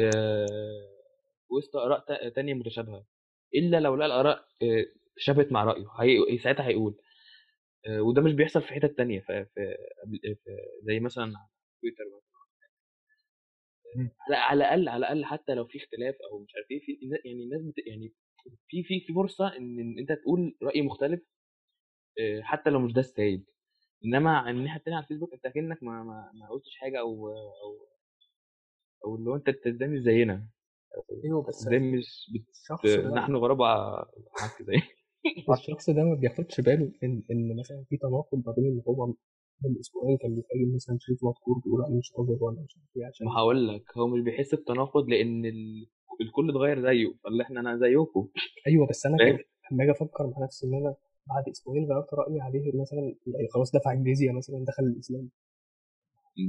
آه، 0.00 0.88
وسط 1.50 1.76
آراء 1.76 2.04
تا- 2.08 2.28
تانية 2.28 2.54
متشابهة. 2.54 3.06
إلا 3.54 3.80
لو 3.80 3.96
لقى 3.96 4.06
الآراء 4.06 4.38
آه، 4.62 4.84
تشابهت 5.16 5.52
مع 5.52 5.64
رأيه 5.64 5.86
هي... 6.00 6.38
ساعتها 6.38 6.66
هيقول. 6.68 6.94
آه، 7.86 8.02
وده 8.02 8.22
مش 8.22 8.32
بيحصل 8.32 8.62
في 8.62 8.68
حتت 8.68 8.96
تانية 8.98 9.20
في... 9.20 9.44
في... 9.54 9.76
في... 10.34 10.50
زي 10.82 11.00
مثلا 11.00 11.32
تويتر 11.80 12.04
مثلا. 12.04 12.38
على 14.28 14.36
على 14.36 14.64
الأقل 14.64 14.88
على 14.88 14.98
الأقل 14.98 15.24
حتى 15.24 15.54
لو 15.54 15.66
في 15.66 15.78
اختلاف 15.78 16.14
أو 16.32 16.38
مش 16.38 16.52
عارف 16.56 16.70
إيه 16.70 16.80
في 16.80 16.98
يعني 17.24 17.44
الناس 17.44 17.62
بت... 17.62 17.74
يعني 17.86 18.12
في 18.68 18.82
في 18.82 19.00
في 19.06 19.12
فرصة 19.14 19.56
إن 19.56 19.80
إن 19.80 19.98
أنت 19.98 20.12
تقول 20.12 20.56
رأي 20.62 20.82
مختلف 20.82 21.20
آه، 22.20 22.40
حتى 22.42 22.70
لو 22.70 22.78
مش 22.80 22.92
ده 22.92 23.00
السائد 23.00 23.44
إنما 24.04 24.38
عن 24.38 24.56
الناحية 24.56 24.78
التانية 24.78 24.96
على 24.96 25.04
الفيسبوك 25.04 25.34
أنت 25.34 25.46
اكنك 25.46 25.82
ما 25.82 26.02
ما, 26.02 26.30
ما 26.34 26.48
قلتش 26.50 26.76
حاجة 26.76 27.00
أو 27.00 27.28
أو 27.28 27.88
أو 29.04 29.16
اللي 29.16 29.30
هو 29.30 29.34
أنت 29.36 29.48
انت 29.48 29.82
مش 29.82 29.98
زينا. 30.00 30.48
أيوه 31.24 31.42
بس 31.42 31.62
إزاي 31.62 31.78
مش 31.78 32.30
بت... 32.34 32.86
ده 32.86 33.10
نحن 33.10 33.32
معاك 33.32 34.62
زي 34.62 34.82
الشخص 35.54 35.90
ده 35.90 36.04
ما 36.04 36.14
بياخدش 36.14 36.60
باله 36.60 36.92
إن 37.02 37.22
إن 37.30 37.56
مثلا 37.60 37.84
في 37.88 37.96
تناقض 37.96 38.42
ما 38.46 38.52
بين 38.52 38.64
ان 38.66 38.82
هو 38.88 39.14
من 39.64 39.78
أسبوعين 39.80 40.16
كان 40.18 40.34
بيتكلم 40.34 40.74
مثلا 40.74 40.96
شريف 41.00 41.18
مذكور 41.24 41.58
بيقول 41.64 41.82
عليه 41.84 41.98
مش 41.98 42.12
قادر 42.12 42.38
ولا 42.44 42.60
مش 42.64 42.76
عارف 42.76 42.96
إيه 42.96 43.06
عشان 43.06 43.26
ما 43.26 43.32
هقول 43.32 43.68
لك 43.68 43.84
هو 43.98 44.06
مش 44.08 44.20
بيحس 44.20 44.54
بتناقض 44.54 45.08
لأن 45.08 45.44
ال... 45.44 45.86
الكل 46.20 46.50
اتغير 46.50 46.80
زيه 46.82 47.14
فاللي 47.24 47.42
إحنا 47.42 47.60
أنا 47.60 47.76
زيكم. 47.76 48.28
أيوه 48.66 48.86
بس 48.86 49.06
أنا 49.06 49.16
لما 49.72 49.84
أجي 49.84 49.90
أفكر 49.90 50.26
مع 50.26 50.44
نفسي 50.44 50.66
إن 50.66 50.74
أنا 50.74 50.94
بعد 51.26 51.48
أسبوعين 51.50 51.84
غيرت 51.84 52.14
رأيي 52.14 52.40
عليه 52.40 52.80
مثلا 52.80 53.14
يعني 53.26 53.48
خلاص 53.54 53.72
دفع 53.76 53.92
الجزيه 53.92 54.30
مثلا 54.32 54.64
دخل 54.68 54.82
الإسلام. 54.84 55.28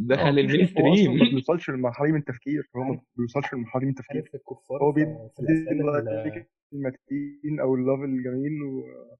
دخل 0.07 0.21
هو 0.23 0.29
ال 0.29 0.67
mainstream 0.67 1.13
ما 1.19 1.29
بيوصلش 1.29 1.69
للمرحلة 1.69 2.05
دي 2.07 2.11
من 2.13 2.19
التفكير 2.19 2.69
هو 2.75 2.83
ما 2.83 3.01
بيوصلش 3.17 3.53
للمرحلة 3.53 3.79
دي 3.79 3.85
من 3.85 3.91
التفكير. 3.91 4.31
الكفار 4.35 4.83
هو 4.83 4.93
ال 5.99 6.09
like 6.09 6.49
المتين 6.73 7.59
أو 7.61 7.75
ال 7.75 7.80
love 7.80 7.99
الجميل 7.99 8.63
وخلاص 8.63 9.18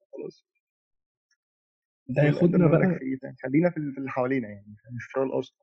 ده 2.10 2.24
ياخدنا 2.24 2.66
لك 2.66 2.72
بقى 2.72 3.00
في 3.00 3.18
تاني 3.22 3.36
خلينا 3.44 3.70
في 3.70 3.78
ال- 3.78 3.92
في 3.94 3.98
اللي 3.98 4.10
حوالينا 4.10 4.48
يعني 4.50 4.76
مش 4.96 5.04
في 5.14 5.20
الاوسط 5.20 5.56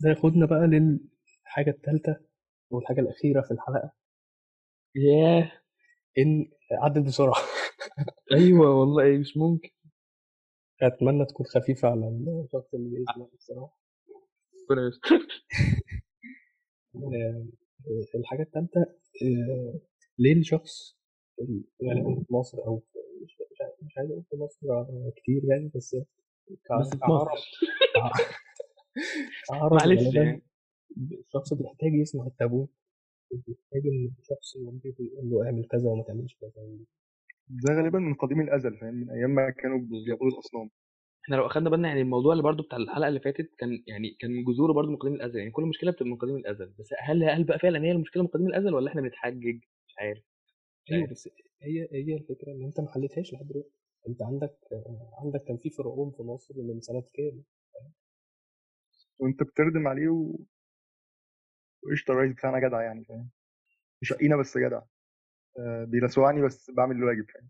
ده 0.00 0.10
ياخدنا 0.10 0.46
بقى 0.46 0.66
للحاجة 0.66 1.70
الثالثه 1.70 2.20
والحاجة 2.70 3.00
الأخيرة 3.00 3.40
في 3.42 3.50
الحلقة. 3.50 3.92
ياه 4.96 5.52
إن 6.18 6.50
عدت 6.82 7.06
بسرعة. 7.06 7.34
أيوه 8.32 8.74
والله 8.80 9.18
مش 9.18 9.36
ممكن. 9.36 9.68
أتمنى 10.82 11.24
تكون 11.26 11.46
خفيفة 11.46 11.88
على 11.88 12.08
الشخص 12.08 12.74
اللي 12.74 12.98
بيسمع 12.98 13.26
يستر. 13.34 14.90
آه، 16.96 17.46
الحاجة 18.14 18.42
الثالثه 18.42 18.86
ليه 20.18 20.32
الشخص 20.40 20.96
غالبا 21.84 22.14
في 22.24 22.32
مصر 22.34 22.58
أو 22.58 22.78
في 22.78 22.98
مش 23.86 23.98
عايز- 23.98 24.10
أقول 24.10 24.24
في 24.30 24.36
مصر 24.36 24.70
آه، 24.70 25.12
كتير 25.16 25.42
يعني 25.44 25.70
بس 25.74 25.96
بس 26.80 26.90
في 26.90 26.96
كعرب. 26.98 27.28
معلش 29.72 30.14
يعني. 30.14 30.42
الشخص 30.96 31.54
بيحتاج 31.54 31.94
يسمع 31.94 32.26
التابو 32.26 32.66
بيحتاج 33.32 33.82
إن 33.86 34.10
الشخص 34.20 34.56
يوجهه 34.56 34.94
يقول 35.00 35.30
له 35.30 35.46
اعمل 35.46 35.64
كذا 35.70 35.88
وما 35.90 36.02
تعملش 36.02 36.36
كذا. 36.40 36.50
ده 37.48 37.74
غالبا 37.74 37.98
من 37.98 38.14
قديم 38.14 38.40
الأزل 38.40 38.76
فاهم؟ 38.78 38.94
من 38.94 39.10
أيام 39.10 39.30
ما 39.30 39.50
كانوا 39.50 39.78
بيعبدوا 39.78 40.28
الاصنام 40.28 40.70
إحنا 41.24 41.36
لو 41.36 41.46
أخدنا 41.46 41.70
بالنا 41.70 41.88
يعني 41.88 42.00
الموضوع 42.00 42.32
اللي 42.32 42.42
برضو 42.42 42.62
بتاع 42.62 42.78
الحلقة 42.78 43.08
اللي 43.08 43.20
فاتت 43.20 43.50
كان 43.58 43.82
يعني 43.86 44.16
كان 44.20 44.44
جذوره 44.44 44.72
برضو 44.72 44.90
من 44.90 44.96
قديم 44.96 45.14
الأزل 45.14 45.38
يعني 45.38 45.50
كل 45.50 45.62
مشكلة 45.62 45.90
بتبقى 45.90 46.10
من 46.10 46.16
قديم 46.16 46.36
الأزل. 46.36 46.72
بس 46.78 46.94
هل 46.98 47.24
هل 47.24 47.44
بقى 47.44 47.58
فعلا 47.58 47.84
هي 47.84 47.90
المشكلة 47.92 48.22
من 48.22 48.28
قديم 48.28 48.46
الأزل 48.46 48.74
ولا 48.74 48.90
إحنا 48.90 49.00
بنتحجج؟ 49.00 49.60
مش 49.86 49.94
عارف. 49.98 50.22
أيوه 50.92 51.06
بس 51.10 51.28
هي 51.62 51.88
هي 51.92 52.14
الفكرة 52.16 52.52
إن 52.52 52.64
أنت 52.64 52.80
ما 52.80 52.92
حلتهاش 52.92 53.32
لحد 53.32 53.48
دلوقتي. 53.48 53.70
أنت 54.08 54.22
عندك 54.22 54.58
عندك 55.24 55.44
كان 55.44 55.56
في 55.56 55.70
فرعون 55.70 56.10
في 56.10 56.22
مصر 56.22 56.54
من 56.56 56.80
سنة 56.80 57.02
كام؟ 57.14 57.42
وأنت 59.18 59.42
بتردم 59.42 59.88
عليه 59.88 60.08
و... 60.08 60.36
وقشطة 61.82 62.12
الرئيس 62.12 62.32
بتاعنا 62.32 62.68
جدع 62.68 62.82
يعني 62.82 63.04
فاهم؟ 63.04 63.30
مش 64.02 64.08
شقينا 64.08 64.36
بس 64.36 64.58
جدع. 64.58 64.82
آه 65.58 65.84
بيلسوعني 65.84 66.42
بس 66.42 66.70
بعمل 66.70 66.96
الواجب 66.96 67.24
فاهم؟ 67.34 67.48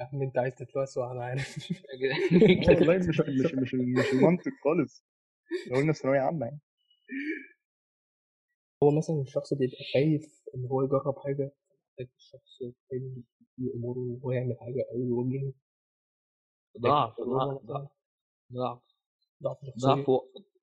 يا 0.00 0.04
عم 0.12 0.22
أنت 0.22 0.38
عايز 0.38 0.54
تتوسع 0.54 1.12
أنا 1.12 1.24
عارف. 1.24 1.72
والله 2.68 2.98
مش 2.98 3.20
مش 3.20 3.54
مش 3.54 3.74
مش 3.74 4.12
المنطق 4.12 4.52
خالص. 4.64 5.04
لو 5.70 5.76
قلنا 5.76 5.92
ثانوية 5.92 6.20
عامة 6.20 6.46
يعني. 6.46 6.60
هو 8.82 8.90
مثلا 8.98 9.20
الشخص 9.20 9.54
بيبقى 9.54 9.76
خايف 9.94 10.42
إن 10.54 10.66
هو 10.66 10.82
يجرب 10.82 11.18
حاجة 11.18 11.52
محتاج 11.94 12.08
الشخص 12.16 12.62
التاني 12.62 13.22
يأمره 13.58 13.98
وهو 13.98 14.32
يعمل 14.32 14.56
حاجة 14.60 14.84
أو 14.92 14.98
يوجهه 14.98 15.52
ضعف 16.78 17.20
ضعف 17.20 17.62
ضعف. 17.64 17.88
ضعف. 18.52 18.78
ضعف 19.42 19.58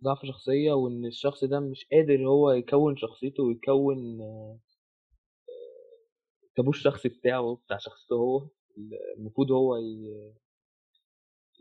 ضعف 0.03 0.25
شخصية 0.25 0.71
وإن 0.73 1.05
الشخص 1.05 1.43
ده 1.43 1.59
مش 1.59 1.85
قادر 1.91 2.27
هو 2.27 2.51
يكون 2.51 2.97
شخصيته 2.97 3.43
ويكون 3.43 4.21
آه، 4.21 4.59
التابو 6.43 6.69
الشخصي 6.69 7.09
بتاعه 7.09 7.55
بتاع 7.65 7.77
شخصيته 7.77 8.15
هو 8.15 8.47
المفروض 9.17 9.51
هو 9.51 9.77
ي- 9.77 10.33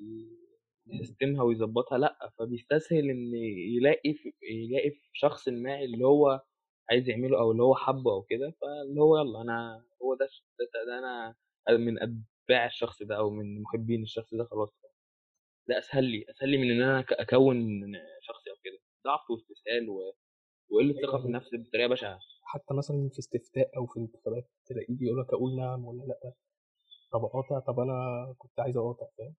ي- 0.01 0.41
يسيستمها 0.87 1.43
ويظبطها 1.43 1.99
لأ. 1.99 2.31
فبيستسهل 2.39 3.11
إن 3.11 3.35
يلاقي 3.77 4.14
في 4.14 4.33
يلاقي 4.43 4.91
في 4.91 5.11
شخص 5.12 5.49
ما 5.49 5.81
اللي 5.83 6.07
هو 6.07 6.41
عايز 6.91 7.09
يعمله 7.09 7.38
أو 7.38 7.53
اللي 7.53 7.62
هو 7.62 7.74
حبه 7.74 8.12
أو 8.12 8.22
كده 8.22 8.51
فاللي 8.61 9.01
هو 9.01 9.18
يلا 9.18 9.41
أنا 9.41 9.84
هو 10.03 10.14
ده 10.14 10.28
ده, 10.59 10.84
ده 10.86 10.99
أنا 10.99 11.34
من 11.78 12.03
أتباع 12.03 12.66
الشخص 12.66 13.03
ده 13.03 13.16
أو 13.16 13.30
من 13.30 13.62
محبين 13.62 14.03
الشخص 14.03 14.34
ده 14.34 14.45
خلاص. 14.45 14.70
ده 15.68 15.78
أسهل 15.78 16.05
لي 16.05 16.24
أسهل 16.30 16.49
لي 16.49 16.57
من 16.59 16.70
إن 16.70 16.82
أنا 16.82 17.03
أك- 17.03 17.20
أكون 17.20 17.80
شخصي 18.22 18.51
أو 18.51 18.57
كده. 18.64 18.78
ضعف 19.05 19.30
واستسهال 19.30 19.88
و- 19.91 20.14
وقلة 20.70 20.95
ثقة 21.03 21.18
في 21.18 21.24
النفس 21.26 21.49
بطريقة 21.55 21.88
بشعة. 21.88 22.18
حتى 22.45 22.74
مثلا 22.74 23.09
في 23.12 23.18
استفتاء 23.18 23.70
أو 23.76 23.86
في 23.86 24.01
انتخابات 24.01 24.51
تلاقيه 24.66 24.86
بيقول 24.97 25.20
لك 25.20 25.26
أقول 25.34 25.57
نعم 25.57 25.84
ولا 25.84 26.03
لأ 26.05 26.32
طب 27.12 27.24
أقاطع؟ 27.24 27.59
طب 27.59 27.80
أنا 27.80 28.34
كنت 28.38 28.61
عايز 28.61 28.76
أقاطع 28.76 29.07
فاهم؟ 29.18 29.34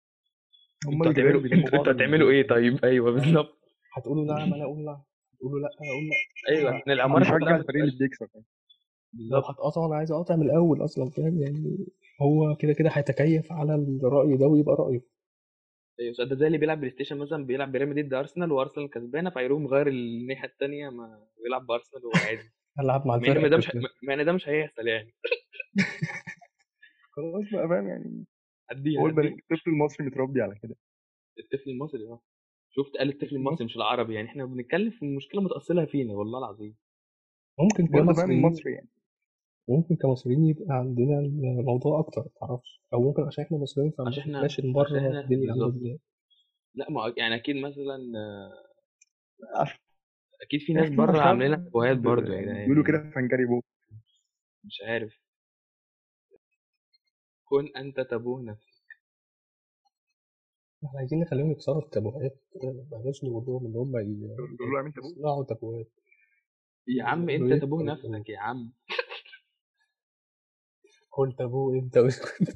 هم 0.87 1.03
أنتوا 1.07 1.11
هتعملوا 1.11 1.41
أنتوا 1.41 1.91
هتعملوا 1.93 2.31
إيه 2.31 2.47
طيب؟ 2.47 2.85
أيوه 2.85 3.11
بالظبط. 3.11 3.57
هتقولوا 3.93 4.25
نعم 4.25 4.53
أنا 4.53 4.63
أقول 4.63 4.79
نعم. 4.85 5.03
هتقولوا 5.41 5.59
لأ 5.59 5.69
أنا 5.81 5.91
أقول 5.91 6.09
لأ 6.09 6.57
أيوه 6.57 6.75
عشان 6.75 6.91
العماره 6.91 7.19
بيشجع 7.19 7.37
كلها 7.37 7.57
الفريق 7.57 7.83
اللي 7.83 7.97
بيكسب 7.99 8.27
لو 8.35 8.43
بالظبط. 9.13 9.45
هتقاطع 9.45 9.85
أنا 9.85 9.95
عايز 9.95 10.11
أقاطع 10.11 10.35
من 10.35 10.45
الأول 10.45 10.83
أصلا 10.83 11.09
فاهم؟ 11.09 11.41
يعني 11.41 11.85
هو 12.21 12.55
كده 12.55 12.73
كده 12.73 12.89
هيتكيف 12.93 13.51
على 13.51 13.75
الرأي 13.75 14.37
ده 14.37 14.47
ويبقى 14.47 14.75
رأيه. 14.75 15.01
أيوه 15.99 16.29
ده 16.29 16.35
زي 16.35 16.47
اللي 16.47 16.57
بيلعب 16.57 16.77
PlayStation 16.77 17.17
مثلا 17.17 17.45
بيلعب 17.45 17.71
بريال 17.71 17.89
مدريد 17.89 18.05
ضد 18.07 18.13
أرسنال 18.13 18.51
وأرسنال 18.51 18.89
كسبانة 18.89 19.29
فيروح 19.29 19.61
مغير 19.61 19.87
الناحية 19.87 20.47
الثانية 20.47 20.89
ما 20.89 21.27
بيلعب 21.43 21.65
بأرسنال 21.65 22.05
وهو 22.05 22.13
عادي 22.27 22.51
هلعب 22.79 23.07
مع 23.07 23.15
الفرق 23.15 23.47
ده 23.47 23.57
مش. 23.57 23.71
مع 24.03 24.13
إن 24.13 24.25
ده 24.25 24.31
مش 24.33 24.49
هيحصل 24.49 24.87
يعني. 24.87 25.13
خلاص 27.15 27.43
بقى 27.53 27.67
فاهم؟ 27.67 27.87
يعني 27.87 28.25
هو 28.99 29.07
الطفل 29.07 29.69
المصري 29.69 30.05
متربي 30.05 30.41
على 30.41 30.55
كده. 30.63 30.75
الطفل 31.39 31.69
المصري 31.69 32.07
آه. 32.07 32.21
شفت 32.75 32.97
قال 32.97 33.09
الطفل 33.09 33.35
المصري 33.35 33.65
مش 33.65 33.75
العربي 33.75 34.13
يعني 34.15 34.27
إحنا 34.27 34.45
بنتكلم 34.45 34.89
في 34.91 35.05
مشكلة 35.05 35.41
متأصلة 35.41 35.85
فينا 35.85 36.13
والله 36.13 36.39
العظيم. 36.39 36.75
ممكن 37.59 37.87
كمصريين 37.87 38.45
المصري 38.45 38.73
يعني. 38.73 38.89
ممكن 39.67 39.95
كمصريين 39.95 40.45
يبقى 40.45 40.65
عندنا 40.69 41.19
الموضوع 41.59 41.99
أكتر 41.99 42.21
متعرفش 42.21 42.81
أو 42.93 43.01
ممكن 43.01 43.23
عشان 43.23 43.43
إحنا 43.43 43.57
مصريين 43.57 43.91
فما 43.91 44.07
عشان 44.43 44.73
بره 44.73 45.19
الدنيا. 45.21 45.67
إزاي 45.69 45.99
لا 46.75 46.91
ما 46.91 47.13
يعني 47.17 47.35
أكيد 47.35 47.55
مثلا 47.55 47.97
أكيد 50.41 50.59
في 50.61 50.73
ناس 50.73 50.89
إحنا 50.89 51.05
بره 51.05 51.19
عاملين 51.19 51.47
لنا 51.47 51.69
هوايات 51.75 51.97
برضه 51.97 52.33
يعني 52.33 52.59
بيقولوا 52.59 52.83
كده 52.83 53.11
فنجري 53.15 53.45
بو 53.45 53.61
مش 54.63 54.81
عارف. 54.85 55.13
كن 57.45 57.67
أنت 57.77 57.99
تبوه 57.99 58.41
نفسك. 58.41 58.70
إحنا 60.85 60.99
عايزين 60.99 61.19
نخليهم 61.19 61.51
يكسروا 61.51 61.81
التابوهات 61.81 62.39
بلاش 62.91 63.23
نقول 63.23 63.45
لهم 63.47 63.65
إن 63.65 63.75
هم 63.75 63.95
اعمل 64.75 64.93
يصنعوا 64.97 65.43
تابوهات 65.43 65.91
يا 66.87 67.03
عم 67.03 67.29
انت 67.29 67.51
إيه؟ 67.51 67.59
تبوه 67.59 67.83
نفسك 67.83 68.29
يا 68.29 68.39
عم 68.39 68.71
قول 71.11 71.35
تابوه 71.35 71.75
انت 71.75 71.97
واسكت 71.97 72.55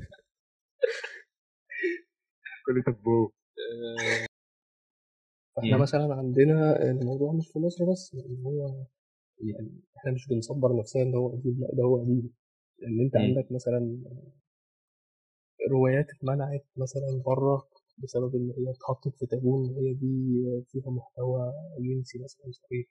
كل 2.65 2.83
تابو 2.85 3.25
آه، 3.25 4.25
فإحنا 5.55 5.77
مم. 5.77 5.83
مثلا 5.83 6.13
عندنا 6.15 6.81
الموضوع 6.91 7.33
مش 7.33 7.47
في 7.47 7.59
مصر 7.59 7.91
بس 7.91 8.15
ان 8.15 8.43
هو 8.45 8.85
يعني 9.39 9.81
إحنا 9.97 10.11
مش 10.11 10.27
بنصبر 10.27 10.75
نفسنا 10.79 11.03
إن 11.03 11.15
هو 11.15 11.29
قديم 11.29 11.57
لأ 11.61 11.67
ده 11.73 11.83
هو 11.83 12.01
قديم 12.01 12.33
لأن 12.79 13.01
أنت 13.01 13.15
مم. 13.17 13.21
عندك 13.23 13.51
مثلا 13.51 13.97
روايات 15.71 16.05
اتمنعت 16.09 16.65
مثلا 16.77 17.21
بره 17.25 17.67
بسبب 17.97 18.35
إن 18.35 18.53
هي 18.57 18.71
اتحطت 18.71 19.15
في 19.17 19.25
تابو 19.25 19.65
إن 19.65 19.75
هي 19.75 19.93
دي 19.93 20.43
فيها 20.67 20.91
محتوى 20.91 21.53
جنسي 21.79 22.19
مثلا 22.23 22.51
صريح 22.51 22.87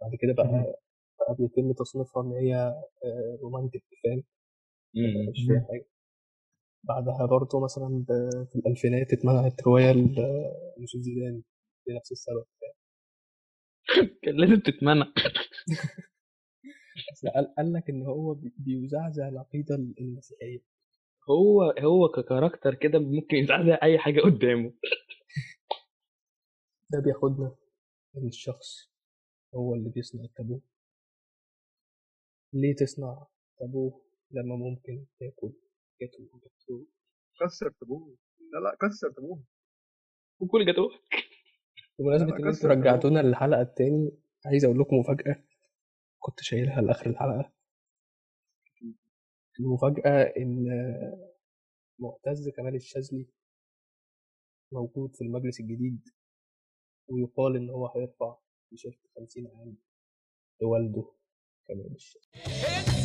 بعد 0.00 0.10
كده. 0.20 0.32
بقى 0.32 0.76
بقى 1.20 1.34
بيتم 1.38 1.72
تصنيفها 1.72 2.22
إن 2.22 2.32
هي 2.32 2.54
آه، 3.04 3.38
رومانتك 3.42 3.82
فاهم؟ 4.04 4.22
مم. 4.94 5.30
مش 5.30 5.44
فيها 5.46 5.66
حاجة. 5.70 5.86
بعدها 6.84 7.26
برضه 7.26 7.60
مثلا 7.64 8.04
في 8.52 8.56
الألفينات 8.56 9.12
اتمنعت 9.12 9.62
رواية 9.62 9.92
ل- 9.92 10.16
يوسف 10.78 10.98
زيدان 11.00 11.42
لنفس 11.88 12.12
السبب 12.12 12.44
كان 14.22 14.34
لازم 14.36 14.60
تتمنع. 14.60 15.06
قال, 17.56 17.72
لك 17.72 17.90
إن 17.90 18.02
هو 18.02 18.34
بي- 18.34 18.52
بيزعزع 18.58 19.28
العقيدة 19.28 19.74
المسيحية. 19.74 20.60
هو 21.30 21.62
هو 21.62 22.08
ككاركتر 22.08 22.74
كده 22.74 22.98
ممكن 22.98 23.36
يزعزع 23.36 23.78
أي 23.82 23.98
حاجة 23.98 24.20
قدامه. 24.20 24.72
ده 26.90 27.00
بياخدنا 27.04 27.56
إن 28.16 28.26
الشخص 28.26 28.90
هو 29.54 29.74
اللي 29.74 29.90
بيصنع 29.90 30.24
التابو. 30.24 30.60
ليه 32.52 32.74
تصنع 32.74 33.26
تابو 33.58 34.02
لما 34.30 34.56
ممكن 34.56 35.06
تاكل؟ 35.20 35.52
جاتو 36.00 36.22
جاتو. 36.22 36.86
كسر 37.40 37.70
تابوه 37.80 38.16
لا 38.40 38.58
لا 38.58 38.76
كسر 38.80 39.10
تابوه 39.12 39.44
وكل 40.40 40.66
جاتوه 40.66 40.90
بمناسبة 41.98 42.36
أنتوا 42.36 42.52
تابو. 42.52 42.74
رجعتونا 42.74 43.20
للحلقة 43.20 43.60
التاني 43.62 44.10
عايز 44.46 44.64
أقول 44.64 44.78
لكم 44.80 44.96
مفاجأة 44.96 45.44
كنت 46.18 46.40
شايلها 46.40 46.80
لآخر 46.80 47.10
الحلقة. 47.10 47.52
المفاجأة 49.60 50.32
إن 50.36 50.66
معتز 51.98 52.48
كمال 52.48 52.74
الشاذلي 52.74 53.26
موجود 54.72 55.16
في 55.16 55.24
المجلس 55.24 55.60
الجديد 55.60 56.08
ويقال 57.08 57.56
إن 57.56 57.70
هو 57.70 57.86
هيرفع 57.86 58.36
تيشيرت 58.70 58.98
50 59.16 59.46
عام 59.46 59.76
لوالده 60.62 61.12
كمال 61.68 61.94
الشاذلي. 61.94 62.99